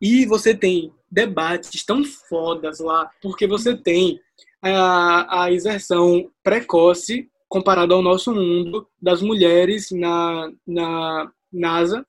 E 0.00 0.24
você 0.26 0.54
tem 0.54 0.92
debates 1.10 1.84
tão 1.84 2.04
fodas 2.04 2.78
lá, 2.78 3.10
porque 3.20 3.46
você 3.46 3.76
tem 3.76 4.20
a, 4.62 5.44
a 5.44 5.52
exerção 5.52 6.30
precoce, 6.42 7.28
comparado 7.48 7.94
ao 7.94 8.02
nosso 8.02 8.32
mundo, 8.32 8.86
das 9.00 9.20
mulheres 9.20 9.90
na, 9.90 10.52
na 10.66 11.30
NASA. 11.52 12.06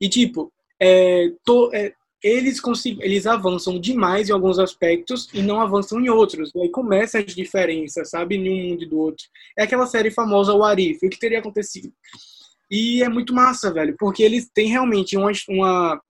E, 0.00 0.08
tipo, 0.08 0.52
é, 0.80 1.32
to- 1.44 1.70
é, 1.72 1.94
eles, 2.22 2.60
eles 3.00 3.26
avançam 3.26 3.78
demais 3.78 4.28
em 4.28 4.32
alguns 4.32 4.58
aspectos 4.58 5.28
e 5.32 5.42
não 5.42 5.60
avançam 5.60 6.00
em 6.00 6.08
outros. 6.08 6.50
E 6.54 6.60
aí 6.62 6.68
começa 6.68 7.18
as 7.18 7.34
diferenças, 7.34 8.10
sabe, 8.10 8.36
em 8.36 8.48
um 8.48 8.70
mundo 8.70 8.82
e 8.82 8.86
do 8.88 8.98
outro. 8.98 9.26
É 9.58 9.62
aquela 9.64 9.86
série 9.86 10.10
famosa, 10.10 10.52
o 10.54 10.64
Arif, 10.64 11.04
o 11.06 11.10
que 11.10 11.18
teria 11.18 11.38
acontecido. 11.38 11.92
E 12.70 13.02
é 13.02 13.08
muito 13.08 13.34
massa, 13.34 13.72
velho, 13.72 13.94
porque 13.98 14.22
eles 14.22 14.50
têm 14.52 14.68
realmente 14.68 15.16
uma, 15.16 15.30
uma, 15.48 16.00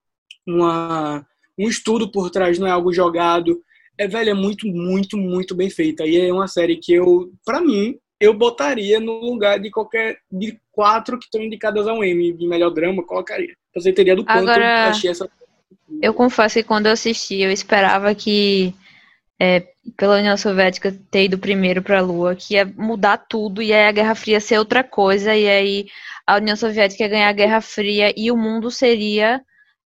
uma, 0.47 1.27
um 1.59 1.69
estudo 1.69 2.11
por 2.11 2.31
trás, 2.31 2.59
não 2.59 2.67
é 2.67 2.71
algo 2.71 2.93
jogado. 2.93 3.61
É, 3.97 4.09
velho, 4.09 4.31
é 4.31 4.35
muito, 4.35 4.67
muito, 4.67 5.17
muito 5.17 5.55
bem 5.55 5.71
feita. 5.71 6.05
E 6.05 6.17
é 6.17 6.33
uma 6.33 6.49
série 6.49 6.77
que 6.77 6.93
eu, 6.93 7.33
pra 7.45 7.61
mim, 7.61 7.97
eu 8.21 8.35
botaria 8.35 8.99
no 8.99 9.21
lugar 9.21 9.59
de 9.59 9.71
qualquer, 9.71 10.19
de 10.31 10.59
quatro 10.73 11.19
que 11.19 11.27
estão 11.27 11.43
indicadas 11.43 11.87
ao 11.87 12.03
M 12.03 12.33
de 12.33 12.47
melhor 12.47 12.71
drama, 12.71 13.05
colocaria. 13.05 13.55
Você 13.75 13.93
teria 13.93 14.17
do 14.17 14.25
quanto 14.25 14.39
Agora- 14.39 14.87
eu 14.87 14.91
achei 14.91 15.11
essa 15.11 15.29
Eu 16.03 16.15
confesso 16.15 16.55
que 16.55 16.65
quando 16.65 16.87
eu 16.87 16.93
assisti, 16.93 17.41
eu 17.41 17.51
esperava 17.51 18.15
que, 18.15 18.75
é, 19.39 19.67
pela 19.97 20.19
União 20.19 20.37
Soviética 20.37 20.97
ter 21.11 21.25
ido 21.25 21.39
primeiro 21.39 21.83
para 21.83 21.99
a 21.99 22.03
Lua, 22.03 22.35
que 22.35 22.55
ia 22.55 22.65
mudar 22.65 23.19
tudo, 23.19 23.63
e 23.63 23.73
aí 23.73 23.87
a 23.87 23.93
Guerra 23.93 24.15
Fria 24.15 24.41
ser 24.41 24.59
outra 24.59 24.83
coisa, 24.83 25.37
e 25.37 25.49
aí 25.49 25.87
a 26.27 26.37
União 26.37 26.57
Soviética 26.57 27.05
ia 27.05 27.09
ganhar 27.09 27.29
a 27.29 27.33
Guerra 27.33 27.61
Fria 27.61 28.13
e 28.17 28.31
o 28.31 28.37
mundo 28.37 28.71
seria 28.71 29.41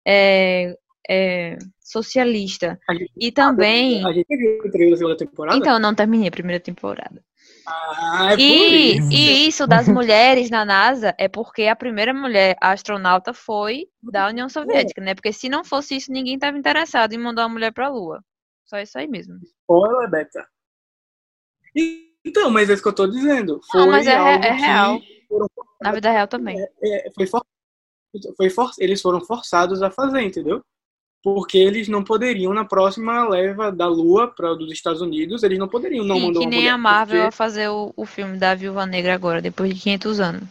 é, 0.09 0.75
é, 1.07 1.57
socialista. 1.79 2.79
A 2.89 2.93
gente- 2.95 3.11
E 3.15 3.31
também. 3.31 4.03
A 4.05 4.11
gente 4.11 4.35
viu 4.35 4.71
trailer 4.71 4.91
da 4.91 4.97
segunda 4.97 5.17
temporada? 5.17 5.57
Então, 5.57 5.73
eu 5.73 5.79
não 5.79 5.93
terminei 5.93 6.27
a 6.27 6.31
primeira 6.31 6.59
temporada. 6.59 7.23
ah, 7.67 8.29
é 8.33 8.41
E, 8.41 8.97
isso. 8.97 9.11
e 9.11 9.47
isso 9.47 9.67
das 9.67 9.87
mulheres 9.87 10.49
na 10.49 10.65
NASA 10.65 11.13
é 11.19 11.27
porque 11.27 11.63
a 11.67 11.75
primeira 11.75 12.13
mulher 12.13 12.57
astronauta 12.59 13.33
foi 13.33 13.85
da 14.01 14.27
União 14.27 14.49
Soviética, 14.49 14.99
né? 15.01 15.13
Porque 15.13 15.31
se 15.31 15.47
não 15.49 15.63
fosse 15.63 15.95
isso, 15.95 16.11
ninguém 16.11 16.35
estava 16.35 16.57
interessado 16.57 17.13
em 17.13 17.17
mandar 17.19 17.43
uma 17.43 17.53
mulher 17.53 17.71
para 17.71 17.85
a 17.85 17.89
Lua. 17.89 18.23
Só 18.65 18.79
isso 18.79 18.97
aí 18.97 19.07
mesmo. 19.07 19.35
Spoiler, 19.61 20.09
Beta. 20.09 20.47
Então, 22.25 22.49
mas 22.49 22.69
é 22.69 22.73
isso 22.73 22.81
que 22.83 22.89
eu 22.89 22.93
tô 22.95 23.07
dizendo. 23.07 23.59
Foi 23.71 23.81
Não, 23.81 23.87
mas 23.91 24.05
é, 24.07 24.13
é 24.13 24.39
que 24.39 24.47
real. 24.49 24.99
foram- 25.27 25.47
Na 25.81 25.91
vida 25.91 26.11
real 26.11 26.27
também. 26.27 26.59
é, 26.83 27.09
foi 27.15 27.25
for- 27.27 27.45
foi 28.35 28.49
for- 28.49 28.71
eles 28.79 29.01
foram 29.01 29.21
forçados 29.21 29.81
a 29.81 29.89
fazer, 29.91 30.21
entendeu? 30.21 30.61
Porque 31.21 31.57
eles 31.57 31.87
não 31.89 32.03
poderiam, 32.03 32.53
na 32.53 32.63
próxima 32.63 33.27
leva 33.27 33.71
da 33.71 33.87
Lua 33.87 34.27
para 34.33 34.53
dos 34.55 34.71
Estados 34.71 35.01
Unidos, 35.01 35.43
eles 35.43 35.59
não 35.59 35.67
poderiam 35.67 36.05
não 36.05 36.15
Sim, 36.15 36.21
mandar 36.27 36.39
que 36.39 36.45
uma 36.45 36.49
nem 36.49 36.59
mulher, 36.61 36.71
a 36.73 36.77
Marvel 36.77 37.15
porque- 37.23 37.27
a 37.27 37.31
fazer 37.31 37.69
o, 37.69 37.93
o 37.95 38.05
filme 38.05 38.37
da 38.37 38.55
Viúva 38.55 38.85
Negra 38.85 39.13
agora, 39.13 39.41
depois 39.41 39.73
de 39.73 39.81
500 39.81 40.19
anos. 40.21 40.43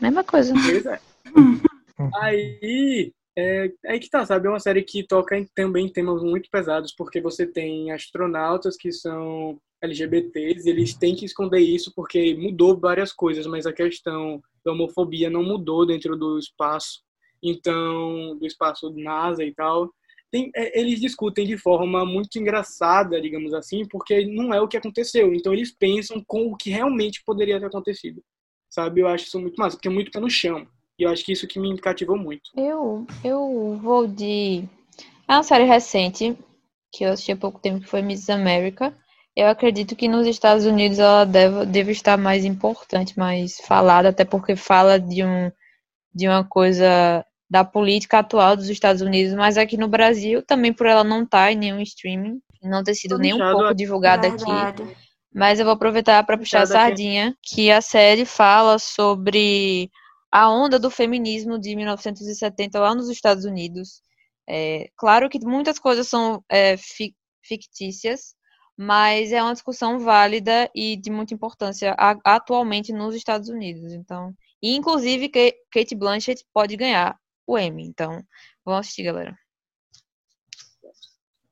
Mesma 0.00 0.24
coisa. 0.24 0.52
Pois 0.54 0.86
é. 0.86 1.00
Aí, 2.16 3.12
é, 3.36 3.70
aí 3.86 4.00
que 4.00 4.10
tá, 4.10 4.24
sabe? 4.26 4.46
É 4.46 4.50
uma 4.50 4.58
série 4.60 4.82
que 4.82 5.06
toca 5.06 5.38
em, 5.38 5.46
também 5.54 5.86
em 5.86 5.92
temas 5.92 6.22
muito 6.22 6.50
pesados, 6.50 6.92
porque 6.92 7.20
você 7.20 7.46
tem 7.46 7.92
astronautas 7.92 8.76
que 8.76 8.90
são 8.90 9.58
LGBTs, 9.82 10.66
e 10.66 10.70
eles 10.70 10.94
têm 10.94 11.14
que 11.14 11.24
esconder 11.24 11.60
isso 11.60 11.92
porque 11.94 12.34
mudou 12.34 12.76
várias 12.78 13.12
coisas, 13.12 13.46
mas 13.46 13.64
a 13.66 13.72
questão 13.72 14.42
da 14.64 14.72
homofobia 14.72 15.30
não 15.30 15.42
mudou 15.42 15.86
dentro 15.86 16.16
do 16.16 16.38
espaço, 16.38 17.02
então, 17.42 18.36
do 18.38 18.46
espaço 18.46 18.90
NASA 18.90 19.44
e 19.44 19.54
tal. 19.54 19.90
Tem, 20.30 20.50
é, 20.56 20.80
eles 20.80 21.00
discutem 21.00 21.46
de 21.46 21.58
forma 21.58 22.04
muito 22.04 22.38
engraçada, 22.38 23.20
digamos 23.20 23.52
assim, 23.52 23.86
porque 23.86 24.26
não 24.26 24.52
é 24.52 24.60
o 24.60 24.66
que 24.66 24.76
aconteceu. 24.76 25.34
Então, 25.34 25.52
eles 25.52 25.70
pensam 25.70 26.22
com 26.26 26.50
o 26.50 26.56
que 26.56 26.70
realmente 26.70 27.22
poderia 27.24 27.60
ter 27.60 27.66
acontecido. 27.66 28.22
Sabe? 28.70 29.02
Eu 29.02 29.08
acho 29.08 29.26
isso 29.26 29.38
muito 29.38 29.56
massa, 29.56 29.76
porque 29.76 29.88
é 29.88 29.92
muito 29.92 30.10
pé 30.10 30.18
no 30.18 30.30
chão. 30.30 30.66
E 30.98 31.04
eu 31.04 31.10
acho 31.10 31.24
que 31.24 31.32
isso 31.32 31.46
que 31.46 31.60
me 31.60 31.76
cativou 31.78 32.16
muito. 32.16 32.50
Eu, 32.56 33.06
eu 33.22 33.78
vou 33.80 34.06
de. 34.06 34.64
É 35.28 35.34
uma 35.34 35.42
série 35.42 35.64
recente, 35.64 36.36
que 36.92 37.04
eu 37.04 37.12
assisti 37.12 37.32
há 37.32 37.36
pouco 37.36 37.60
tempo, 37.60 37.80
que 37.80 37.88
foi 37.88 38.02
Miss 38.02 38.28
America. 38.30 38.96
Eu 39.36 39.48
acredito 39.48 39.96
que 39.96 40.08
nos 40.08 40.26
Estados 40.26 40.64
Unidos 40.64 40.98
ela 40.98 41.24
deve, 41.24 41.66
deve 41.66 41.92
estar 41.92 42.16
mais 42.16 42.44
importante, 42.44 43.18
mais 43.18 43.58
falada, 43.66 44.10
até 44.10 44.24
porque 44.24 44.54
fala 44.54 44.98
de, 44.98 45.24
um, 45.24 45.50
de 46.14 46.28
uma 46.28 46.44
coisa 46.44 47.24
da 47.50 47.64
política 47.64 48.18
atual 48.18 48.56
dos 48.56 48.68
Estados 48.68 49.02
Unidos, 49.02 49.34
mas 49.34 49.58
aqui 49.58 49.76
no 49.76 49.88
Brasil, 49.88 50.42
também 50.42 50.72
por 50.72 50.86
ela 50.86 51.04
não 51.04 51.24
estar 51.24 51.52
em 51.52 51.56
nenhum 51.56 51.80
streaming, 51.80 52.40
não 52.62 52.82
ter 52.82 52.94
sido 52.94 53.18
nem 53.18 53.34
um 53.34 53.38
pouco 53.38 53.74
divulgada 53.74 54.26
aqui. 54.28 54.52
Mas 55.34 55.58
eu 55.58 55.64
vou 55.64 55.74
aproveitar 55.74 56.24
para 56.24 56.38
puxar 56.38 56.60
a 56.60 56.62
aqui. 56.62 56.72
sardinha, 56.72 57.36
que 57.42 57.70
a 57.70 57.80
série 57.80 58.24
fala 58.24 58.78
sobre 58.78 59.90
a 60.30 60.48
onda 60.50 60.78
do 60.78 60.90
feminismo 60.90 61.58
de 61.58 61.74
1970 61.74 62.78
lá 62.78 62.94
nos 62.94 63.08
Estados 63.08 63.44
Unidos. 63.44 64.00
É, 64.48 64.88
claro 64.96 65.28
que 65.28 65.38
muitas 65.44 65.78
coisas 65.78 66.08
são 66.08 66.44
é, 66.48 66.76
fi- 66.76 67.14
fictícias, 67.42 68.33
mas 68.76 69.32
é 69.32 69.42
uma 69.42 69.52
discussão 69.52 69.98
válida 69.98 70.70
e 70.74 70.96
de 70.96 71.10
muita 71.10 71.34
importância 71.34 71.94
atualmente 72.24 72.92
nos 72.92 73.14
Estados 73.14 73.48
Unidos. 73.48 73.92
Então, 73.92 74.34
e 74.62 74.74
inclusive 74.74 75.30
Kate 75.70 75.94
Blanchett 75.94 76.44
pode 76.52 76.76
ganhar 76.76 77.16
o 77.46 77.58
Emmy. 77.58 77.84
Então, 77.84 78.22
vamos 78.64 78.80
assistir, 78.80 79.04
galera. 79.04 79.36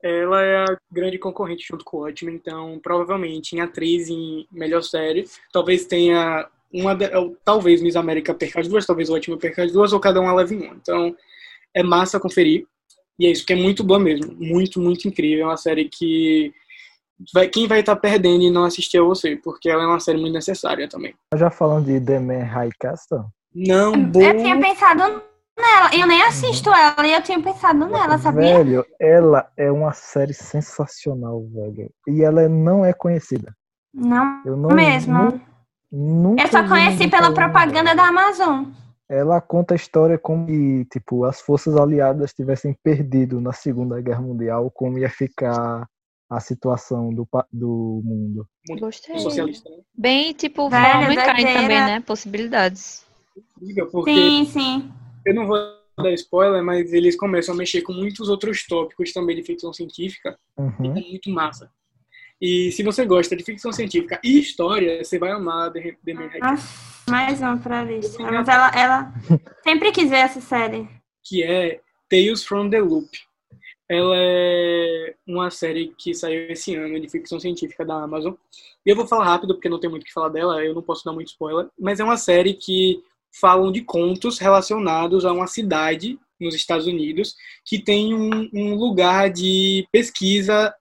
Ela 0.03 0.43
é 0.43 0.57
a 0.65 0.77
grande 0.91 1.17
concorrente 1.17 1.65
junto 1.69 1.85
com 1.85 1.99
o 1.99 2.01
Watchmen, 2.01 2.35
então 2.35 2.81
provavelmente 2.83 3.55
em 3.55 3.61
atriz 3.61 4.09
em 4.09 4.49
melhor 4.51 4.83
série, 4.83 5.29
talvez 5.53 5.87
tenha 5.87 6.51
uma, 6.73 6.97
talvez 7.45 7.81
Miss 7.81 7.95
América 7.95 8.35
perca 8.35 8.61
as 8.61 8.67
duas, 8.67 8.85
talvez 8.85 9.09
o 9.09 9.13
Watchmen 9.13 9.39
perca 9.39 9.63
as 9.63 9.71
duas, 9.71 9.93
ou 9.93 10.01
cada 10.01 10.21
uma 10.21 10.35
leve 10.35 10.57
uma. 10.57 10.75
Então 10.75 11.15
é 11.73 11.83
massa 11.83 12.19
conferir. 12.19 12.67
E 13.19 13.27
é 13.27 13.31
isso, 13.31 13.47
que 13.47 13.53
é 13.53 13.57
muito 13.57 13.85
boa 13.85 14.01
mesmo. 14.01 14.35
Muito, 14.35 14.81
muito 14.81 15.07
incrível. 15.07 15.45
É 15.45 15.49
uma 15.49 15.57
série 15.57 15.89
que 15.89 16.53
vai, 17.33 17.49
quem 17.49 17.67
vai 17.67 17.81
estar 17.81 17.97
perdendo 17.97 18.43
e 18.43 18.51
não 18.51 18.65
assistir 18.65 18.99
é 18.99 19.01
você, 19.01 19.37
porque 19.37 19.69
ela 19.69 19.83
é 19.83 19.87
uma 19.87 20.01
série 20.01 20.19
muito 20.21 20.35
necessária 20.35 20.89
também. 20.89 21.15
Já 21.37 21.51
falando 21.51 21.87
de 21.87 22.01
The 22.01 22.19
Man 22.19 22.45
High 22.45 22.71
Castle, 22.81 23.25
Não, 23.55 23.93
boa. 24.05 24.25
Eu 24.25 24.37
tinha 24.39 24.59
pensado 24.61 24.99
nela. 25.59 25.91
Eu 25.95 26.07
nem 26.07 26.23
assisto 26.23 26.71
ela 26.71 27.07
e 27.07 27.13
eu 27.13 27.23
tinha 27.23 27.41
pensado 27.43 27.87
nela, 27.87 28.19
sabia? 28.19 28.59
Velho, 28.59 28.87
ela 29.01 29.49
é 29.57 29.71
uma 29.71 29.93
série 29.93 30.33
sensacional, 30.35 31.45
velho. 31.53 31.91
E 32.09 32.23
ela 32.23 32.49
não 32.49 32.85
é 32.85 32.93
conhecida. 32.93 33.55
Não, 33.95 34.43
Eu 34.45 34.57
não 34.57 34.71
mesmo. 34.71 35.13
nu- 35.13 35.41
nunca 35.93 36.43
Eu 36.45 36.49
só 36.49 36.67
conheci 36.67 37.09
pela 37.09 37.25
falando 37.25 37.35
propaganda 37.35 37.95
da 37.95 38.09
Amazon. 38.09 38.65
Ela 39.09 39.43
conta 39.43 39.75
a 39.75 39.77
história 39.77 40.17
como 40.17 40.47
que, 40.47 40.87
tipo, 40.91 41.27
as 41.27 41.39
forças 41.43 41.77
aliadas 41.77 42.33
tivessem 42.33 42.75
perdido 42.83 43.39
na 43.43 43.53
Segunda 43.53 44.01
Guerra 44.01 44.23
Mundial, 44.23 44.71
como 44.71 44.99
ia 44.99 45.11
ficar 45.11 45.87
a 46.37 46.41
situação 46.41 47.13
do, 47.13 47.29
do 47.53 48.01
mundo. 48.05 48.49
Gostei. 48.79 49.19
Socialista, 49.19 49.69
né? 49.71 49.77
Bem, 49.97 50.33
tipo, 50.33 50.69
Velho, 50.69 50.83
Fala 50.85 51.07
Mankind 51.07 51.25
doideira. 51.27 51.61
também, 51.61 51.79
né? 51.81 52.01
Possibilidades. 52.01 53.05
Diga, 53.61 53.87
Porque 53.87 54.13
Sim, 54.15 54.45
sim. 54.47 54.93
eu 55.27 55.35
não 55.35 55.47
vou 55.47 55.59
dar 55.99 56.13
spoiler, 56.13 56.63
mas 56.63 56.93
eles 56.93 57.17
começam 57.17 57.55
a 57.55 57.59
mexer 57.59 57.83
com 57.83 57.93
muitos 57.93 58.29
outros 58.29 58.67
tópicos 58.67 59.13
também 59.13 59.37
de 59.37 59.43
ficção 59.43 59.73
científica. 59.73 60.39
E 60.59 60.61
Uhum. 60.63 60.97
é 60.97 61.01
muito 61.01 61.31
massa. 61.31 61.71
E 62.41 62.73
se 62.73 62.83
você 62.83 63.05
gosta 63.05 63.37
de 63.37 63.45
ficção 63.45 63.71
científica 63.71 64.19
e 64.25 64.39
história, 64.39 65.03
você 65.05 65.19
vai 65.19 65.31
amar 65.31 65.71
The, 65.73 65.97
The 66.05 66.15
mais 67.09 67.41
uma 67.41 67.57
pra 67.57 67.85
lista. 67.85 68.21
Mas 68.23 68.49
ela, 68.49 68.69
ela 68.75 69.15
sempre 69.63 69.93
quis 69.93 70.11
ver 70.11 70.17
essa 70.17 70.41
série. 70.41 70.89
que 71.25 71.43
é 71.43 71.81
Tales 72.11 72.45
from 72.45 72.69
the 72.69 72.81
Loop. 72.81 73.09
Ela 73.93 74.17
é 74.17 75.15
uma 75.27 75.51
série 75.51 75.93
que 75.99 76.15
saiu 76.15 76.51
esse 76.51 76.75
ano 76.75 76.99
de 76.99 77.11
ficção 77.11 77.39
científica 77.39 77.85
da 77.85 78.03
Amazon. 78.03 78.33
E 78.87 78.91
eu 78.91 78.97
vou 78.97 79.07
falar 79.07 79.27
rápido, 79.27 79.55
porque 79.55 79.69
não 79.69 79.79
tem 79.79 79.91
muito 79.91 80.03
o 80.03 80.07
que 80.07 80.13
falar 80.13 80.31
dela, 80.31 80.65
eu 80.65 80.75
não 80.75 80.81
posso 80.81 81.05
dar 81.05 81.13
muito 81.13 81.29
spoiler. 81.29 81.69
Mas 81.79 82.01
é 82.01 82.05
uma 82.05 82.17
série 82.17 82.55
que 82.55 83.03
falam 83.39 83.71
de 83.71 83.83
contos 83.83 84.39
relacionados 84.39 85.27
a 85.27 85.33
uma 85.33 85.47
cidade 85.47 86.19
nos 86.41 86.55
Estados 86.55 86.87
Unidos 86.87 87.35
que 87.67 87.79
tem 87.79 88.15
um, 88.15 88.49
um 88.53 88.75
lugar 88.77 89.31
de 89.31 89.87
pesquisa 89.93 90.75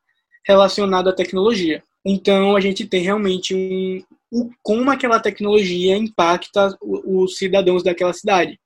relacionado 0.45 1.09
à 1.09 1.14
tecnologia. 1.14 1.84
Então 2.05 2.55
a 2.55 2.62
gente 2.62 2.86
tem 2.86 3.03
realmente 3.03 3.53
um, 3.53 4.03
o, 4.32 4.49
como 4.64 4.89
aquela 4.89 5.20
tecnologia 5.20 5.97
impacta 5.97 6.78
os 6.82 7.38
cidadãos 7.38 7.84
daquela 7.84 8.14
cidade. 8.14 8.57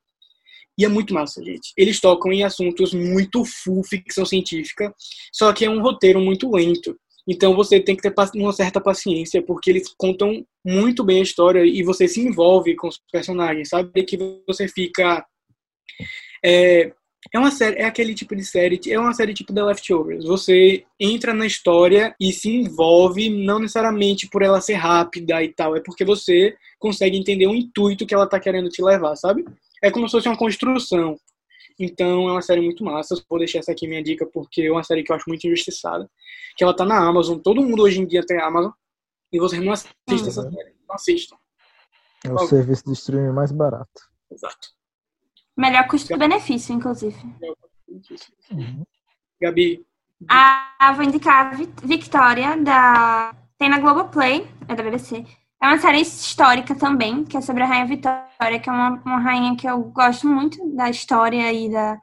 E 0.78 0.84
é 0.84 0.88
muito 0.88 1.14
massa, 1.14 1.44
gente. 1.44 1.72
Eles 1.78 2.00
tocam 2.00 2.32
em 2.32 2.44
assuntos 2.44 2.94
muito 2.94 3.44
full 3.46 3.84
ficção 3.84 4.26
científica, 4.26 4.94
só 5.32 5.54
que 5.54 5.66
é 5.66 5.70
um 5.70 5.82
roteiro 5.82 6.20
muito 6.20 6.52
lento. 6.52 6.98
Então 7.28 7.56
você 7.56 7.80
tem 7.80 7.96
que 7.96 8.02
ter 8.02 8.14
uma 8.36 8.54
certa 8.54 8.80
paciência, 8.80 9.42
porque 9.42 9.70
eles 9.70 9.94
contam 9.98 10.46
muito 10.64 11.04
bem 11.04 11.20
a 11.20 11.24
história 11.24 11.66
e 11.66 11.82
você 11.82 12.08
se 12.08 12.20
envolve 12.22 12.76
com 12.76 12.88
os 12.88 13.02
personagens, 13.12 13.70
sabe? 13.70 14.04
Que 14.04 14.18
você 14.48 14.68
fica. 14.68 15.26
É, 16.44 16.92
é 17.34 17.40
uma 17.40 17.50
série, 17.50 17.78
é 17.78 17.86
aquele 17.86 18.14
tipo 18.14 18.36
de 18.36 18.46
série, 18.46 18.80
é 18.88 19.00
uma 19.00 19.14
série 19.14 19.34
tipo 19.34 19.54
The 19.54 19.64
Leftovers. 19.64 20.26
Você 20.26 20.84
entra 21.00 21.34
na 21.34 21.48
história 21.48 22.16
e 22.20 22.32
se 22.32 22.50
envolve, 22.50 23.30
não 23.30 23.58
necessariamente 23.58 24.30
por 24.30 24.44
ela 24.44 24.62
ser 24.62 24.76
rápida 24.76 25.44
e 25.44 25.52
tal, 25.52 25.76
é 25.76 25.82
porque 25.84 26.06
você 26.06 26.56
consegue 26.78 27.18
entender 27.18 27.48
o 27.48 27.56
intuito 27.56 28.06
que 28.06 28.14
ela 28.14 28.30
tá 28.30 28.40
querendo 28.40 28.70
te 28.70 28.84
levar, 28.84 29.16
sabe? 29.16 29.44
É 29.84 29.92
como 29.92 30.08
se 30.08 30.14
fosse 30.14 30.28
uma 30.28 30.38
construção. 30.38 31.18
Então 31.80 32.30
é 32.30 32.32
uma 32.32 32.42
série 32.42 32.62
muito 32.62 32.84
massa. 32.84 33.14
Eu 33.16 33.22
Vou 33.30 33.40
deixar 33.40 33.60
essa 33.60 33.72
aqui 33.72 33.88
minha 33.88 34.04
dica 34.04 34.26
porque 34.26 34.64
é 34.64 34.72
uma 34.72 34.84
série 34.84 35.04
que 35.04 35.12
eu 35.12 35.16
acho 35.16 35.26
muito 35.28 35.46
injustiçada. 35.46 36.10
Que 36.56 36.64
ela 36.64 36.76
tá 36.76 36.86
na 36.86 36.98
Amazon. 36.98 37.38
Todo 37.40 37.62
mundo 37.62 37.84
hoje 37.84 38.02
em 38.02 38.06
dia 38.08 38.26
tem 38.26 38.40
Amazon. 38.40 38.72
E 39.32 39.40
vocês 39.40 39.62
não 39.64 39.74
assistem 39.74 39.96
essa 40.28 40.44
série. 40.50 40.76
Não 40.88 40.96
assistam. 40.96 41.38
É 42.24 42.32
o 42.32 42.48
serviço 42.48 42.86
de 42.86 42.94
streaming 42.94 43.34
mais 43.34 43.52
barato. 43.52 44.02
Exato. 44.32 44.70
Melhor 45.58 45.88
custo-benefício, 45.88 46.74
inclusive. 46.74 47.16
Uhum. 48.52 48.86
Gabi, 49.42 49.86
Ah, 50.30 50.94
vou 50.96 51.06
indicar 51.06 51.54
a 51.54 51.86
Victoria, 51.86 52.58
da... 52.58 53.36
tem 53.58 53.70
na 53.70 53.80
Globoplay, 53.80 54.48
é 54.68 54.76
da 54.76 54.84
BBC. 54.84 55.26
É 55.62 55.68
uma 55.68 55.78
série 55.78 56.02
histórica 56.02 56.76
também, 56.76 57.24
que 57.24 57.38
é 57.38 57.42
sobre 57.42 57.64
a 57.64 57.66
Rainha 57.66 57.86
Vitória, 57.86 58.25
que 58.62 58.70
é 58.70 58.72
uma, 58.72 59.02
uma 59.06 59.20
rainha 59.20 59.56
que 59.56 59.68
eu 59.68 59.80
gosto 59.84 60.28
muito 60.28 60.58
da 60.76 60.90
história 60.90 61.52
e 61.52 61.72
da, 61.72 62.00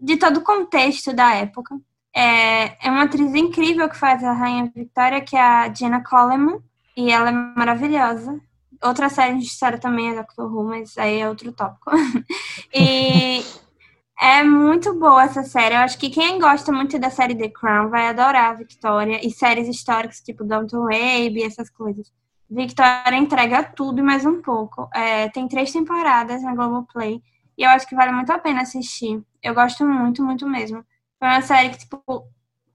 de 0.00 0.16
todo 0.16 0.38
o 0.38 0.44
contexto 0.44 1.12
da 1.12 1.34
época. 1.34 1.78
É, 2.14 2.86
é 2.86 2.90
uma 2.90 3.04
atriz 3.04 3.34
incrível 3.34 3.88
que 3.88 3.96
faz 3.96 4.22
a 4.24 4.32
Rainha 4.32 4.70
Vitória, 4.74 5.20
que 5.20 5.36
é 5.36 5.40
a 5.40 5.72
Jenna 5.72 6.02
Coleman, 6.02 6.60
e 6.96 7.10
ela 7.10 7.28
é 7.28 7.32
maravilhosa. 7.32 8.40
Outra 8.82 9.08
série 9.08 9.38
de 9.38 9.44
história 9.44 9.78
também 9.78 10.10
é 10.10 10.14
Doctor 10.14 10.52
Who, 10.52 10.64
mas 10.64 10.96
aí 10.98 11.20
é 11.20 11.28
outro 11.28 11.52
tópico. 11.52 11.90
e 12.74 13.44
é 14.20 14.42
muito 14.42 14.94
boa 14.98 15.24
essa 15.24 15.42
série. 15.42 15.74
Eu 15.74 15.80
acho 15.80 15.98
que 15.98 16.10
quem 16.10 16.38
gosta 16.38 16.72
muito 16.72 16.98
da 16.98 17.10
série 17.10 17.34
The 17.34 17.48
Crown 17.48 17.90
vai 17.90 18.08
adorar 18.08 18.50
a 18.50 18.54
Victoria 18.54 19.24
e 19.24 19.30
séries 19.30 19.68
históricas 19.68 20.20
tipo 20.20 20.44
Downton 20.44 20.84
Abbey, 20.86 21.42
essas 21.42 21.70
coisas. 21.70 22.10
Victoria 22.50 23.16
entrega 23.16 23.62
tudo 23.62 24.00
e 24.00 24.02
mais 24.02 24.26
um 24.26 24.42
pouco. 24.42 24.88
É, 24.92 25.28
tem 25.28 25.46
três 25.46 25.72
temporadas 25.72 26.42
na 26.42 26.54
Globoplay 26.54 27.22
e 27.56 27.62
eu 27.62 27.70
acho 27.70 27.86
que 27.86 27.94
vale 27.94 28.10
muito 28.10 28.32
a 28.32 28.38
pena 28.38 28.62
assistir. 28.62 29.22
Eu 29.42 29.54
gosto 29.54 29.86
muito, 29.86 30.22
muito 30.24 30.46
mesmo. 30.48 30.84
Foi 31.18 31.28
uma 31.28 31.42
série 31.42 31.70
que, 31.70 31.78
tipo, 31.78 32.02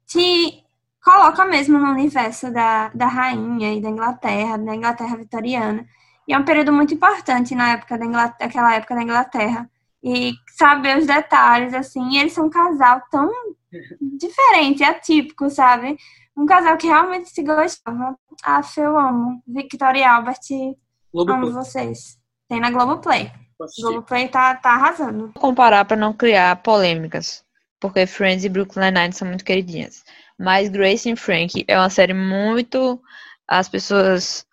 te 0.05 0.63
coloca 1.03 1.43
mesmo 1.45 1.78
no 1.78 1.91
universo 1.91 2.51
da, 2.51 2.89
da 2.89 3.07
rainha 3.07 3.73
e 3.73 3.82
da 3.82 3.89
Inglaterra, 3.89 4.57
da 4.57 4.76
Inglaterra 4.76 5.17
vitoriana. 5.17 5.86
E 6.28 6.34
é 6.34 6.38
um 6.38 6.45
período 6.45 6.71
muito 6.71 6.93
importante 6.93 7.53
na 7.53 7.73
época 7.73 7.97
da 7.97 8.05
Inglaterra, 8.05 8.49
aquela 8.49 8.76
época 8.76 8.95
da 8.95 9.03
Inglaterra 9.03 9.69
e 10.03 10.34
saber 10.55 10.97
os 10.99 11.05
detalhes, 11.05 11.73
assim. 11.73 12.11
E 12.11 12.17
eles 12.17 12.34
são 12.34 12.45
um 12.45 12.49
casal 12.49 13.01
tão 13.11 13.30
diferente, 14.17 14.84
atípico, 14.84 15.49
sabe? 15.49 15.97
Um 16.38 16.46
casal 16.46 16.78
que 16.78 16.88
realmente 16.88 17.30
se 17.30 17.42
gostava. 17.44 18.18
Ah, 18.44 18.62
eu 18.78 18.98
amo. 18.98 19.42
Victoria 19.48 20.02
e 20.02 20.04
Albert, 20.04 20.40
amo 20.52 20.76
Globoplay. 21.14 21.52
vocês. 21.52 22.18
Tem 22.50 22.60
na 22.60 22.70
Globoplay. 22.72 23.32
Globoplay 23.80 24.28
tá, 24.28 24.56
tá 24.56 24.72
arrasando. 24.72 25.32
Vou 25.34 25.42
comparar 25.42 25.86
para 25.86 25.96
não 25.96 26.12
criar 26.12 26.58
polêmicas, 26.58 27.44
porque 27.80 28.06
Friends 28.06 28.44
e 28.44 28.50
Brooklyn 28.50 28.92
Nine 28.92 29.14
são 29.14 29.28
muito 29.28 29.46
queridinhas. 29.46 30.04
Mas 30.38 30.68
Grace 30.68 31.10
and 31.10 31.16
Frank 31.16 31.64
é 31.68 31.78
uma 31.78 31.90
série 31.90 32.14
muito. 32.14 33.02
As 33.48 33.70
pessoas 33.70 34.46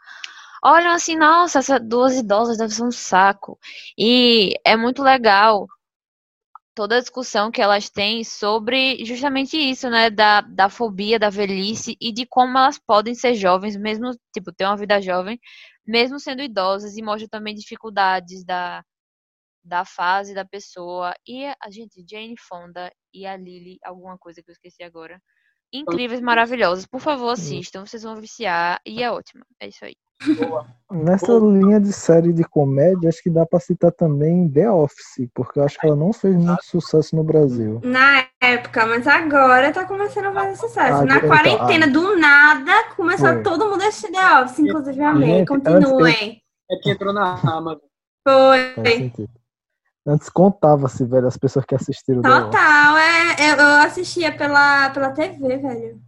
olham 0.65 0.93
assim, 0.93 1.17
nossa, 1.17 1.59
essas 1.59 1.81
duas 1.81 2.15
idosas 2.15 2.57
devem 2.57 2.73
ser 2.73 2.85
um 2.85 2.93
saco. 2.93 3.59
E 3.99 4.55
é 4.65 4.77
muito 4.77 5.03
legal 5.03 5.67
toda 6.75 6.97
a 6.97 7.01
discussão 7.01 7.51
que 7.51 7.61
elas 7.63 7.91
têm 7.91 8.25
sobre 8.25 9.05
justamente 9.05 9.57
isso, 9.57 9.89
né? 9.91 10.11
Da, 10.11 10.41
da 10.43 10.69
fobia, 10.69 11.19
da 11.19 11.31
velhice 11.31 11.97
e 12.01 12.13
de 12.13 12.27
como 12.27 12.59
elas 12.59 12.79
podem 12.79 13.15
ser 13.15 13.35
jovens, 13.35 13.77
mesmo, 13.77 14.13
tipo, 14.35 14.53
ter 14.53 14.65
uma 14.67 14.77
vida 14.77 15.01
jovem, 15.01 15.39
mesmo 15.87 16.19
sendo 16.21 16.43
idosas, 16.43 16.97
e 16.97 17.03
mostra 17.03 17.29
também 17.29 17.55
dificuldades 17.55 18.45
da 18.45 18.83
da 19.65 19.85
fase 19.85 20.35
da 20.35 20.45
pessoa. 20.45 21.15
E 21.27 21.45
a 21.47 21.71
gente, 21.71 22.05
Jane 22.09 22.35
Fonda 22.39 22.93
e 23.15 23.27
a 23.27 23.37
Lily, 23.37 23.79
alguma 23.85 24.19
coisa 24.19 24.43
que 24.43 24.51
eu 24.51 24.53
esqueci 24.55 24.83
agora. 24.83 25.21
Incríveis, 25.73 26.21
maravilhosas. 26.21 26.87
Por 26.87 27.01
favor, 27.01 27.31
assistam, 27.31 27.87
vocês 27.87 28.03
vão 28.03 28.17
viciar 28.17 28.81
e 28.87 29.03
é 29.03 29.11
ótimo. 29.11 29.45
É 29.61 29.69
isso 29.69 29.85
aí. 29.85 29.95
Nessa 30.91 31.33
linha 31.33 31.81
de 31.81 31.93
série 31.93 32.33
de 32.33 32.45
comédia, 32.45 33.09
acho 33.09 33.23
que 33.23 33.31
dá 33.31 33.45
pra 33.47 33.59
citar 33.59 33.91
também 33.91 34.49
The 34.49 34.71
Office, 34.71 35.29
porque 35.35 35.59
eu 35.59 35.65
acho 35.65 35.81
que 35.81 35.87
ela 35.87 35.97
não 35.97 36.13
fez 36.13 36.37
muito 36.37 36.65
sucesso 36.65 37.17
no 37.17 37.25
Brasil. 37.25 37.81
Na 37.83 38.27
época, 38.41 38.87
mas 38.87 39.07
agora 39.07 39.73
tá 39.73 39.85
começando 39.85 40.27
a 40.27 40.33
fazer 40.33 40.57
sucesso. 40.57 41.03
Ah, 41.03 41.05
Na 41.05 41.17
então, 41.17 41.29
quarentena, 41.29 41.89
do 41.89 42.17
nada, 42.17 42.85
começou 42.95 43.29
Foi. 43.29 43.43
todo 43.43 43.71
mundo 43.71 43.83
a 43.83 43.89
assistir 43.89 44.13
The 44.13 44.43
Office, 44.43 44.59
inclusive 44.59 45.03
a. 45.03 45.15
Gente, 45.15 45.49
Continuem. 45.49 46.43
É 46.71 46.77
que 46.77 46.91
entrou 46.91 47.13
na 47.13 47.35
Amazon. 47.41 47.81
Faz 48.25 48.75
Foi. 48.75 49.13
Antes 50.07 50.29
contava-se, 50.29 51.05
velho, 51.05 51.29
as 51.29 51.37
pessoas 51.37 51.65
que 51.65 51.75
assistiram. 51.75 52.23
Total, 52.23 52.97
é, 52.97 53.53
eu, 53.53 53.57
eu 53.57 53.67
assistia 53.87 54.37
pela, 54.37 54.91
pela 54.91 55.13
TV, 55.13 55.59
velho. 55.59 56.01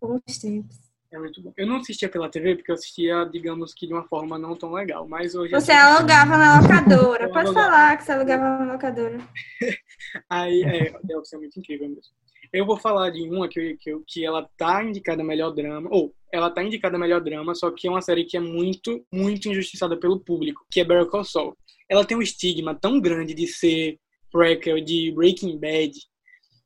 Bons 0.00 0.38
tempos. 0.38 0.84
É 1.12 1.18
muito 1.18 1.40
bom. 1.40 1.52
Eu 1.56 1.66
não 1.68 1.76
assistia 1.76 2.08
pela 2.08 2.28
TV 2.28 2.56
porque 2.56 2.72
eu 2.72 2.74
assistia, 2.74 3.24
digamos 3.26 3.72
que 3.72 3.86
de 3.86 3.92
uma 3.92 4.02
forma 4.02 4.36
não 4.36 4.56
tão 4.56 4.72
legal. 4.72 5.06
Mas 5.06 5.36
hoje. 5.36 5.52
Você 5.52 5.70
alugava 5.70 6.36
na 6.36 6.60
locadora. 6.60 7.22
Eu 7.26 7.30
Pode 7.30 7.46
alugava. 7.46 7.70
falar 7.70 7.96
que 7.96 8.02
você 8.02 8.12
alugava 8.12 8.64
na 8.64 8.72
locadora. 8.72 9.18
Aí, 10.28 10.64
é, 10.64 10.92
The 11.06 11.16
Office 11.16 11.32
é 11.34 11.38
muito 11.38 11.60
incrível 11.60 11.88
mesmo. 11.88 12.12
Eu 12.54 12.64
vou 12.64 12.76
falar 12.76 13.10
de 13.10 13.28
uma 13.28 13.48
que, 13.48 13.76
que, 13.80 13.92
que 14.06 14.24
ela 14.24 14.48
tá 14.56 14.84
indicada 14.84 15.22
a 15.22 15.24
melhor 15.24 15.50
drama, 15.50 15.88
ou 15.90 16.14
ela 16.32 16.48
tá 16.48 16.62
indicada 16.62 16.94
a 16.94 17.00
melhor 17.00 17.20
drama, 17.20 17.52
só 17.52 17.68
que 17.68 17.88
é 17.88 17.90
uma 17.90 18.00
série 18.00 18.24
que 18.24 18.36
é 18.36 18.40
muito, 18.40 19.04
muito 19.12 19.48
injustiçada 19.48 19.96
pelo 19.96 20.20
público, 20.20 20.64
que 20.70 20.78
é 20.78 20.84
Better 20.84 21.06
Call 21.06 21.24
Saul. 21.24 21.56
Ela 21.90 22.04
tem 22.04 22.16
um 22.16 22.22
estigma 22.22 22.72
tão 22.72 23.00
grande 23.00 23.34
de 23.34 23.48
ser 23.48 23.98
prequel 24.30 24.80
de 24.80 25.10
Breaking 25.10 25.58
Bad, 25.58 25.92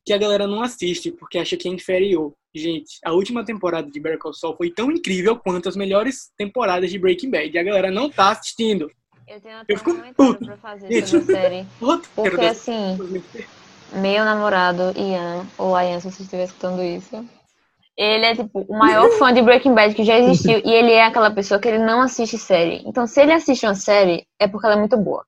que 0.04 0.12
a 0.12 0.18
galera 0.18 0.46
não 0.46 0.62
assiste 0.62 1.10
porque 1.10 1.38
acha 1.38 1.56
que 1.56 1.66
é 1.66 1.72
inferior. 1.72 2.34
Gente, 2.54 2.98
a 3.02 3.14
última 3.14 3.42
temporada 3.42 3.90
de 3.90 3.98
Better 3.98 4.18
Call 4.18 4.34
Saul 4.34 4.58
foi 4.58 4.70
tão 4.70 4.90
incrível 4.90 5.38
quanto 5.38 5.70
as 5.70 5.76
melhores 5.76 6.30
temporadas 6.36 6.90
de 6.90 6.98
Breaking 6.98 7.30
Bad. 7.30 7.50
E 7.50 7.58
a 7.58 7.62
galera 7.62 7.90
não 7.90 8.10
tá 8.10 8.32
assistindo. 8.32 8.90
Eu 9.26 9.40
tenho 9.40 9.56
até 9.56 9.72
Eu 9.72 9.76
um 9.76 9.78
fico 9.78 10.44
pra 10.44 10.56
fazer 10.58 11.06
sobre 11.06 11.32
a 11.34 11.40
série. 11.40 11.66
Porque 12.14 12.44
assim. 12.44 12.96
Meu 13.92 14.24
namorado, 14.24 14.92
Ian, 14.96 15.46
ou 15.56 15.78
Ian, 15.78 16.00
se 16.00 16.10
você 16.10 16.22
estiver 16.22 16.44
escutando 16.44 16.82
isso, 16.82 17.24
ele 17.96 18.24
é 18.24 18.36
tipo 18.36 18.60
o 18.68 18.78
maior 18.78 19.10
fã 19.18 19.32
de 19.32 19.42
Breaking 19.42 19.74
Bad 19.74 19.94
que 19.94 20.04
já 20.04 20.18
existiu. 20.18 20.60
e 20.64 20.72
ele 20.72 20.92
é 20.92 21.04
aquela 21.04 21.30
pessoa 21.30 21.60
que 21.60 21.68
ele 21.68 21.78
não 21.78 22.00
assiste 22.00 22.38
série. 22.38 22.82
Então, 22.86 23.06
se 23.06 23.20
ele 23.20 23.32
assiste 23.32 23.66
uma 23.66 23.74
série, 23.74 24.26
é 24.38 24.46
porque 24.46 24.66
ela 24.66 24.76
é 24.76 24.78
muito 24.78 24.96
boa. 24.96 25.24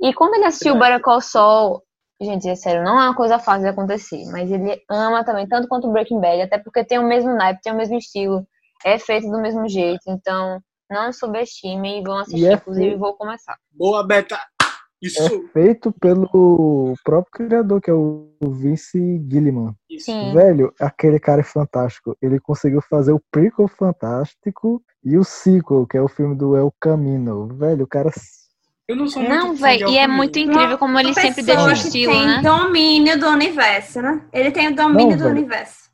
E 0.00 0.12
quando 0.12 0.34
ele 0.34 0.44
assistiu 0.44 0.78
Better 0.78 1.00
Call 1.00 1.20
Saul, 1.20 1.82
gente, 2.20 2.48
é 2.48 2.54
sério, 2.54 2.84
não 2.84 3.00
é 3.00 3.04
uma 3.04 3.14
coisa 3.14 3.38
fácil 3.38 3.62
de 3.62 3.68
acontecer. 3.68 4.24
Mas 4.30 4.50
ele 4.50 4.80
ama 4.88 5.24
também, 5.24 5.46
tanto 5.48 5.68
quanto 5.68 5.90
Breaking 5.90 6.20
Bad, 6.20 6.42
até 6.42 6.58
porque 6.58 6.84
tem 6.84 6.98
o 6.98 7.06
mesmo 7.06 7.34
naipe, 7.34 7.60
tem 7.62 7.72
o 7.72 7.76
mesmo 7.76 7.96
estilo, 7.96 8.46
é 8.84 8.98
feito 8.98 9.28
do 9.28 9.40
mesmo 9.40 9.68
jeito. 9.68 10.02
Então, 10.06 10.60
não 10.90 11.12
subestime 11.12 12.00
e 12.00 12.02
vão 12.02 12.18
assistir. 12.18 12.46
é 12.46 12.54
Inclusive, 12.54 12.96
vou 12.96 13.14
começar. 13.14 13.56
Boa, 13.72 14.06
Beta. 14.06 14.38
Isso. 15.02 15.20
É 15.20 15.48
feito 15.52 15.92
pelo 15.92 16.94
próprio 17.04 17.48
criador, 17.48 17.80
que 17.80 17.90
é 17.90 17.94
o 17.94 18.28
Vince 18.40 19.20
Gilliman. 19.28 19.74
Sim. 19.98 20.32
Velho, 20.32 20.72
aquele 20.80 21.18
cara 21.18 21.40
é 21.40 21.44
fantástico. 21.44 22.16
Ele 22.22 22.38
conseguiu 22.38 22.80
fazer 22.80 23.12
o 23.12 23.20
prequel 23.30 23.66
fantástico 23.66 24.80
e 25.04 25.18
o 25.18 25.24
sequel, 25.24 25.86
que 25.86 25.96
é 25.96 26.00
o 26.00 26.08
filme 26.08 26.36
do 26.36 26.56
El 26.56 26.72
Camino. 26.80 27.48
Velho, 27.48 27.84
o 27.84 27.88
cara. 27.88 28.10
Eu 28.86 28.96
não 28.96 29.08
sou 29.08 29.22
Não, 29.22 29.48
muito 29.48 29.60
fã 29.60 29.72
de 29.72 29.78
velho, 29.78 29.88
e 29.88 29.98
é 29.98 30.06
muito 30.06 30.38
incrível 30.38 30.78
como 30.78 30.98
ele 30.98 31.14
sempre 31.14 31.42
deixa 31.42 31.64
o 31.64 31.72
estilo, 31.72 32.12
tem 32.12 32.26
né? 32.26 32.42
domínio 32.42 33.18
do 33.18 33.26
universo, 33.28 34.02
né? 34.02 34.24
Ele 34.32 34.50
tem 34.50 34.68
o 34.68 34.76
domínio 34.76 35.10
Não, 35.10 35.16
do 35.16 35.24
velho. 35.24 35.36
universo. 35.36 35.90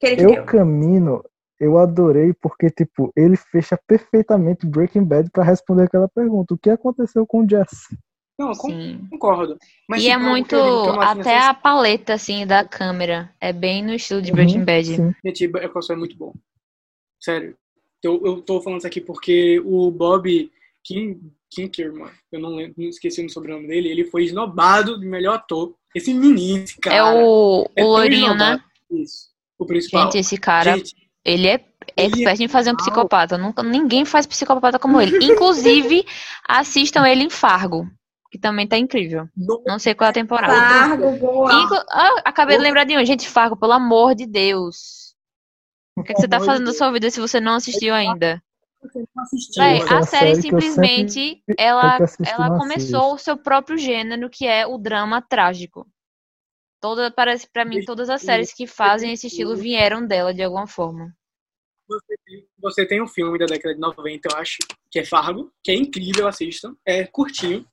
Que 0.00 0.06
ele 0.06 0.36
El. 0.36 0.44
Camino, 0.44 1.22
eu 1.58 1.78
adorei 1.78 2.32
porque, 2.32 2.70
tipo, 2.70 3.10
ele 3.16 3.36
fecha 3.36 3.78
perfeitamente 3.86 4.66
Breaking 4.66 5.04
Bad 5.04 5.30
pra 5.30 5.42
responder 5.42 5.84
aquela 5.84 6.08
pergunta. 6.08 6.54
O 6.54 6.58
que 6.58 6.70
aconteceu 6.70 7.26
com 7.26 7.44
o 7.44 7.48
Jesse? 7.48 7.98
Não, 8.38 8.54
Sim. 8.54 9.06
concordo. 9.10 9.58
Mas, 9.88 10.02
E 10.02 10.08
é 10.08 10.12
tipo, 10.12 10.24
o 10.24 10.28
muito. 10.28 10.56
o 10.56 11.00
acho 11.00 11.20
Até 11.20 11.38
a 11.38 11.52
paleta, 11.52 12.14
assim, 12.14 12.46
da 12.46 12.64
câmera. 12.64 13.34
É 13.40 13.52
bem 13.52 13.82
no 13.84 13.92
estilo 13.92 14.22
de 14.22 14.30
Breaking 14.30 14.58
Uhum, 14.58 14.64
Bad. 14.64 15.14
Gente, 15.24 15.48
Better 15.48 15.82
Saul 15.82 15.96
é 15.96 15.98
muito 15.98 16.16
bom. 16.16 16.32
Sério. 17.20 17.56
Eu, 18.00 18.24
eu 18.24 18.40
tô 18.40 18.60
falando 18.60 18.78
isso 18.78 18.86
aqui 18.86 19.00
porque 19.00 19.60
o 19.64 19.90
Bob 19.90 20.50
King, 20.84 21.20
Kinkerman, 21.50 22.08
eu 22.30 22.38
não 22.38 22.54
lembro, 22.54 22.74
não 22.78 22.88
esqueci 22.88 23.24
o 23.24 23.28
sobrenome 23.28 23.66
dele, 23.66 23.88
ele 23.88 24.04
foi 24.04 24.22
esnobado 24.22 25.00
de 25.00 25.04
melhor 25.04 25.34
ator. 25.34 25.74
Esse 25.92 26.14
menino, 26.14 26.62
esse 26.62 26.78
cara. 26.78 26.96
é 26.96 27.02
o, 27.02 27.62
o 27.62 27.70
é 27.74 27.82
tão 27.82 27.90
loirinho, 27.90 28.34
né? 28.36 28.62
Isso. 28.88 29.30
O 29.58 29.66
principal. 29.66 30.04
Gente, 30.04 30.18
esse 30.18 30.36
cara, 30.36 30.76
Gente, 30.76 30.94
ele 31.24 31.48
é 31.48 31.64
ele 31.96 32.14
expert 32.14 32.40
é 32.40 32.44
em 32.44 32.48
fazer 32.48 32.70
um 32.70 32.76
psicopata. 32.76 33.38
Nunca, 33.38 33.62
ninguém 33.62 34.04
faz 34.04 34.26
psicopata 34.26 34.78
como 34.78 35.00
ele. 35.00 35.24
Inclusive, 35.24 36.04
assistam 36.46 37.06
ele 37.06 37.24
em 37.24 37.30
Fargo, 37.30 37.88
que 38.30 38.38
também 38.38 38.66
tá 38.66 38.76
incrível. 38.76 39.28
não- 39.36 39.62
Não 39.66 39.78
sei 39.78 39.94
qual 39.94 40.06
é 40.06 40.10
a 40.10 40.14
temporada. 40.14 40.52
Fargo, 40.52 41.16
boa. 41.18 41.52
Inclu- 41.52 41.84
Ah, 41.90 42.22
acabei 42.24 42.56
de 42.56 42.62
lembrar 42.62 42.84
de 42.84 42.96
um. 42.96 43.04
Gente, 43.04 43.28
Fargo, 43.28 43.56
pelo 43.56 43.72
amor 43.72 44.14
de 44.14 44.26
Deus. 44.26 45.14
O 45.96 46.02
que, 46.02 46.12
é 46.12 46.14
que 46.14 46.20
você 46.20 46.28
tá 46.28 46.38
fazendo 46.38 46.58
da 46.66 46.70
Deus. 46.70 46.76
sua 46.78 46.92
vida 46.92 47.10
se 47.10 47.20
você 47.20 47.40
não 47.40 47.54
assistiu 47.54 47.94
ainda? 47.94 48.42
você 48.80 49.00
não 49.14 49.22
assistiu. 49.24 49.62
É 49.62 49.78
a 49.82 50.02
série 50.02 50.34
série 50.36 50.42
simplesmente 50.42 51.12
sempre 51.12 51.54
ela, 51.58 51.98
ela 52.24 52.56
começou 52.58 53.14
o 53.14 53.18
seu 53.18 53.36
próprio 53.36 53.76
gênero, 53.76 54.30
que 54.30 54.46
é 54.46 54.64
o 54.66 54.78
drama 54.78 55.20
trágico. 55.20 55.84
Toda, 56.80 57.10
parece 57.10 57.48
para 57.50 57.64
mim, 57.64 57.84
todas 57.84 58.08
as 58.08 58.22
séries 58.22 58.52
que 58.54 58.64
fazem 58.68 59.12
esse 59.12 59.26
estilo 59.26 59.56
vieram 59.56 60.06
dela 60.06 60.32
de 60.32 60.42
alguma 60.44 60.68
forma. 60.68 61.12
Você 61.88 62.14
tem, 62.24 62.46
você 62.62 62.86
tem 62.86 63.02
um 63.02 63.08
filme 63.08 63.36
da 63.36 63.46
década 63.46 63.74
de 63.74 63.80
90, 63.80 64.28
eu 64.32 64.38
acho, 64.38 64.58
que 64.90 65.00
é 65.00 65.04
Fargo, 65.04 65.50
que 65.64 65.72
é 65.72 65.74
incrível, 65.74 66.28
assistam. 66.28 66.76
É 66.86 67.04
curtinho. 67.04 67.66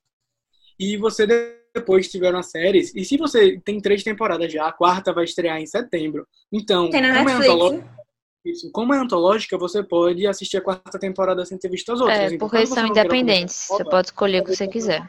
E 0.78 0.96
você 0.96 1.26
depois 1.74 2.08
tiveram 2.08 2.38
as 2.38 2.50
séries. 2.50 2.94
E 2.94 3.04
se 3.04 3.16
você 3.16 3.60
tem 3.64 3.80
três 3.80 4.02
temporadas 4.02 4.52
já, 4.52 4.66
a 4.66 4.72
quarta 4.72 5.12
vai 5.12 5.24
estrear 5.24 5.58
em 5.58 5.66
setembro. 5.66 6.26
Então, 6.52 6.90
Tem 6.90 7.00
na 7.00 7.18
como 7.18 7.28
é, 7.28 7.32
antoló- 7.34 7.70
Netflix. 7.70 7.96
isso, 8.44 8.70
como 8.72 8.94
é 8.94 8.98
antológica, 8.98 9.58
você 9.58 9.82
pode 9.82 10.26
assistir 10.26 10.56
a 10.56 10.60
quarta 10.62 10.98
temporada 10.98 11.44
sem 11.44 11.58
ter 11.58 11.68
visto 11.68 11.92
as 11.92 12.00
outras. 12.00 12.18
É, 12.18 12.26
Então, 12.34 12.38
porque 12.48 12.66
você 12.66 12.74
são 12.74 12.86
independentes. 12.86 13.66
Você 13.68 13.84
pode 13.84 14.08
escolher 14.08 14.40
o 14.42 14.44
que 14.44 14.54
você 14.54 14.68
quiser. 14.68 15.08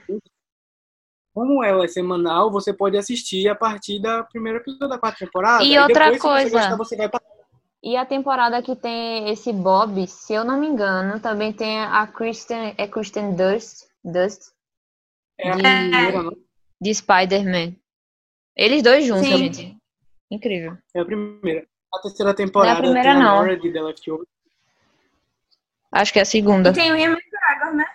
Como 1.33 1.63
ela 1.63 1.85
é 1.85 1.87
semanal, 1.87 2.51
você 2.51 2.73
pode 2.73 2.97
assistir 2.97 3.47
a 3.47 3.55
partir 3.55 4.01
da 4.01 4.23
primeira 4.23 4.57
episódio 4.57 4.89
da 4.89 4.97
quarta 4.97 5.19
temporada. 5.23 5.63
E 5.63 5.77
outra 5.77 6.05
depois, 6.11 6.21
coisa. 6.21 6.49
Se 6.49 6.49
você 6.49 6.59
gostar, 6.59 6.75
você 6.77 6.95
vai. 6.95 7.09
E 7.83 7.95
a 7.95 8.05
temporada 8.05 8.61
que 8.61 8.75
tem 8.75 9.29
esse 9.29 9.53
Bob, 9.53 10.07
se 10.07 10.33
eu 10.33 10.43
não 10.43 10.59
me 10.59 10.65
engano, 10.67 11.19
também 11.19 11.53
tem 11.53 11.79
a 11.79 12.05
Kristen, 12.07 12.73
é 12.75 12.87
Kristen 12.87 13.35
Dust, 13.35 13.85
Dust 14.03 14.49
de, 15.37 15.51
primeira, 15.51 16.23
não? 16.23 16.37
de 16.81 16.93
Spider-Man. 16.93 17.75
Eles 18.55 18.81
dois 18.83 19.05
juntos, 19.05 19.27
Sim. 19.27 19.37
gente. 19.37 19.77
Incrível. 20.31 20.77
É 20.95 20.99
a 20.99 21.05
primeira. 21.05 21.65
A 21.93 21.99
terceira 21.99 22.33
temporada 22.33 22.79
primeira, 22.81 23.01
tem 23.01 23.11
a 23.11 23.15
não. 23.19 23.35
Nora 23.37 23.57
de 23.57 23.71
The 23.71 23.81
Leftovers. 23.81 24.27
Acho 25.91 26.11
que 26.13 26.19
é 26.19 26.21
a 26.23 26.25
segunda. 26.25 26.69
E 26.69 26.73
tem 26.73 26.91
o 26.91 26.95
Ian 26.97 27.11
McGregor, 27.13 27.75
né? 27.75 27.85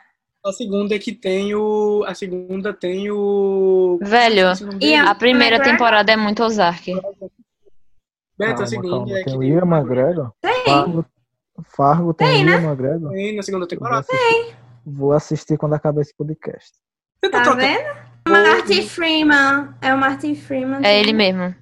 A 0.45 0.53
segunda 0.53 0.95
é 0.95 0.99
que 0.99 1.13
tem 1.13 1.55
o. 1.55 2.03
A 2.07 2.15
segunda 2.15 2.73
tem 2.73 3.11
o. 3.11 3.99
Velho, 4.03 4.47
E 4.81 4.95
a 4.95 5.15
primeira 5.15 5.57
McGregor? 5.57 5.65
temporada 5.79 6.11
é 6.13 6.17
muito 6.17 6.43
Ozark. 6.43 6.93
Beto, 6.93 7.03
a 8.39 8.55
Calma, 8.55 8.67
segunda 8.67 8.89
calma. 8.97 9.11
é 9.19 9.25
Tem 9.25 9.25
que 9.25 9.39
o 9.39 9.43
Ian 9.45 9.67
McGregor? 9.67 10.33
Tem. 10.41 10.65
Fargo, 10.65 11.07
Fargo 11.65 12.15
tem, 12.15 12.27
Tem, 12.29 12.43
o 12.43 12.47
né? 12.47 12.53
Ian 12.53 12.63
McGregor? 12.71 13.11
Tem 13.13 13.37
na 13.37 13.43
segunda 13.43 13.65
Vou 13.65 13.69
temporada. 13.69 14.01
assistir, 14.01 14.57
vou 14.87 15.13
assistir 15.13 15.59
quando 15.59 15.75
acabar 15.75 16.01
esse 16.01 16.17
podcast. 16.17 16.73
Você 17.25 17.31
tá 17.31 17.39
Tá 17.39 17.43
trocando. 17.45 17.61
vendo? 17.67 18.03
Martin 18.29 18.89
Freeman. 18.89 19.75
É 19.81 19.95
o 19.95 19.99
Martin 19.99 20.35
Freeman. 20.35 20.81
É 20.85 20.99
ele 20.99 21.13
mesmo. 21.13 21.55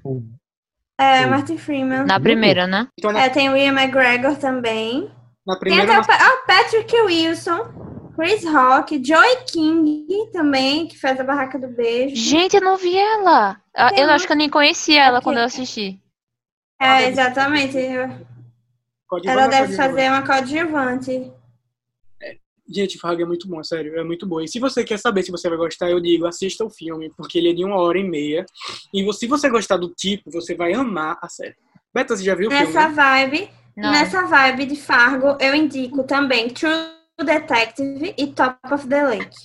É, 0.99 1.25
Martin 1.27 1.57
Freeman. 1.59 2.05
Na 2.05 2.21
primeira, 2.21 2.67
né? 2.67 2.87
Então, 2.99 3.13
na, 3.13 3.23
É, 3.25 3.29
tem 3.31 3.49
o 3.51 3.57
Ian 3.57 3.73
McGregor 3.73 4.37
também. 4.37 5.11
na 5.47 5.55
Tem 5.55 5.61
primeira. 5.61 5.93
até 5.99 6.01
o 6.01 6.07
Pa- 6.07 6.19
ah, 6.23 6.43
Patrick 6.47 6.95
Wilson, 7.01 8.13
Chris 8.15 8.45
Rock, 8.45 9.03
Joy 9.03 9.37
King 9.51 10.07
também, 10.33 10.87
que 10.87 10.99
faz 10.99 11.19
a 11.19 11.25
Barraca 11.25 11.59
do 11.59 11.69
Beijo. 11.69 12.15
Gente, 12.17 12.57
eu 12.57 12.63
não 12.63 12.77
vi 12.77 12.97
ela. 12.97 13.57
Ah, 13.75 13.89
Tem 13.91 14.01
Eu 14.01 14.05
uma- 14.07 14.15
acho 14.15 14.27
que 14.27 14.33
eu 14.33 14.37
nem 14.37 14.51
conhecia 14.51 15.03
ela 15.05 15.19
Aqui. 15.19 15.25
quando 15.25 15.39
eu 15.39 15.45
assisti. 15.45 15.99
É, 16.81 17.09
exatamente. 17.09 17.79
Ela 19.25 19.47
deve 19.49 19.75
fazer 19.77 20.09
uma 20.11 20.23
coadjuvante. 20.23 21.33
Gente, 22.73 22.99
Fargo 22.99 23.23
é 23.23 23.25
muito 23.25 23.49
bom, 23.49 23.62
sério, 23.64 23.99
é 23.99 24.05
muito 24.05 24.27
bom. 24.27 24.41
E 24.41 24.47
se 24.47 24.61
você 24.61 24.85
quer 24.85 24.99
saber 24.99 25.25
se 25.25 25.33
você 25.33 25.49
vai 25.49 25.59
gostar, 25.59 25.91
eu 25.91 25.99
digo, 25.99 26.27
assista 26.27 26.64
o 26.64 26.71
filme, 26.71 27.12
porque 27.16 27.37
ele 27.39 27.51
é 27.51 27.53
de 27.53 27.64
uma 27.64 27.77
hora 27.81 27.99
e 27.99 28.05
meia. 28.05 28.47
E 28.95 29.12
se 29.12 29.27
você 29.27 29.49
gostar 29.49 29.77
do 29.77 29.89
tipo, 29.89 30.31
você 30.31 30.55
vai 30.55 30.73
amar 30.73 31.18
a 31.21 31.29
série. 31.29 31.57
Beta, 31.93 32.16
você 32.16 32.23
já 32.23 32.35
viu 32.37 32.49
o 32.49 32.51
filme? 32.51 32.66
Nessa 32.66 32.89
né? 32.89 32.95
vibe, 32.95 33.51
Não. 33.77 33.91
nessa 33.91 34.23
vibe 34.23 34.66
de 34.66 34.77
Fargo, 34.77 35.37
eu 35.41 35.53
indico 35.53 36.05
também 36.05 36.49
True 36.51 36.71
Detective 37.25 38.14
e 38.16 38.29
Top 38.29 38.59
of 38.73 38.87
the 38.87 39.03
Lake. 39.03 39.37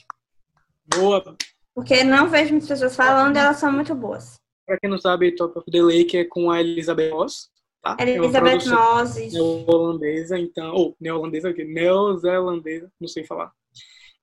Boa. 0.96 1.36
Porque 1.74 2.04
não 2.04 2.30
vejo 2.30 2.52
muitas 2.52 2.70
pessoas 2.70 2.96
falando 2.96 3.36
e 3.36 3.40
elas 3.40 3.58
são 3.58 3.72
muito 3.72 3.96
boas. 3.96 4.36
Pra 4.68 4.80
quem 4.80 4.90
não 4.90 5.00
sabe, 5.00 5.36
Top 5.36 5.58
of 5.58 5.70
the 5.72 5.82
Lake 5.82 6.16
é 6.16 6.26
com 6.26 6.52
a 6.52 6.62
Elizabeth 6.62 7.10
Moss, 7.10 7.50
tá? 7.86 7.98
É 8.00 8.10
Elizabeth 8.10 8.66
Moss. 8.68 9.16
neozelandesa, 9.16 10.40
então, 10.40 10.74
ou 10.74 10.96
neozelandesa, 11.00 11.50
o 11.50 11.54
quê? 11.54 11.64
Neozelandesa, 11.64 12.92
não 13.00 13.08
sei 13.08 13.24
falar. 13.24 13.52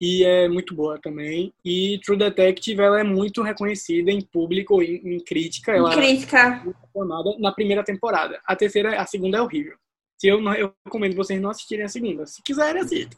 E 0.01 0.25
é 0.25 0.49
muito 0.49 0.75
boa 0.75 0.99
também. 1.01 1.55
E 1.65 2.01
True 2.05 2.19
Detective, 2.19 2.83
ela 2.83 2.99
é 2.99 3.05
muito 3.05 3.41
reconhecida 3.41 4.11
em 4.11 4.21
público, 4.21 4.83
em, 4.83 4.97
em 5.15 5.21
crítica. 5.21 5.71
Ela 5.71 5.95
Crítica. 5.95 6.65
na 7.39 7.53
primeira 7.53 7.85
temporada. 7.85 8.41
A 8.45 8.57
terceira, 8.57 9.01
a 9.01 9.07
segunda 9.07 9.39
é 9.39 9.41
horrível. 9.41 9.77
Se 10.21 10.27
eu, 10.27 10.43
eu 10.55 10.73
recomendo 10.85 11.15
vocês 11.15 11.41
não 11.41 11.51
assistirem 11.51 11.85
a 11.85 11.89
segunda. 11.89 12.27
Se 12.27 12.43
quiserem, 12.43 12.83
assistam. 12.83 13.17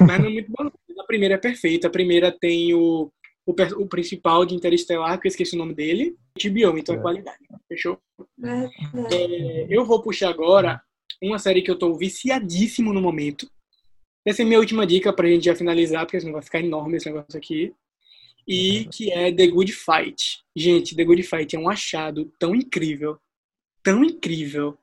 Mas 0.00 0.20
não 0.20 0.26
é 0.26 0.30
muito 0.30 0.52
bom. 0.56 0.70
A 1.00 1.04
primeira 1.04 1.34
é 1.34 1.38
perfeita. 1.38 1.88
A 1.88 1.90
primeira 1.90 2.30
tem 2.30 2.72
o, 2.74 3.10
o, 3.50 3.82
o 3.82 3.86
principal 3.88 4.44
de 4.44 4.54
Interestelar, 4.54 5.20
que 5.20 5.26
eu 5.26 5.30
esqueci 5.30 5.54
o 5.54 5.58
nome 5.58 5.74
dele. 5.74 6.16
HBO, 6.42 6.78
então 6.78 6.94
é 6.94 6.98
É. 6.98 7.00
qualidade. 7.00 7.38
Fechou? 7.68 7.98
É, 8.44 9.66
eu 9.68 9.84
vou 9.84 10.02
puxar 10.02 10.30
agora 10.30 10.80
uma 11.22 11.38
série 11.38 11.62
que 11.62 11.70
eu 11.70 11.78
tô 11.78 11.94
viciadíssimo 11.94 12.92
no 12.92 13.00
momento. 13.00 13.50
Essa 14.26 14.42
é 14.42 14.44
a 14.44 14.46
minha 14.46 14.58
última 14.58 14.86
dica 14.86 15.12
pra 15.12 15.28
gente 15.28 15.44
já 15.44 15.54
finalizar, 15.56 16.04
porque 16.04 16.20
senão 16.20 16.34
vai 16.34 16.42
ficar 16.42 16.60
enorme 16.60 16.96
esse 16.96 17.06
negócio 17.06 17.36
aqui. 17.36 17.72
E 18.46 18.86
que 18.86 19.12
é 19.12 19.32
The 19.32 19.46
Good 19.46 19.72
Fight. 19.72 20.42
Gente, 20.56 20.96
The 20.96 21.04
Good 21.04 21.22
Fight 21.22 21.54
é 21.54 21.58
um 21.58 21.68
achado 21.68 22.32
tão 22.38 22.54
incrível, 22.54 23.18
tão 23.82 24.02
incrível, 24.02 24.76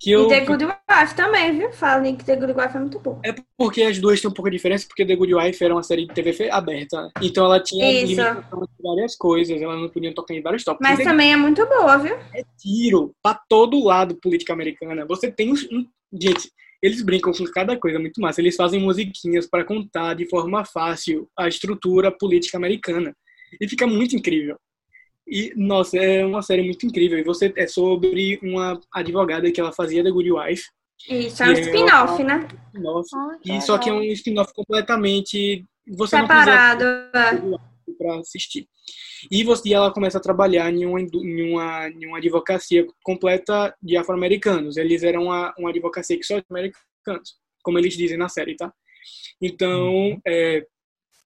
que 0.00 0.10
eu... 0.10 0.24
E 0.26 0.28
The 0.28 0.40
Good 0.46 0.64
Wife 0.64 1.14
também, 1.14 1.58
viu? 1.58 1.72
Falem 1.72 2.16
que 2.16 2.24
The 2.24 2.34
Good 2.36 2.52
Wife 2.58 2.76
é 2.76 2.80
muito 2.80 2.98
bom. 2.98 3.20
É 3.24 3.34
porque 3.56 3.82
as 3.82 3.98
duas 3.98 4.20
têm 4.20 4.30
um 4.30 4.34
pouco 4.34 4.50
de 4.50 4.56
diferença, 4.56 4.86
porque 4.88 5.04
The 5.04 5.14
Good 5.14 5.34
Wife 5.34 5.62
era 5.62 5.74
uma 5.74 5.82
série 5.82 6.06
de 6.06 6.14
TV 6.14 6.50
aberta, 6.50 7.02
né? 7.02 7.10
Então 7.22 7.44
ela 7.44 7.60
tinha 7.62 7.84
limitação 8.32 8.60
de 8.62 8.82
várias 8.82 9.14
coisas, 9.16 9.60
ela 9.60 9.76
não 9.76 9.88
podia 9.90 10.14
tocar 10.14 10.34
em 10.34 10.40
vários 10.42 10.64
tópicos. 10.64 10.88
Mas 10.88 11.04
também 11.04 11.32
é 11.32 11.36
muito 11.36 11.64
boa, 11.66 11.98
viu? 11.98 12.16
é 12.34 12.42
tiro 12.58 13.14
pra 13.22 13.38
todo 13.48 13.84
lado 13.84 14.16
política 14.16 14.52
americana. 14.52 15.04
Você 15.06 15.30
tem 15.30 15.52
um. 15.52 15.54
um- 15.70 15.86
Gente, 16.12 16.50
Eles 16.82 17.02
brincam 17.02 17.30
com 17.32 17.44
cada 17.44 17.76
coisa 17.78 17.98
muito 17.98 18.20
massa. 18.22 18.40
Eles 18.40 18.56
fazem 18.56 18.80
musiquinhas 18.80 19.46
para 19.46 19.64
contar 19.64 20.14
de 20.14 20.26
forma 20.28 20.64
fácil 20.64 21.28
a 21.38 21.46
estrutura 21.46 22.10
política 22.10 22.56
americana. 22.56 23.14
E 23.60 23.68
fica 23.68 23.86
muito 23.86 24.16
incrível. 24.16 24.56
E, 25.30 25.52
nossa, 25.56 25.96
é 25.96 26.26
uma 26.26 26.42
série 26.42 26.62
muito 26.62 26.84
incrível. 26.84 27.16
E 27.18 27.22
você 27.22 27.52
é 27.56 27.66
sobre 27.68 28.40
uma 28.42 28.80
advogada 28.92 29.50
que 29.52 29.60
ela 29.60 29.72
fazia 29.72 30.02
The 30.02 30.10
Good 30.10 30.32
Wife. 30.32 30.64
Isso, 31.08 31.42
é 31.42 31.48
um 31.48 31.52
spin-off, 31.52 32.22
né? 32.24 32.48
Nossa. 32.74 33.16
Que 33.40 33.52
E 33.52 33.60
só 33.62 33.78
que 33.78 33.88
é 33.88 33.92
um 33.92 34.02
spin-off 34.02 34.52
completamente. 34.52 35.64
Você 35.96 36.18
Separado. 36.18 36.84
é. 36.84 37.70
para 37.96 38.18
assistir. 38.18 38.68
E, 39.30 39.44
você, 39.44 39.68
e 39.68 39.74
ela 39.74 39.92
começa 39.92 40.18
a 40.18 40.20
trabalhar 40.20 40.72
em 40.72 40.84
uma, 40.84 41.00
em 41.00 41.52
uma, 41.52 41.88
em 41.88 42.06
uma 42.06 42.18
advocacia 42.18 42.86
completa 43.02 43.74
de 43.80 43.96
afro-americanos. 43.96 44.76
Eles 44.76 45.02
eram 45.02 45.24
uma, 45.24 45.54
uma 45.58 45.70
advocacia 45.70 46.18
que 46.18 46.24
só 46.24 46.38
de 46.38 46.46
americanos, 46.50 47.36
como 47.62 47.78
eles 47.78 47.96
dizem 47.96 48.16
na 48.16 48.28
série, 48.28 48.56
tá? 48.56 48.72
Então, 49.40 50.20
é, 50.26 50.66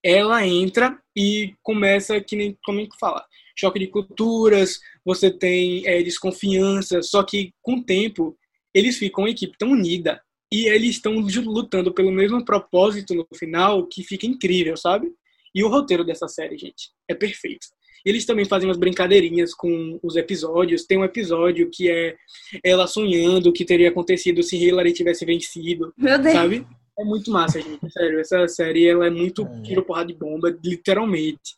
ela 0.05 0.47
entra 0.47 0.99
e 1.17 1.55
começa, 1.63 2.21
que 2.21 2.37
nem 2.37 2.59
como 2.63 2.81
é 2.81 2.87
que 2.87 2.99
fala, 3.01 3.25
choque 3.59 3.79
de 3.79 3.87
culturas, 3.87 4.79
você 5.05 5.31
tem 5.31 5.87
é, 5.87 6.03
desconfiança, 6.03 7.01
só 7.03 7.23
que 7.23 7.53
com 7.63 7.77
o 7.77 7.85
tempo 7.85 8.37
eles 8.75 8.99
ficam 8.99 9.25
uma 9.25 9.31
equipe 9.31 9.57
tão 9.57 9.71
unida 9.71 10.21
e 10.53 10.67
eles 10.69 10.91
estão 10.91 11.15
lutando 11.15 11.93
pelo 11.95 12.13
mesmo 12.13 12.45
propósito 12.45 13.15
no 13.15 13.27
final 13.35 13.87
que 13.87 14.05
fica 14.05 14.27
incrível, 14.27 14.77
sabe? 14.77 15.11
E 15.55 15.65
o 15.65 15.69
roteiro 15.69 16.05
dessa 16.05 16.29
série, 16.29 16.59
gente, 16.59 16.91
é 17.09 17.15
perfeito. 17.15 17.67
Eles 18.05 18.27
também 18.27 18.45
fazem 18.45 18.69
umas 18.69 18.77
brincadeirinhas 18.77 19.55
com 19.55 19.99
os 20.03 20.15
episódios. 20.17 20.85
Tem 20.85 20.99
um 20.99 21.05
episódio 21.05 21.71
que 21.73 21.91
é 21.91 22.15
ela 22.63 22.87
sonhando 22.87 23.49
o 23.49 23.53
que 23.53 23.65
teria 23.65 23.89
acontecido 23.89 24.43
se 24.43 24.57
Hillary 24.57 24.93
tivesse 24.93 25.25
vencido, 25.25 25.93
Meu 25.97 26.19
Deus. 26.19 26.35
sabe? 26.35 26.67
É 26.99 27.05
muito 27.05 27.31
massa, 27.31 27.61
gente. 27.61 27.91
Sério, 27.91 28.21
essa 28.21 28.47
série 28.49 28.87
ela 28.89 29.07
é 29.07 29.11
muito 29.11 29.43
É. 29.47 29.63
tiro 29.63 29.85
porrada 29.85 30.07
de 30.07 30.15
bomba, 30.19 30.57
literalmente. 30.65 31.57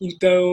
Então, 0.00 0.44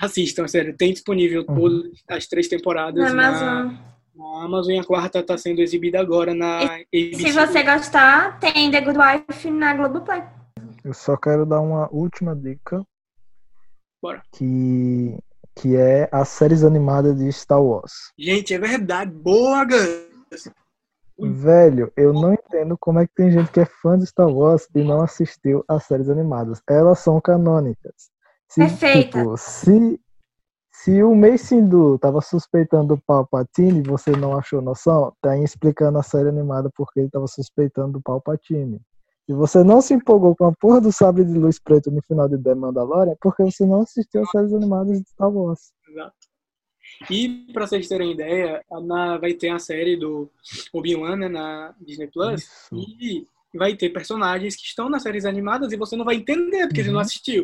assistam, 0.00 0.46
sério. 0.46 0.76
Tem 0.76 0.92
disponível 0.92 1.44
Uhum. 1.48 1.54
todas 1.54 1.90
as 2.08 2.26
três 2.26 2.48
temporadas 2.48 3.02
Na 3.02 3.14
na, 3.14 3.28
Amazon. 3.28 3.74
na 4.14 4.44
Amazon 4.44 4.72
e 4.74 4.78
a 4.78 4.84
quarta 4.84 5.20
está 5.20 5.38
sendo 5.38 5.60
exibida 5.60 5.98
agora 6.00 6.34
na 6.34 6.60
ABC. 6.60 7.14
Se 7.14 7.32
você 7.32 7.62
gostar, 7.62 8.38
tem 8.38 8.70
The 8.70 8.80
Good 8.82 8.98
Wife 8.98 9.50
na 9.50 9.74
Globoplay. 9.74 10.22
Eu 10.84 10.92
só 10.94 11.16
quero 11.16 11.44
dar 11.46 11.60
uma 11.60 11.88
última 11.92 12.34
dica. 12.36 12.84
Bora. 14.02 14.22
Que, 14.34 15.18
que 15.56 15.76
é 15.76 16.08
as 16.12 16.28
séries 16.28 16.62
animadas 16.64 17.16
de 17.18 17.30
Star 17.32 17.62
Wars. 17.62 17.92
Gente, 18.18 18.54
é 18.54 18.58
verdade. 18.58 19.10
Boa, 19.10 19.64
Gus. 19.64 20.48
Velho, 21.28 21.92
eu 21.96 22.12
não 22.12 22.32
entendo 22.32 22.76
como 22.78 22.98
é 22.98 23.06
que 23.06 23.14
tem 23.14 23.30
gente 23.30 23.50
que 23.50 23.60
é 23.60 23.64
fã 23.64 23.98
de 23.98 24.06
Star 24.06 24.28
Wars 24.28 24.68
e 24.74 24.82
não 24.82 25.02
assistiu 25.02 25.64
às 25.68 25.84
séries 25.84 26.08
animadas. 26.08 26.62
Elas 26.68 26.98
são 27.00 27.20
canônicas. 27.20 28.10
Se, 28.48 28.60
Perfeita. 28.60 29.18
tipo, 29.18 29.36
se, 29.36 30.00
se 30.72 31.02
o 31.02 31.14
Mace 31.14 31.56
tava 32.00 32.20
suspeitando 32.20 32.96
do 32.96 33.02
Palpatine 33.02 33.80
e 33.80 33.88
você 33.88 34.10
não 34.12 34.36
achou 34.36 34.60
noção, 34.60 35.12
tá 35.20 35.36
explicando 35.36 35.98
a 35.98 36.02
série 36.02 36.28
animada 36.28 36.70
porque 36.74 37.00
ele 37.00 37.10
tava 37.10 37.26
suspeitando 37.26 37.92
do 37.92 38.02
Palpatine. 38.02 38.80
Se 39.26 39.34
você 39.34 39.62
não 39.62 39.80
se 39.80 39.94
empolgou 39.94 40.34
com 40.34 40.46
a 40.46 40.52
porra 40.52 40.80
do 40.80 40.90
sabre 40.90 41.24
de 41.24 41.38
luz 41.38 41.58
preto 41.60 41.90
no 41.90 42.02
final 42.02 42.28
de 42.28 42.36
The 42.36 42.54
Mandalorian, 42.54 43.12
é 43.12 43.16
porque 43.20 43.44
você 43.44 43.64
não 43.64 43.82
assistiu 43.82 44.22
às 44.22 44.30
séries 44.30 44.52
animadas 44.52 45.00
de 45.00 45.08
Star 45.08 45.30
Wars. 45.30 45.70
E 47.10 47.46
para 47.52 47.66
vocês 47.66 47.88
terem 47.88 48.12
ideia, 48.12 48.62
na, 48.82 49.16
vai 49.18 49.32
ter 49.34 49.48
a 49.50 49.58
série 49.58 49.96
do 49.96 50.30
Obi-Wan 50.72 51.16
né, 51.16 51.28
na 51.28 51.74
Disney 51.80 52.08
Plus 52.08 52.42
Isso. 52.42 52.74
e 52.74 53.26
vai 53.56 53.74
ter 53.74 53.90
personagens 53.90 54.54
que 54.56 54.62
estão 54.64 54.88
nas 54.88 55.02
séries 55.02 55.24
animadas 55.24 55.72
e 55.72 55.76
você 55.76 55.96
não 55.96 56.04
vai 56.04 56.16
entender 56.16 56.66
porque 56.66 56.82
você 56.82 56.88
não 56.90 56.96
Uhum. 56.96 57.00
assistiu. 57.00 57.42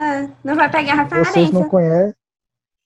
É, 0.00 0.28
não 0.44 0.54
vai 0.54 0.70
pegar 0.70 1.08
Vocês 1.08 1.26
referência. 1.26 1.58
não 1.58 1.68
conhecem 1.68 2.14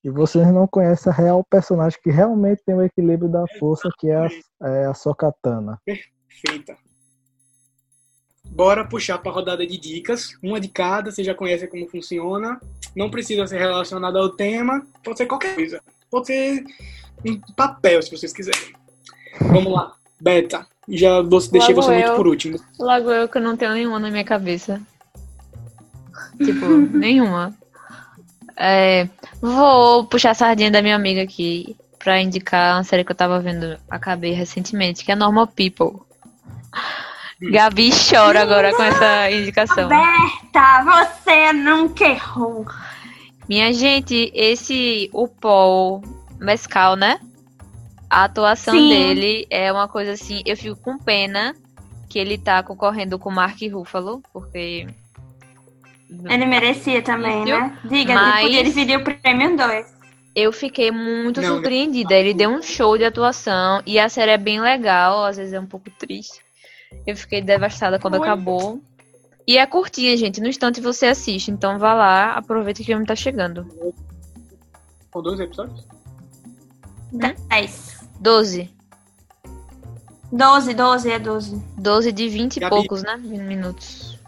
e 0.04 0.10
vocês 0.10 0.46
não 0.52 0.66
conhecem 0.68 1.12
a 1.12 1.14
real 1.14 1.44
personagem 1.44 1.98
que 2.02 2.10
realmente 2.10 2.62
tem 2.64 2.74
o 2.74 2.82
equilíbrio 2.82 3.28
da 3.30 3.44
força, 3.58 3.90
que 3.98 4.08
é 4.08 4.16
a, 4.16 4.28
é 4.62 4.86
a 4.86 4.94
Sokatana. 4.94 5.78
Feita. 6.28 6.76
Bora 8.44 8.84
puxar 8.88 9.18
para 9.18 9.30
rodada 9.30 9.66
de 9.66 9.76
dicas, 9.78 10.36
uma 10.42 10.58
de 10.60 10.68
cada, 10.68 11.10
você 11.10 11.22
já 11.22 11.34
conhece 11.34 11.66
como 11.68 11.88
funciona. 11.88 12.60
Não 12.96 13.10
precisa 13.10 13.46
ser 13.46 13.58
relacionada 13.58 14.18
ao 14.18 14.28
tema, 14.30 14.84
pode 15.04 15.18
ser 15.18 15.26
qualquer 15.26 15.54
coisa. 15.54 15.80
Pode 16.10 16.26
ser 16.26 16.64
em 17.24 17.40
papel, 17.56 18.02
se 18.02 18.10
vocês 18.10 18.32
quiserem. 18.32 18.74
Vamos 19.40 19.72
lá, 19.72 19.92
Beta. 20.20 20.66
Já 20.88 21.22
deixei 21.22 21.74
Logo 21.74 21.82
você 21.82 21.92
muito 21.92 22.08
eu. 22.08 22.16
por 22.16 22.26
último. 22.26 22.58
Logo 22.78 23.10
eu 23.10 23.28
que 23.28 23.38
não 23.38 23.56
tenho 23.56 23.72
nenhuma 23.72 23.98
na 24.00 24.10
minha 24.10 24.24
cabeça. 24.24 24.80
Tipo, 26.42 26.66
nenhuma. 26.66 27.54
É, 28.56 29.08
vou 29.40 30.04
puxar 30.06 30.30
a 30.30 30.34
sardinha 30.34 30.70
da 30.70 30.82
minha 30.82 30.96
amiga 30.96 31.22
aqui 31.22 31.76
pra 31.98 32.20
indicar 32.20 32.76
uma 32.76 32.84
série 32.84 33.04
que 33.04 33.12
eu 33.12 33.16
tava 33.16 33.38
vendo, 33.40 33.78
acabei 33.88 34.32
recentemente, 34.32 35.04
que 35.04 35.12
é 35.12 35.14
Normal 35.14 35.46
People. 35.48 36.00
Gabi 37.40 37.90
chora 37.90 38.42
agora 38.42 38.74
com 38.74 38.82
essa 38.82 39.30
indicação. 39.30 39.88
Berta, 39.88 40.84
você 40.84 41.52
nunca 41.52 42.04
errou. 42.04 42.66
Minha 43.50 43.72
gente, 43.72 44.30
esse 44.32 45.10
o 45.12 45.26
Paul 45.26 46.02
Mescal, 46.38 46.94
né? 46.94 47.18
A 48.08 48.22
atuação 48.22 48.72
Sim. 48.72 48.88
dele 48.88 49.44
é 49.50 49.72
uma 49.72 49.88
coisa 49.88 50.12
assim, 50.12 50.40
eu 50.46 50.56
fico 50.56 50.76
com 50.80 50.96
pena 50.96 51.52
que 52.08 52.16
ele 52.16 52.38
tá 52.38 52.62
concorrendo 52.62 53.18
com 53.18 53.28
o 53.28 53.32
Mark 53.32 53.58
Ruffalo, 53.72 54.22
porque 54.32 54.86
Ele 56.28 56.46
merecia 56.46 57.02
também, 57.02 57.44
né? 57.44 57.76
Diga, 57.84 58.14
Mas- 58.14 58.42
porque 58.42 58.56
ele 58.56 58.72
pediu 58.72 59.00
o 59.00 59.02
prêmio 59.04 59.56
2. 59.56 59.94
eu 60.36 60.52
fiquei 60.52 60.92
muito 60.92 61.40
Não, 61.40 61.54
surpreendida. 61.54 62.14
Ele 62.14 62.32
deu 62.32 62.50
um 62.50 62.62
show 62.62 62.96
de 62.96 63.04
atuação 63.04 63.82
e 63.84 63.98
a 63.98 64.08
série 64.08 64.30
é 64.30 64.38
bem 64.38 64.60
legal, 64.60 65.24
às 65.24 65.38
vezes 65.38 65.52
é 65.52 65.58
um 65.58 65.66
pouco 65.66 65.90
triste. 65.98 66.40
Eu 67.04 67.16
fiquei 67.16 67.40
devastada 67.42 67.98
quando 67.98 68.14
Oi. 68.14 68.20
acabou. 68.20 68.80
E 69.50 69.58
é 69.58 69.66
curtinha, 69.66 70.16
gente. 70.16 70.40
No 70.40 70.46
instante 70.46 70.80
você 70.80 71.06
assiste. 71.06 71.50
Então 71.50 71.76
vá 71.76 71.92
lá, 71.92 72.34
aproveita 72.34 72.76
que 72.76 72.84
o 72.84 72.86
filme 72.86 73.04
tá 73.04 73.16
chegando. 73.16 73.66
Com 75.10 75.20
dois 75.20 75.40
episódios? 75.40 75.84
10. 77.10 77.98
12. 78.20 78.70
12, 80.30 80.72
12, 80.72 81.10
é 81.10 81.18
12. 81.18 81.62
12 81.76 82.12
de 82.12 82.28
20 82.28 82.56
e 82.56 82.60
Gabi. 82.60 82.76
poucos, 82.76 83.02
né? 83.02 83.16
Minutos. 83.16 84.20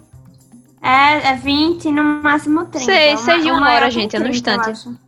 É, 0.82 1.28
é 1.28 1.36
20, 1.36 1.92
no 1.92 2.02
máximo 2.02 2.66
30. 2.66 2.84
Sei, 2.84 3.14
O 3.14 3.18
sei 3.18 3.42
de 3.42 3.50
o 3.52 3.54
uma 3.54 3.72
hora, 3.72 3.88
gente, 3.92 4.16
é 4.16 4.18
no 4.18 4.24
30, 4.24 4.50
eu 4.50 4.60
instante. 4.72 4.98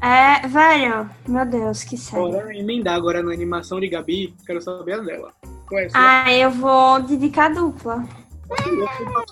É, 0.00 0.46
velho, 0.46 1.10
meu 1.26 1.44
Deus, 1.44 1.82
que 1.82 1.96
sério. 1.96 2.30
Bora 2.30 2.56
emendar 2.56 2.94
agora 2.94 3.24
na 3.24 3.32
animação 3.32 3.80
de 3.80 3.88
Gabi, 3.88 4.32
quero 4.46 4.62
saber 4.62 4.92
a 4.92 4.98
dela. 4.98 5.32
Qual 5.66 5.80
é 5.80 5.86
a 5.86 5.90
sua? 5.90 6.00
Ah, 6.00 6.32
eu 6.32 6.52
vou 6.52 7.02
de 7.02 7.16
dica 7.16 7.48
dupla. 7.48 8.06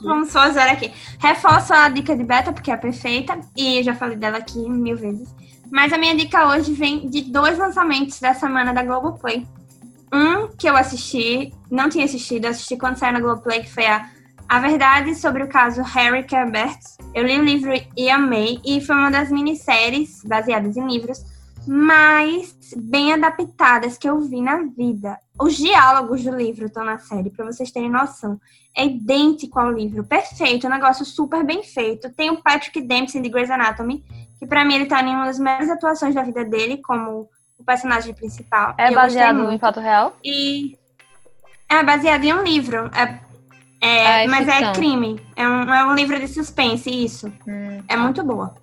Vamos 0.02 0.32
fazer 0.32 0.60
aqui. 0.60 0.92
Reforço 1.18 1.72
a 1.72 1.88
dica 1.88 2.16
de 2.16 2.24
beta, 2.24 2.52
porque 2.52 2.70
é 2.70 2.76
perfeita. 2.76 3.38
E 3.56 3.78
eu 3.78 3.82
já 3.82 3.94
falei 3.94 4.16
dela 4.16 4.38
aqui 4.38 4.58
mil 4.68 4.96
vezes. 4.96 5.34
Mas 5.70 5.92
a 5.92 5.98
minha 5.98 6.14
dica 6.14 6.48
hoje 6.48 6.72
vem 6.72 7.08
de 7.08 7.22
dois 7.22 7.58
lançamentos 7.58 8.20
da 8.20 8.34
semana 8.34 8.72
da 8.72 8.82
Globoplay. 8.82 9.46
Um 10.12 10.48
que 10.48 10.68
eu 10.68 10.76
assisti, 10.76 11.52
não 11.70 11.88
tinha 11.88 12.04
assistido, 12.04 12.46
assisti 12.46 12.76
quando 12.76 12.96
saiu 12.96 13.12
na 13.12 13.20
Globoplay, 13.20 13.62
que 13.62 13.72
foi 13.72 13.86
a, 13.86 14.08
a 14.48 14.60
Verdade 14.60 15.14
sobre 15.14 15.42
o 15.42 15.48
caso 15.48 15.82
Harry 15.82 16.22
Kerbert. 16.22 16.78
Eu 17.14 17.24
li 17.24 17.38
o 17.38 17.44
livro 17.44 17.72
e 17.96 18.08
amei. 18.08 18.60
E 18.64 18.80
foi 18.80 18.94
uma 18.94 19.10
das 19.10 19.30
minisséries 19.30 20.22
baseadas 20.24 20.76
em 20.76 20.86
livros 20.86 21.35
mais 21.66 22.54
bem 22.76 23.12
adaptadas 23.12 23.98
que 23.98 24.08
eu 24.08 24.20
vi 24.20 24.40
na 24.40 24.62
vida. 24.76 25.18
Os 25.38 25.56
diálogos 25.56 26.22
do 26.22 26.34
livro 26.34 26.66
estão 26.66 26.84
na 26.84 26.98
série, 26.98 27.30
pra 27.30 27.44
vocês 27.44 27.70
terem 27.70 27.90
noção. 27.90 28.40
É 28.76 28.84
idêntico 28.86 29.58
ao 29.58 29.70
livro, 29.70 30.04
perfeito, 30.04 30.66
um 30.66 30.70
negócio 30.70 31.04
super 31.04 31.44
bem 31.44 31.62
feito. 31.62 32.10
Tem 32.14 32.30
o 32.30 32.42
Patrick 32.42 32.80
Dempsey 32.80 33.20
de 33.20 33.28
Grey's 33.28 33.50
Anatomy, 33.50 34.04
que 34.38 34.46
pra 34.46 34.64
mim 34.64 34.74
ele 34.74 34.86
tá 34.86 35.02
em 35.02 35.14
uma 35.14 35.26
das 35.26 35.38
melhores 35.38 35.70
atuações 35.70 36.14
da 36.14 36.22
vida 36.22 36.44
dele, 36.44 36.78
como 36.78 37.28
o 37.58 37.64
personagem 37.64 38.14
principal. 38.14 38.74
É 38.78 38.90
baseado 38.92 39.50
em 39.50 39.58
fato 39.58 39.80
real? 39.80 40.14
E 40.24 40.76
é 41.68 41.82
baseado 41.82 42.24
em 42.24 42.32
um 42.34 42.42
livro. 42.42 42.90
É, 42.94 43.18
é, 43.80 44.06
Ah, 44.06 44.22
é 44.22 44.26
mas 44.28 44.46
ficção. 44.46 44.70
é 44.70 44.74
crime. 44.74 45.20
É 45.34 45.48
um, 45.48 45.74
é 45.74 45.86
um 45.86 45.94
livro 45.94 46.18
de 46.18 46.28
suspense, 46.28 46.90
isso. 46.90 47.32
Hum. 47.46 47.82
É 47.88 47.96
muito 47.96 48.22
boa. 48.22 48.54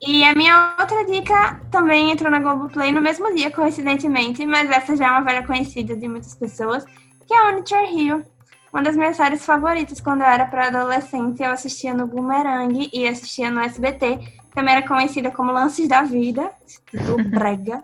E 0.00 0.22
a 0.24 0.34
minha 0.34 0.74
outra 0.78 1.04
dica 1.04 1.60
também 1.70 2.12
entrou 2.12 2.30
na 2.30 2.38
Globoplay 2.38 2.92
no 2.92 3.00
mesmo 3.00 3.34
dia, 3.34 3.50
coincidentemente, 3.50 4.46
mas 4.46 4.70
essa 4.70 4.96
já 4.96 5.06
é 5.06 5.10
uma 5.10 5.22
velha 5.22 5.44
conhecida 5.44 5.96
de 5.96 6.06
muitas 6.06 6.34
pessoas, 6.34 6.84
que 7.26 7.34
é 7.34 7.48
Oniture 7.48 7.92
Hill. 7.92 8.24
Uma 8.72 8.82
das 8.82 8.96
minhas 8.96 9.16
séries 9.16 9.44
favoritas 9.44 10.00
quando 10.00 10.20
eu 10.20 10.26
era 10.26 10.44
pré-adolescente, 10.44 11.42
eu 11.42 11.50
assistia 11.50 11.94
no 11.94 12.06
Boomerang 12.06 12.88
e 12.92 13.08
assistia 13.08 13.50
no 13.50 13.60
SBT. 13.60 14.18
Também 14.54 14.74
era 14.74 14.86
conhecida 14.86 15.30
como 15.30 15.52
Lances 15.52 15.88
da 15.88 16.02
Vida, 16.02 16.50
título 16.86 17.24
brega. 17.30 17.82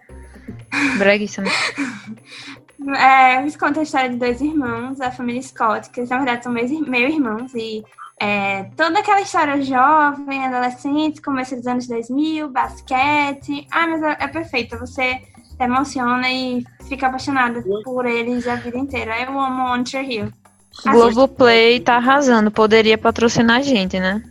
Breguíssimo. 0.99 1.47
É, 2.87 3.41
eles 3.41 3.57
contam 3.57 3.81
a 3.81 3.85
história 3.85 4.11
de 4.11 4.17
dois 4.17 4.43
irmãos, 4.43 5.01
a 5.01 5.11
família 5.11 5.41
Scott, 5.41 5.89
que 5.89 6.01
eles, 6.01 6.11
na 6.11 6.19
verdade 6.19 6.45
são 6.45 6.53
meio 6.53 7.09
irmãos, 7.09 7.55
e 7.55 7.83
é, 8.21 8.65
toda 8.77 9.01
aquela 9.01 9.21
história 9.21 9.61
jovem, 9.62 10.47
adolescente, 10.47 11.21
começo 11.21 11.57
dos 11.57 11.67
anos 11.67 11.87
2000, 11.87 12.49
basquete. 12.49 13.67
Ah, 13.71 13.87
mas 13.87 14.03
é, 14.03 14.17
é 14.21 14.29
perfeita, 14.29 14.79
você 14.79 15.21
se 15.43 15.62
emociona 15.62 16.31
e 16.31 16.65
fica 16.89 17.09
apaixonada 17.09 17.62
por 17.85 18.07
eles 18.07 18.47
a 18.47 18.57
vida 18.57 18.79
inteira. 18.79 19.21
Eu 19.21 19.39
amo 19.39 19.73
One 19.73 19.85
Tree 19.85 20.17
Hill. 20.17 20.33
Globoplay 20.85 21.81
tá 21.81 21.97
arrasando, 21.97 22.51
poderia 22.51 22.99
patrocinar 22.99 23.59
a 23.59 23.62
gente, 23.62 23.99
né? 24.01 24.23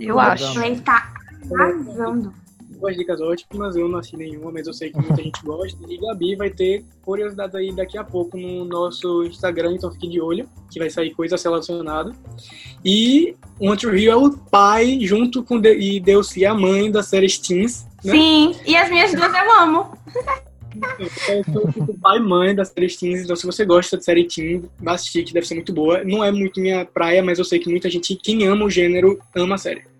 Eu 0.00 0.18
acho. 0.18 0.60
Ele 0.62 0.80
tá 0.80 1.12
arrasando. 1.50 2.41
Duas 2.82 2.96
dicas 2.96 3.20
ótimas, 3.20 3.76
eu 3.76 3.88
não 3.88 4.00
assisti 4.00 4.16
nenhuma, 4.16 4.50
mas 4.50 4.66
eu 4.66 4.72
sei 4.72 4.90
que 4.90 4.98
muita 4.98 5.14
gente 5.22 5.40
gosta. 5.44 5.78
E 5.88 5.98
Gabi 5.98 6.34
vai 6.34 6.50
ter 6.50 6.84
curiosidade 7.02 7.56
aí 7.56 7.70
daqui 7.72 7.96
a 7.96 8.02
pouco 8.02 8.36
no 8.36 8.64
nosso 8.64 9.22
Instagram, 9.22 9.74
então 9.74 9.92
fique 9.92 10.08
de 10.08 10.20
olho, 10.20 10.48
que 10.68 10.80
vai 10.80 10.90
sair 10.90 11.14
coisa 11.14 11.36
relacionada. 11.36 12.12
E 12.84 13.36
One 13.60 13.76
Tree 13.76 14.02
Hill 14.02 14.12
é 14.12 14.16
o 14.16 14.32
pai, 14.32 14.98
junto 15.00 15.44
com 15.44 15.60
de 15.60 15.72
e 15.72 16.00
Deus 16.00 16.36
e 16.36 16.44
a 16.44 16.52
mãe 16.52 16.90
da 16.90 17.04
série 17.04 17.28
Teens. 17.28 17.86
Né? 18.02 18.14
Sim, 18.14 18.56
e 18.66 18.74
as 18.74 18.90
minhas 18.90 19.14
duas 19.14 19.32
eu 19.32 19.52
amo. 19.60 19.96
Eu 20.98 21.44
sou 21.52 21.70
tipo 21.70 21.96
pai 22.00 22.16
e 22.16 22.20
mãe 22.20 22.52
da 22.52 22.64
série 22.64 22.88
Teens, 22.88 23.22
então 23.22 23.36
se 23.36 23.46
você 23.46 23.64
gosta 23.64 23.96
de 23.96 24.04
série 24.04 24.26
Teen, 24.26 24.68
vai 24.80 24.96
assistir, 24.96 25.22
que 25.22 25.32
deve 25.32 25.46
ser 25.46 25.54
muito 25.54 25.72
boa. 25.72 26.02
Não 26.02 26.24
é 26.24 26.32
muito 26.32 26.60
minha 26.60 26.84
praia, 26.84 27.22
mas 27.22 27.38
eu 27.38 27.44
sei 27.44 27.60
que 27.60 27.70
muita 27.70 27.88
gente, 27.88 28.16
quem 28.16 28.44
ama 28.48 28.64
o 28.64 28.70
gênero, 28.70 29.20
ama 29.36 29.54
a 29.54 29.58
série. 29.58 29.91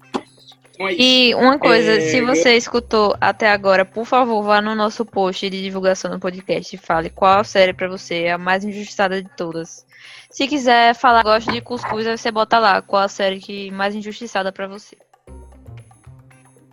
E 0.90 1.34
uma 1.34 1.58
coisa, 1.58 1.92
É, 1.92 2.00
se 2.00 2.20
você 2.20 2.56
escutou 2.56 3.16
até 3.20 3.50
agora, 3.50 3.84
por 3.84 4.04
favor, 4.04 4.42
vá 4.42 4.60
no 4.60 4.74
nosso 4.74 5.04
post 5.04 5.48
de 5.48 5.62
divulgação 5.62 6.10
do 6.10 6.18
podcast 6.18 6.74
e 6.74 6.78
fale 6.78 7.10
qual 7.10 7.44
série 7.44 7.72
pra 7.72 7.88
você 7.88 8.22
é 8.22 8.32
a 8.32 8.38
mais 8.38 8.64
injustiçada 8.64 9.22
de 9.22 9.28
todas. 9.36 9.86
Se 10.30 10.48
quiser 10.48 10.94
falar 10.94 11.22
gosto 11.22 11.52
de 11.52 11.60
cuscuz, 11.60 12.06
aí 12.06 12.16
você 12.16 12.30
bota 12.30 12.58
lá 12.58 12.80
qual 12.80 13.02
a 13.02 13.08
série 13.08 13.38
que 13.38 13.70
mais 13.70 13.94
injustiçada 13.94 14.50
pra 14.50 14.66
você. 14.66 14.96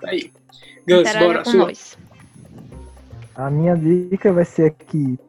Tá 0.02 0.10
aí. 0.10 0.32
Gus, 0.88 1.14
bora, 1.14 1.44
com 1.44 1.52
sua. 1.52 1.66
nós. 1.66 1.98
A 3.36 3.50
minha 3.50 3.76
dica 3.76 4.34
vai 4.34 4.46
ser 4.46 4.72
que 4.72 5.20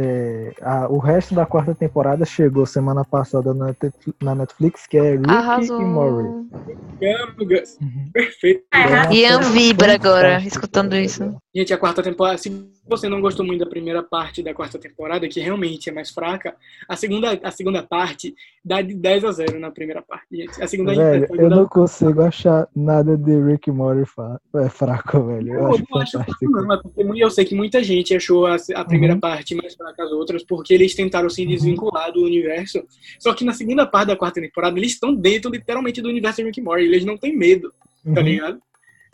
é, 0.00 0.52
a- 0.62 0.88
o 0.88 0.98
resto 0.98 1.34
da 1.34 1.44
quarta 1.44 1.74
temporada 1.74 2.24
chegou 2.24 2.64
semana 2.64 3.04
passada 3.04 3.52
na, 3.52 3.66
Netflix- 3.66 4.18
na 4.22 4.34
Netflix, 4.34 4.86
que 4.86 4.96
é 4.96 5.10
Rick 5.16 5.28
Arrasou. 5.28 5.80
e 5.80 5.84
Morty. 5.84 6.28
Uhum. 7.80 8.10
Perfeito. 8.12 8.64
Ian 9.12 9.40
vibra 9.40 9.94
agora, 9.94 10.40
escutando 10.42 10.94
isso. 10.96 11.36
Gente, 11.54 11.72
a 11.72 11.78
quarta 11.78 12.02
temporada, 12.02 12.36
se 12.36 12.50
você 12.86 13.08
não 13.08 13.22
gostou 13.22 13.44
muito 13.44 13.60
da 13.64 13.70
primeira 13.70 14.02
parte 14.02 14.42
da 14.42 14.52
quarta 14.52 14.78
temporada, 14.78 15.26
que 15.26 15.40
realmente 15.40 15.88
é 15.88 15.92
mais 15.92 16.10
fraca, 16.10 16.54
a 16.86 16.94
segunda, 16.94 17.40
a 17.42 17.50
segunda 17.50 17.82
parte 17.82 18.34
dá 18.62 18.82
de 18.82 18.94
10 18.94 19.24
a 19.24 19.32
0 19.32 19.58
na 19.58 19.70
primeira 19.70 20.02
parte, 20.02 20.26
gente. 20.36 20.62
A 20.62 20.68
segunda, 20.68 20.94
Velho, 20.94 21.26
a 21.32 21.36
eu 21.36 21.48
não 21.48 21.66
consigo 21.66 22.20
achar 22.20 22.68
nada 22.76 23.16
de 23.16 23.34
Rick 23.42 23.70
Morty 23.70 24.08
é 24.56 24.68
fraco, 24.68 25.24
velho. 25.24 25.54
Eu 25.54 25.60
Eu 25.60 25.66
acho 25.68 25.84
não 25.90 26.00
acho 26.02 26.12
fantástico. 26.12 26.50
não, 26.50 26.66
mas 26.66 26.80
eu 27.18 27.30
sei 27.30 27.44
que 27.46 27.54
muita 27.54 27.82
gente 27.82 28.14
achou 28.14 28.46
a, 28.46 28.56
a 28.74 28.84
primeira 28.84 29.14
Uhum. 29.14 29.20
parte 29.20 29.54
mais 29.54 29.74
fraca 29.74 29.94
que 29.94 30.02
as 30.02 30.12
outras, 30.12 30.44
porque 30.44 30.74
eles 30.74 30.94
tentaram 30.94 31.30
se 31.30 31.46
desvincular 31.46 32.12
do 32.12 32.22
universo. 32.24 32.84
Só 33.18 33.32
que 33.32 33.42
na 33.44 33.54
segunda 33.54 33.86
parte 33.86 34.08
da 34.08 34.16
quarta 34.16 34.38
temporada, 34.38 34.78
eles 34.78 34.92
estão 34.92 35.14
dentro, 35.14 35.50
literalmente, 35.50 36.02
do 36.02 36.10
universo 36.10 36.42
de 36.42 36.44
Rick 36.48 36.60
Morty. 36.60 36.84
Eles 36.84 37.06
não 37.06 37.16
têm 37.16 37.34
medo, 37.34 37.72
tá 38.04 38.20
Uhum. 38.20 38.26
ligado? 38.26 38.60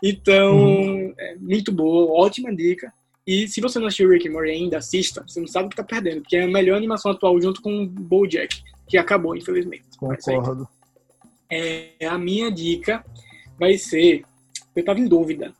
Então, 0.07 1.15
é 1.17 1.35
muito 1.35 1.71
boa, 1.71 2.11
ótima 2.21 2.55
dica. 2.55 2.93
E 3.25 3.47
se 3.47 3.59
você 3.59 3.79
não 3.79 3.87
assistiu 3.87 4.07
Rick 4.07 4.27
e 4.27 4.29
Morty 4.29 4.51
ainda, 4.51 4.77
assista. 4.77 5.23
Você 5.27 5.39
não 5.39 5.47
sabe 5.47 5.65
o 5.65 5.69
que 5.69 5.75
tá 5.75 5.83
perdendo, 5.83 6.21
porque 6.21 6.37
é 6.37 6.43
a 6.43 6.47
melhor 6.47 6.77
animação 6.77 7.11
atual 7.11 7.41
junto 7.41 7.59
com 7.59 7.81
o 7.83 7.87
BoJack, 7.87 8.61
que 8.87 8.99
acabou, 8.99 9.35
infelizmente. 9.35 9.85
Aí, 10.03 10.17
Concordo. 10.17 10.67
é, 11.49 12.05
a 12.05 12.19
minha 12.19 12.51
dica 12.51 13.03
vai 13.59 13.79
ser. 13.79 14.23
Eu 14.75 14.85
tava 14.85 14.99
em 14.99 15.07
dúvida, 15.07 15.51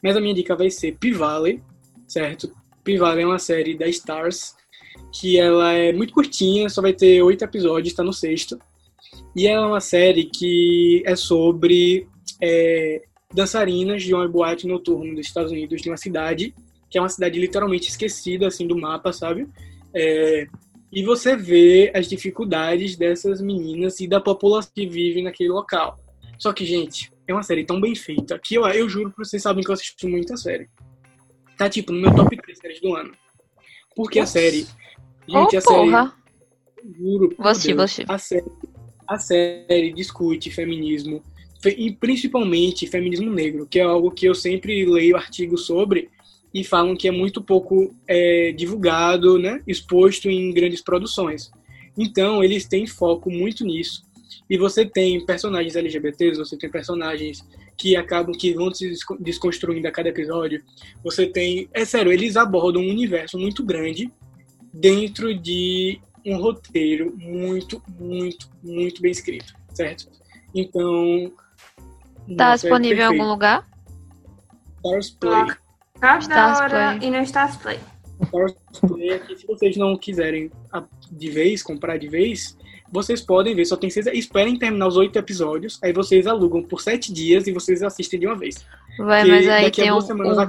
mas 0.00 0.16
a 0.16 0.20
minha 0.20 0.34
dica 0.34 0.54
vai 0.54 0.70
ser 0.70 0.96
P-Valley, 0.96 1.60
certo? 2.06 2.54
P-Valley 2.84 3.24
é 3.24 3.26
uma 3.26 3.38
série 3.40 3.76
da 3.76 3.88
Stars 3.88 4.54
que 5.12 5.38
ela 5.38 5.72
é 5.72 5.92
muito 5.92 6.12
curtinha, 6.12 6.68
só 6.68 6.80
vai 6.80 6.92
ter 6.92 7.20
oito 7.22 7.42
episódios, 7.42 7.88
está 7.88 8.04
no 8.04 8.12
sexto. 8.12 8.60
E 9.34 9.48
ela 9.48 9.66
é 9.66 9.68
uma 9.68 9.80
série 9.80 10.24
que 10.24 11.02
é 11.04 11.16
sobre 11.16 12.06
é, 12.40 13.02
dançarinas 13.32 14.02
de 14.02 14.14
uma 14.14 14.26
boate 14.26 14.66
noturna 14.66 15.14
dos 15.14 15.26
Estados 15.26 15.52
Unidos, 15.52 15.82
de 15.82 15.90
uma 15.90 15.96
cidade 15.96 16.54
que 16.90 16.96
é 16.96 17.00
uma 17.00 17.08
cidade 17.08 17.38
literalmente 17.38 17.88
esquecida 17.88 18.46
assim 18.46 18.66
do 18.66 18.76
mapa, 18.76 19.12
sabe? 19.12 19.46
É, 19.94 20.46
e 20.90 21.02
você 21.02 21.36
vê 21.36 21.92
as 21.94 22.08
dificuldades 22.08 22.96
dessas 22.96 23.40
meninas 23.40 24.00
e 24.00 24.08
da 24.08 24.20
população 24.20 24.72
que 24.74 24.86
vive 24.86 25.22
naquele 25.22 25.50
local. 25.50 25.98
Só 26.38 26.52
que, 26.52 26.64
gente, 26.64 27.12
é 27.26 27.32
uma 27.32 27.42
série 27.42 27.64
tão 27.64 27.80
bem 27.80 27.94
feita 27.94 28.38
que 28.38 28.54
eu, 28.54 28.66
eu 28.68 28.88
juro 28.88 29.10
pra 29.10 29.24
vocês 29.24 29.42
sabem 29.42 29.62
que 29.62 29.70
eu 29.70 29.74
assisto 29.74 30.08
muita 30.08 30.36
série. 30.36 30.68
Tá 31.58 31.68
tipo 31.68 31.92
no 31.92 32.00
meu 32.00 32.14
top 32.14 32.36
3 32.36 32.58
séries 32.58 32.80
do 32.80 32.94
ano. 32.94 33.12
Porque 33.94 34.18
a 34.20 34.26
série. 34.26 34.66
Gente, 35.26 35.54
Ô, 35.54 35.58
a 35.58 35.60
série. 35.60 35.62
porra. 35.62 36.14
Juro. 36.96 37.34
assistir, 37.40 37.74
Deus, 37.74 37.76
vou 37.76 37.84
assistir. 37.84 38.06
A 38.08 38.18
série, 38.18 38.44
a 39.06 39.18
série 39.18 39.92
discute 39.92 40.50
feminismo. 40.50 41.22
E 41.64 41.92
principalmente 41.92 42.86
feminismo 42.86 43.32
negro, 43.32 43.66
que 43.66 43.80
é 43.80 43.82
algo 43.82 44.10
que 44.10 44.26
eu 44.26 44.34
sempre 44.34 44.86
leio 44.86 45.16
artigos 45.16 45.66
sobre 45.66 46.08
e 46.54 46.64
falam 46.64 46.96
que 46.96 47.08
é 47.08 47.10
muito 47.10 47.42
pouco 47.42 47.94
é, 48.06 48.52
divulgado, 48.52 49.38
né, 49.38 49.60
exposto 49.66 50.30
em 50.30 50.52
grandes 50.52 50.80
produções. 50.80 51.50
Então, 51.96 52.42
eles 52.42 52.66
têm 52.66 52.86
foco 52.86 53.30
muito 53.30 53.64
nisso. 53.64 54.02
E 54.48 54.56
você 54.56 54.86
tem 54.86 55.24
personagens 55.26 55.76
LGBTs, 55.76 56.38
você 56.38 56.56
tem 56.56 56.70
personagens 56.70 57.44
que 57.76 57.96
acabam 57.96 58.34
que 58.34 58.54
vão 58.54 58.72
se 58.72 58.88
desco- 58.88 59.16
desconstruindo 59.20 59.86
a 59.86 59.90
cada 59.90 60.08
episódio. 60.08 60.62
Você 61.04 61.26
tem, 61.26 61.68
é 61.74 61.84
sério, 61.84 62.12
eles 62.12 62.36
abordam 62.36 62.82
um 62.82 62.88
universo 62.88 63.38
muito 63.38 63.62
grande 63.62 64.10
dentro 64.72 65.34
de 65.34 66.00
um 66.24 66.36
roteiro 66.36 67.14
muito, 67.16 67.82
muito, 67.98 68.48
muito 68.62 69.02
bem 69.02 69.10
escrito, 69.10 69.54
certo? 69.74 70.08
Então, 70.54 71.32
Tá 72.36 72.50
nossa, 72.50 72.66
é 72.66 72.70
disponível 72.70 73.04
em 73.04 73.06
algum 73.18 73.28
lugar? 73.28 73.66
Stars 74.76 75.10
Play. 75.10 75.32
Adoro 76.00 76.70
Play. 76.70 76.98
e 77.02 77.10
no 77.10 77.22
Stars 77.22 77.56
Play. 77.56 77.78
Stars 78.22 78.54
Play 78.80 79.10
aqui, 79.14 79.36
se 79.36 79.46
vocês 79.46 79.76
não 79.76 79.96
quiserem 79.96 80.50
a- 80.72 80.84
de 81.10 81.30
vez, 81.30 81.62
comprar 81.62 81.98
de 81.98 82.08
vez, 82.08 82.56
vocês 82.90 83.20
podem 83.20 83.54
ver, 83.54 83.64
só 83.64 83.76
tem 83.76 83.90
seis. 83.90 84.06
Esperem 84.06 84.58
terminar 84.58 84.86
os 84.86 84.96
oito 84.96 85.18
episódios, 85.18 85.78
aí 85.82 85.92
vocês 85.92 86.26
alugam 86.26 86.62
por 86.62 86.80
sete 86.80 87.12
dias 87.12 87.46
e 87.46 87.52
vocês 87.52 87.82
assistem 87.82 88.20
de 88.20 88.26
uma 88.26 88.36
vez. 88.36 88.64
Vai, 88.98 89.24
Que 89.24 89.30
mas 89.30 89.48
aí 89.48 89.70
tem 89.70 89.90
o, 89.90 89.94
duas 89.94 90.06
semanas 90.06 90.48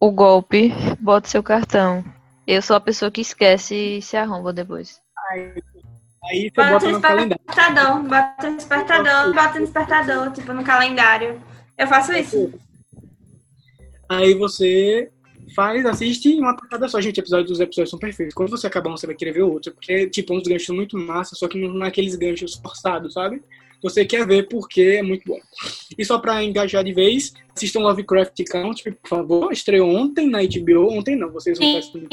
o, 0.00 0.06
o 0.08 0.10
golpe. 0.10 0.72
Bota 1.00 1.28
seu 1.28 1.42
cartão. 1.42 2.04
Eu 2.46 2.62
sou 2.62 2.76
a 2.76 2.80
pessoa 2.80 3.10
que 3.10 3.20
esquece 3.20 3.74
e 3.98 4.02
se 4.02 4.16
arromba 4.16 4.52
depois. 4.52 5.00
Aí 6.28 6.50
você 6.50 6.56
Bota 6.56 6.70
bota 6.72 6.86
no 6.86 6.92
no 6.92 7.00
calendário. 7.00 7.44
despertador, 7.46 8.02
bota 8.02 8.50
no 8.50 8.56
despertador, 8.56 9.34
bota 9.34 9.54
no 9.54 9.64
despertador, 9.64 10.32
tipo 10.32 10.52
no 10.52 10.64
calendário. 10.64 11.40
Eu 11.76 11.86
faço 11.86 12.12
isso. 12.12 12.52
Aí 14.08 14.34
você 14.34 15.10
faz, 15.54 15.84
assiste 15.86 16.28
em 16.28 16.40
uma 16.40 16.56
tacada 16.56 16.88
só. 16.88 17.00
Gente, 17.00 17.18
episódios 17.20 17.50
dos 17.50 17.60
episódios 17.60 17.90
são 17.90 17.98
perfeitos. 17.98 18.34
Quando 18.34 18.50
você 18.50 18.66
acabar 18.66 18.90
um, 18.90 18.96
você 18.96 19.06
vai 19.06 19.16
querer 19.16 19.32
ver 19.32 19.42
outro. 19.42 19.72
Porque, 19.72 20.08
tipo, 20.08 20.34
uns 20.34 20.46
ganchos 20.46 20.74
muito 20.74 20.98
massa, 20.98 21.34
só 21.34 21.48
que 21.48 21.58
não 21.58 21.84
é 21.84 21.88
aqueles 21.88 22.14
ganchos 22.14 22.54
forçados, 22.56 23.14
sabe? 23.14 23.42
Você 23.82 24.04
quer 24.04 24.26
ver 24.26 24.48
porque 24.48 24.82
é 24.98 25.02
muito 25.02 25.22
bom. 25.26 25.38
E 25.96 26.04
só 26.04 26.18
pra 26.18 26.42
engajar 26.42 26.82
de 26.82 26.92
vez, 26.92 27.32
assistam 27.54 27.80
Lovecraft 27.80 28.42
Country, 28.50 28.92
por 28.92 29.08
favor. 29.08 29.52
Estreou 29.52 29.88
ontem 29.88 30.28
na 30.28 30.40
HBO. 30.42 30.92
Ontem 30.92 31.16
não, 31.16 31.30
vocês 31.30 31.58
vão 31.58 31.66
estar 31.68 31.78
assistindo 31.78 32.08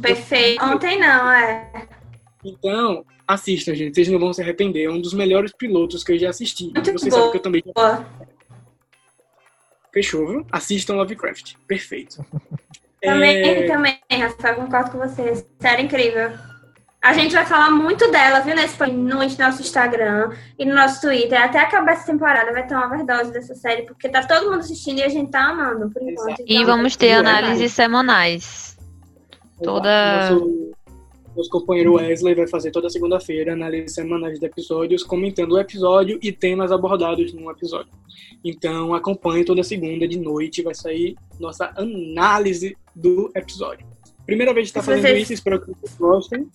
perfeito. 0.00 0.64
Ontem 0.64 0.98
não, 0.98 1.30
é. 1.30 1.88
Então, 2.44 3.04
assistam, 3.26 3.74
gente. 3.74 3.94
Vocês 3.94 4.08
não 4.08 4.18
vão 4.18 4.32
se 4.32 4.40
arrepender. 4.42 4.84
É 4.84 4.90
um 4.90 5.00
dos 5.00 5.14
melhores 5.14 5.52
pilotos 5.52 6.02
que 6.04 6.12
eu 6.12 6.18
já 6.18 6.30
assisti. 6.30 6.64
Muito 6.74 6.92
Vocês 6.92 7.12
bom. 7.12 7.16
sabem 7.18 7.30
que 7.32 7.36
eu 7.38 7.42
também 7.42 7.62
Boa. 7.74 8.04
fechou, 9.92 10.26
viu? 10.26 10.46
Assistam 10.50 10.94
Lovecraft. 10.94 11.54
Perfeito. 11.66 12.24
Também, 13.02 13.36
É, 13.42 13.66
também, 13.66 13.98
Rafael, 14.10 14.54
concordo 14.56 14.92
com 14.92 14.98
você. 14.98 15.46
Sério, 15.60 15.84
incrível. 15.84 16.32
A 17.02 17.12
gente 17.12 17.34
vai 17.34 17.44
falar 17.44 17.70
muito 17.70 18.10
dela, 18.10 18.40
viu, 18.40 18.54
nesse, 18.56 18.82
no 18.86 19.16
nosso 19.18 19.60
Instagram 19.60 20.32
e 20.58 20.64
no 20.64 20.74
nosso 20.74 21.02
Twitter. 21.02 21.38
Até 21.38 21.58
acabar 21.58 21.92
essa 21.92 22.06
temporada 22.10 22.50
vai 22.50 22.66
ter 22.66 22.74
uma 22.74 22.86
overdose 22.86 23.30
dessa 23.30 23.54
série, 23.54 23.82
porque 23.82 24.08
tá 24.08 24.26
todo 24.26 24.46
mundo 24.50 24.60
assistindo 24.60 25.00
e 25.00 25.02
a 25.02 25.10
gente 25.10 25.30
tá 25.30 25.50
amando, 25.50 25.90
por 25.90 26.00
enquanto. 26.00 26.28
Exato. 26.30 26.44
E 26.46 26.54
Então, 26.54 26.64
vamos 26.76 26.96
ter 26.96 27.08
é 27.08 27.14
análises 27.16 27.72
semanais. 27.74 28.78
Toda- 29.62 30.30
Nosso, 30.30 30.73
nosso 31.36 31.50
companheiro 31.50 31.94
Wesley 31.94 32.34
vai 32.34 32.46
fazer 32.46 32.70
toda 32.70 32.88
segunda-feira 32.90 33.52
análise 33.52 33.92
semanais 33.94 34.38
de 34.38 34.46
episódios, 34.46 35.02
comentando 35.02 35.52
o 35.52 35.58
episódio 35.58 36.18
e 36.22 36.30
temas 36.32 36.70
abordados 36.70 37.32
no 37.32 37.50
episódio. 37.50 37.92
Então 38.44 38.94
acompanhe 38.94 39.44
toda 39.44 39.62
segunda 39.62 40.06
de 40.06 40.18
noite, 40.18 40.62
vai 40.62 40.74
sair 40.74 41.16
nossa 41.40 41.72
análise 41.76 42.76
do 42.94 43.30
episódio. 43.34 43.86
Primeira 44.26 44.54
vez 44.54 44.68
que 44.68 44.74
tá 44.74 44.80
Se 44.80 44.86
fazendo 44.86 45.02
vocês- 45.02 45.22
isso, 45.22 45.32
espero 45.34 45.60
que 45.60 45.66
vocês 45.72 45.96
gostem. 45.98 46.48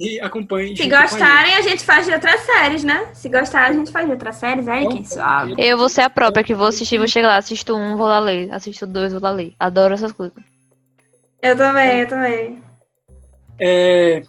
E 0.00 0.18
acompanhem. 0.20 0.74
Se 0.74 0.88
com 0.88 0.96
a 0.96 1.02
gostarem, 1.02 1.54
a 1.54 1.60
gente 1.60 1.84
faz 1.84 2.06
de 2.06 2.12
outras 2.12 2.40
séries, 2.40 2.82
né? 2.82 3.10
Se 3.12 3.28
gostar, 3.28 3.68
a 3.68 3.72
gente 3.72 3.92
faz 3.92 4.06
de 4.06 4.12
outras 4.12 4.34
séries. 4.36 4.66
Aí, 4.66 4.88
quem 4.88 5.04
sabe? 5.04 5.54
Eu 5.58 5.78
vou 5.78 5.88
ser 5.88 6.00
a 6.00 6.10
própria 6.10 6.42
que 6.42 6.54
vou 6.54 6.66
assistir, 6.66 6.98
vou 6.98 7.06
chegar 7.06 7.28
lá, 7.28 7.36
assisto 7.36 7.76
um, 7.76 7.96
vou 7.96 8.06
lá 8.06 8.18
ler. 8.18 8.50
Assisto 8.50 8.84
dois, 8.84 9.12
vou 9.12 9.22
lá 9.22 9.30
ler. 9.30 9.52
Adoro 9.60 9.94
essas 9.94 10.10
coisas. 10.10 10.34
Eu 11.40 11.56
também, 11.56 12.00
eu 12.00 12.08
também. 12.08 12.61
É, 13.58 14.22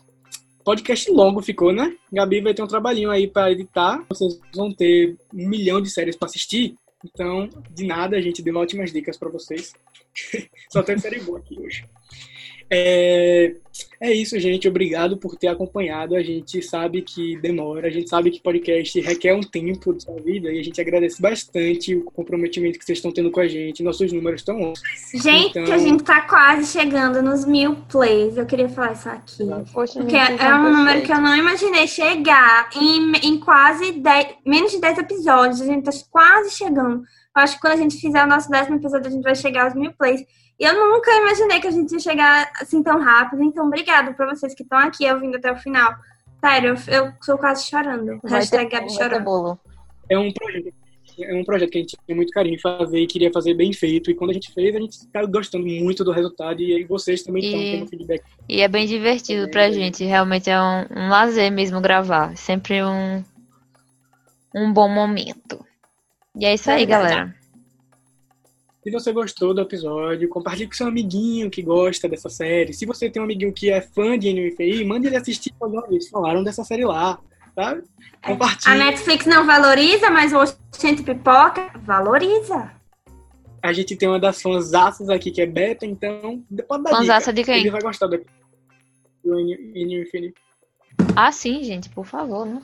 podcast 0.63 1.09
longo 1.11 1.41
ficou, 1.41 1.71
né? 1.71 1.95
Gabi 2.11 2.41
vai 2.41 2.53
ter 2.53 2.63
um 2.63 2.67
trabalhinho 2.67 3.09
aí 3.09 3.27
pra 3.27 3.51
editar. 3.51 4.03
Vocês 4.09 4.39
vão 4.53 4.71
ter 4.71 5.17
um 5.33 5.47
milhão 5.47 5.81
de 5.81 5.89
séries 5.89 6.15
pra 6.15 6.27
assistir. 6.27 6.75
Então, 7.03 7.49
de 7.71 7.85
nada, 7.85 8.15
a 8.15 8.21
gente 8.21 8.41
deu 8.41 8.55
ótimas 8.55 8.91
dicas 8.91 9.17
pra 9.17 9.29
vocês. 9.29 9.73
Só 10.71 10.81
tem 10.81 10.97
série 10.97 11.19
boa 11.19 11.39
aqui 11.39 11.59
hoje. 11.59 11.85
É, 12.69 13.55
é 14.03 14.13
isso, 14.13 14.37
gente. 14.37 14.67
Obrigado 14.67 15.17
por 15.17 15.35
ter 15.37 15.47
acompanhado. 15.47 16.15
A 16.15 16.21
gente 16.21 16.61
sabe 16.61 17.01
que 17.01 17.37
demora, 17.37 17.87
a 17.87 17.89
gente 17.89 18.09
sabe 18.09 18.29
que 18.31 18.41
podcast 18.41 18.99
requer 18.99 19.33
um 19.33 19.41
tempo 19.41 19.93
da 19.93 19.99
sua 20.01 20.15
vida 20.21 20.51
e 20.51 20.59
a 20.59 20.63
gente 20.63 20.79
agradece 20.81 21.21
bastante 21.21 21.95
o 21.95 22.03
comprometimento 22.03 22.77
que 22.77 22.83
vocês 22.85 22.97
estão 22.97 23.13
tendo 23.13 23.31
com 23.31 23.39
a 23.39 23.47
gente. 23.47 23.81
Nossos 23.81 24.11
números 24.11 24.41
estão 24.41 24.59
ótimos. 24.61 24.81
Gente, 25.13 25.57
Então- 25.57 25.73
a 25.73 25.77
gente 25.77 26.03
tá 26.03 26.21
quase 26.21 26.71
chegando 26.77 27.21
nos 27.21 27.45
mil 27.45 27.75
plays. 27.89 28.35
Eu 28.35 28.45
queria 28.45 28.67
falar 28.67 28.91
isso 28.91 29.07
aqui. 29.07 29.43
Poxa, 29.71 29.99
Porque 30.01 30.15
é 30.15 30.55
um 30.55 30.71
número 30.77 31.01
que 31.01 31.11
eu 31.11 31.21
não 31.21 31.35
imaginei 31.35 31.87
chegar 31.87 32.69
em, 32.75 33.11
em 33.23 33.39
quase 33.39 33.93
10, 33.93 34.27
menos 34.45 34.71
de 34.71 34.81
10 34.81 34.97
episódios. 34.97 35.61
A 35.61 35.65
gente 35.65 35.83
tá 35.85 35.91
quase 36.11 36.51
chegando. 36.51 37.03
Eu 37.35 37.41
acho 37.41 37.55
que 37.55 37.61
quando 37.61 37.73
a 37.73 37.77
gente 37.77 37.97
fizer 37.97 38.23
o 38.23 38.27
nosso 38.27 38.49
décimo 38.49 38.75
episódio, 38.75 39.07
a 39.07 39.11
gente 39.11 39.23
vai 39.23 39.35
chegar 39.35 39.63
aos 39.63 39.73
mil 39.73 39.91
plays. 39.93 40.21
E 40.59 40.65
eu 40.65 40.73
nunca 40.73 41.11
imaginei 41.11 41.59
que 41.59 41.67
a 41.67 41.71
gente 41.71 41.91
ia 41.91 41.99
chegar 41.99 42.51
assim 42.61 42.81
tão 42.83 42.99
rápido. 42.99 43.43
Então, 43.43 43.67
obrigado 43.67 44.13
pra 44.13 44.27
vocês 44.27 44.53
que 44.53 44.63
estão 44.63 44.77
aqui 44.77 45.11
ouvindo 45.11 45.35
até 45.35 45.51
o 45.51 45.57
final. 45.57 45.93
Sério, 46.39 46.75
eu, 46.87 47.05
eu 47.05 47.13
tô 47.25 47.37
quase 47.37 47.65
chorando. 47.65 48.19
Hashtag 48.25 48.69
Gabi 48.69 48.91
chorando. 48.91 49.59
é 50.09 50.17
um 50.17 50.31
projeto. 50.31 50.73
É 51.19 51.35
um 51.35 51.43
projeto 51.43 51.69
que 51.69 51.77
a 51.77 51.81
gente 51.81 51.97
tem 52.07 52.15
muito 52.15 52.31
carinho 52.31 52.55
em 52.55 52.59
fazer 52.59 52.99
e 52.99 53.05
queria 53.05 53.31
fazer 53.31 53.53
bem 53.53 53.71
feito. 53.71 54.09
E 54.09 54.15
quando 54.15 54.31
a 54.31 54.33
gente 54.33 54.51
fez, 54.51 54.75
a 54.75 54.79
gente 54.79 55.07
tá 55.11 55.23
gostando 55.25 55.65
muito 55.65 56.03
do 56.03 56.11
resultado. 56.11 56.59
E 56.59 56.73
aí 56.73 56.83
vocês 56.85 57.21
também 57.21 57.43
estão 57.43 57.59
tendo 57.59 57.89
feedback. 57.89 58.23
E 58.49 58.61
é 58.61 58.67
bem 58.67 58.87
divertido 58.87 59.49
pra 59.51 59.69
gente. 59.69 60.03
Realmente 60.03 60.49
é 60.49 60.59
um, 60.59 60.85
um 60.89 61.09
lazer 61.09 61.51
mesmo 61.51 61.79
gravar. 61.79 62.35
Sempre 62.35 62.83
um, 62.83 63.23
um 64.55 64.73
bom 64.73 64.89
momento. 64.89 65.63
E 66.35 66.45
é 66.45 66.55
isso 66.55 66.71
aí, 66.71 66.85
Verdade. 66.85 67.09
galera. 67.09 67.42
Se 68.83 68.91
você 68.91 69.13
gostou 69.13 69.53
do 69.53 69.61
episódio, 69.61 70.27
compartilhe 70.27 70.67
com 70.67 70.73
seu 70.73 70.87
amiguinho 70.87 71.49
que 71.49 71.61
gosta 71.61 72.09
dessa 72.09 72.29
série. 72.29 72.73
Se 72.73 72.85
você 72.85 73.09
tem 73.09 73.21
um 73.21 73.25
amiguinho 73.25 73.53
que 73.53 73.69
é 73.69 73.79
fã 73.79 74.19
de 74.19 74.33
NFI, 74.33 74.83
mande 74.83 75.07
ele 75.07 75.15
assistir. 75.15 75.53
Olha, 75.59 75.81
eles 75.89 76.09
falaram 76.09 76.43
dessa 76.43 76.65
série 76.65 76.83
lá, 76.83 77.17
tá? 77.55 77.77
A 78.21 78.27
Compartilhe. 78.27 78.77
Netflix 78.77 79.25
não 79.25 79.45
valoriza, 79.45 80.09
mas 80.09 80.33
o 80.33 80.37
Oxente 80.37 81.01
Pipoca 81.01 81.71
valoriza. 81.85 82.71
A 83.61 83.71
gente 83.71 83.95
tem 83.95 84.09
uma 84.09 84.19
das 84.19 84.41
fãs 84.41 84.73
aqui 85.09 85.31
que 85.31 85.41
é 85.41 85.45
Beta, 85.45 85.85
então 85.85 86.43
pode 86.67 86.83
dar 86.83 86.89
Fãzaça 86.89 87.31
dica. 87.31 87.53
de 87.53 87.53
quem? 87.53 87.61
Ele 87.61 87.71
vai 87.71 87.81
gostar 87.81 88.07
do 88.07 88.17
do 89.23 89.39
NFI. 89.39 90.33
Ah, 91.15 91.31
sim, 91.31 91.63
gente, 91.63 91.89
por 91.89 92.05
favor, 92.05 92.45
né? 92.45 92.61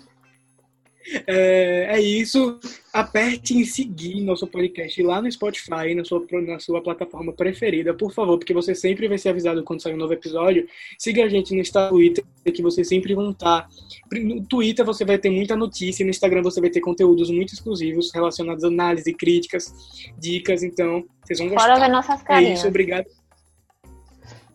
É, 1.27 1.87
é 1.91 2.01
isso. 2.01 2.59
Aperte 2.91 3.55
em 3.55 3.63
seguir 3.65 4.21
nosso 4.21 4.47
podcast 4.47 5.01
lá 5.03 5.21
no 5.21 5.31
Spotify, 5.31 5.93
na 5.95 6.03
sua, 6.03 6.25
na 6.45 6.59
sua 6.59 6.81
plataforma 6.81 7.31
preferida, 7.33 7.93
por 7.93 8.11
favor, 8.11 8.37
porque 8.37 8.53
você 8.53 8.73
sempre 8.73 9.07
vai 9.07 9.17
ser 9.17 9.29
avisado 9.29 9.63
quando 9.63 9.81
sair 9.81 9.93
um 9.93 9.97
novo 9.97 10.13
episódio. 10.13 10.67
Siga 10.97 11.23
a 11.25 11.29
gente 11.29 11.53
no 11.53 11.61
Insta- 11.61 11.89
Twitter, 11.89 12.23
que 12.53 12.61
vocês 12.61 12.87
sempre 12.87 13.13
vão 13.13 13.31
estar. 13.31 13.67
No 14.11 14.43
Twitter 14.45 14.83
você 14.85 15.05
vai 15.05 15.17
ter 15.19 15.29
muita 15.29 15.55
notícia, 15.55 16.03
no 16.03 16.09
Instagram 16.09 16.41
você 16.41 16.59
vai 16.59 16.69
ter 16.69 16.81
conteúdos 16.81 17.29
muito 17.29 17.53
exclusivos 17.53 18.11
relacionados 18.13 18.63
a 18.63 18.67
análise, 18.67 19.13
críticas, 19.13 19.73
dicas, 20.17 20.63
então 20.63 21.05
vocês 21.23 21.37
vão 21.39 21.49
gostar. 21.49 21.67
Fora 21.67 21.79
ver 21.79 21.91
nossas 21.91 22.21
É 22.21 22.23
carinhas. 22.23 22.59
isso, 22.59 22.67
obrigado. 22.67 23.05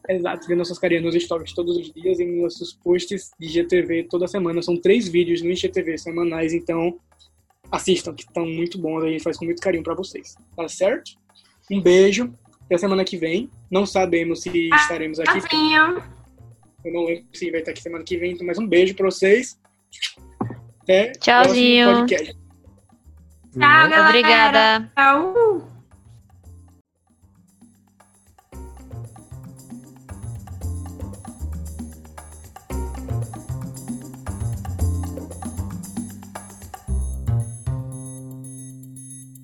Exato, 0.09 0.47
ver 0.47 0.55
nossas 0.55 0.79
carinhas 0.79 1.03
nos 1.03 1.15
stories 1.15 1.55
todos 1.55 1.77
os 1.77 1.91
dias 1.93 2.21
e 2.21 2.25
nos 2.25 2.43
nossos 2.43 2.75
posts 2.75 3.31
de 3.39 3.49
GTV 3.49 4.05
toda 4.11 4.29
semana. 4.29 4.61
São 4.63 4.77
três 4.77 5.09
vídeos 5.09 5.41
no 5.41 5.51
IGTV 5.51 5.97
semanais, 5.97 6.53
então 6.53 6.99
assistam, 7.71 8.15
que 8.15 8.23
estão 8.23 8.47
muito 8.47 8.79
bons. 8.79 9.03
A 9.03 9.09
gente 9.09 9.23
faz 9.23 9.39
com 9.39 9.47
muito 9.47 9.63
carinho 9.63 9.83
pra 9.83 9.95
vocês. 9.95 10.35
Tá 10.57 10.69
certo? 10.69 11.13
Um 11.71 11.81
beijo. 11.81 12.33
Até 12.67 12.79
semana 12.79 13.05
que 13.05 13.17
vem. 13.17 13.51
Não 13.71 13.87
sabemos 13.87 14.43
se 14.43 14.69
estaremos 14.69 15.19
aqui. 15.21 15.41
Tchauzinho. 15.41 16.03
Eu 16.85 16.93
não 16.93 17.05
lembro 17.05 17.25
se 17.33 17.51
vai 17.51 17.61
estar 17.61 17.71
aqui 17.71 17.83
semana 17.83 18.05
que 18.05 18.17
vem, 18.17 18.33
então 18.33 18.47
mais 18.47 18.59
um 18.59 18.67
beijo 18.67 18.95
pra 18.95 19.07
vocês. 19.07 19.59
Até 20.83 21.13
o 21.13 21.19
Tchauzinho. 21.19 21.87
próximo 21.87 22.09
podcast. 22.09 22.45
Tchau, 23.53 23.61
galera. 23.61 24.09
Obrigada. 24.09 24.93
Tchau. 24.95 25.74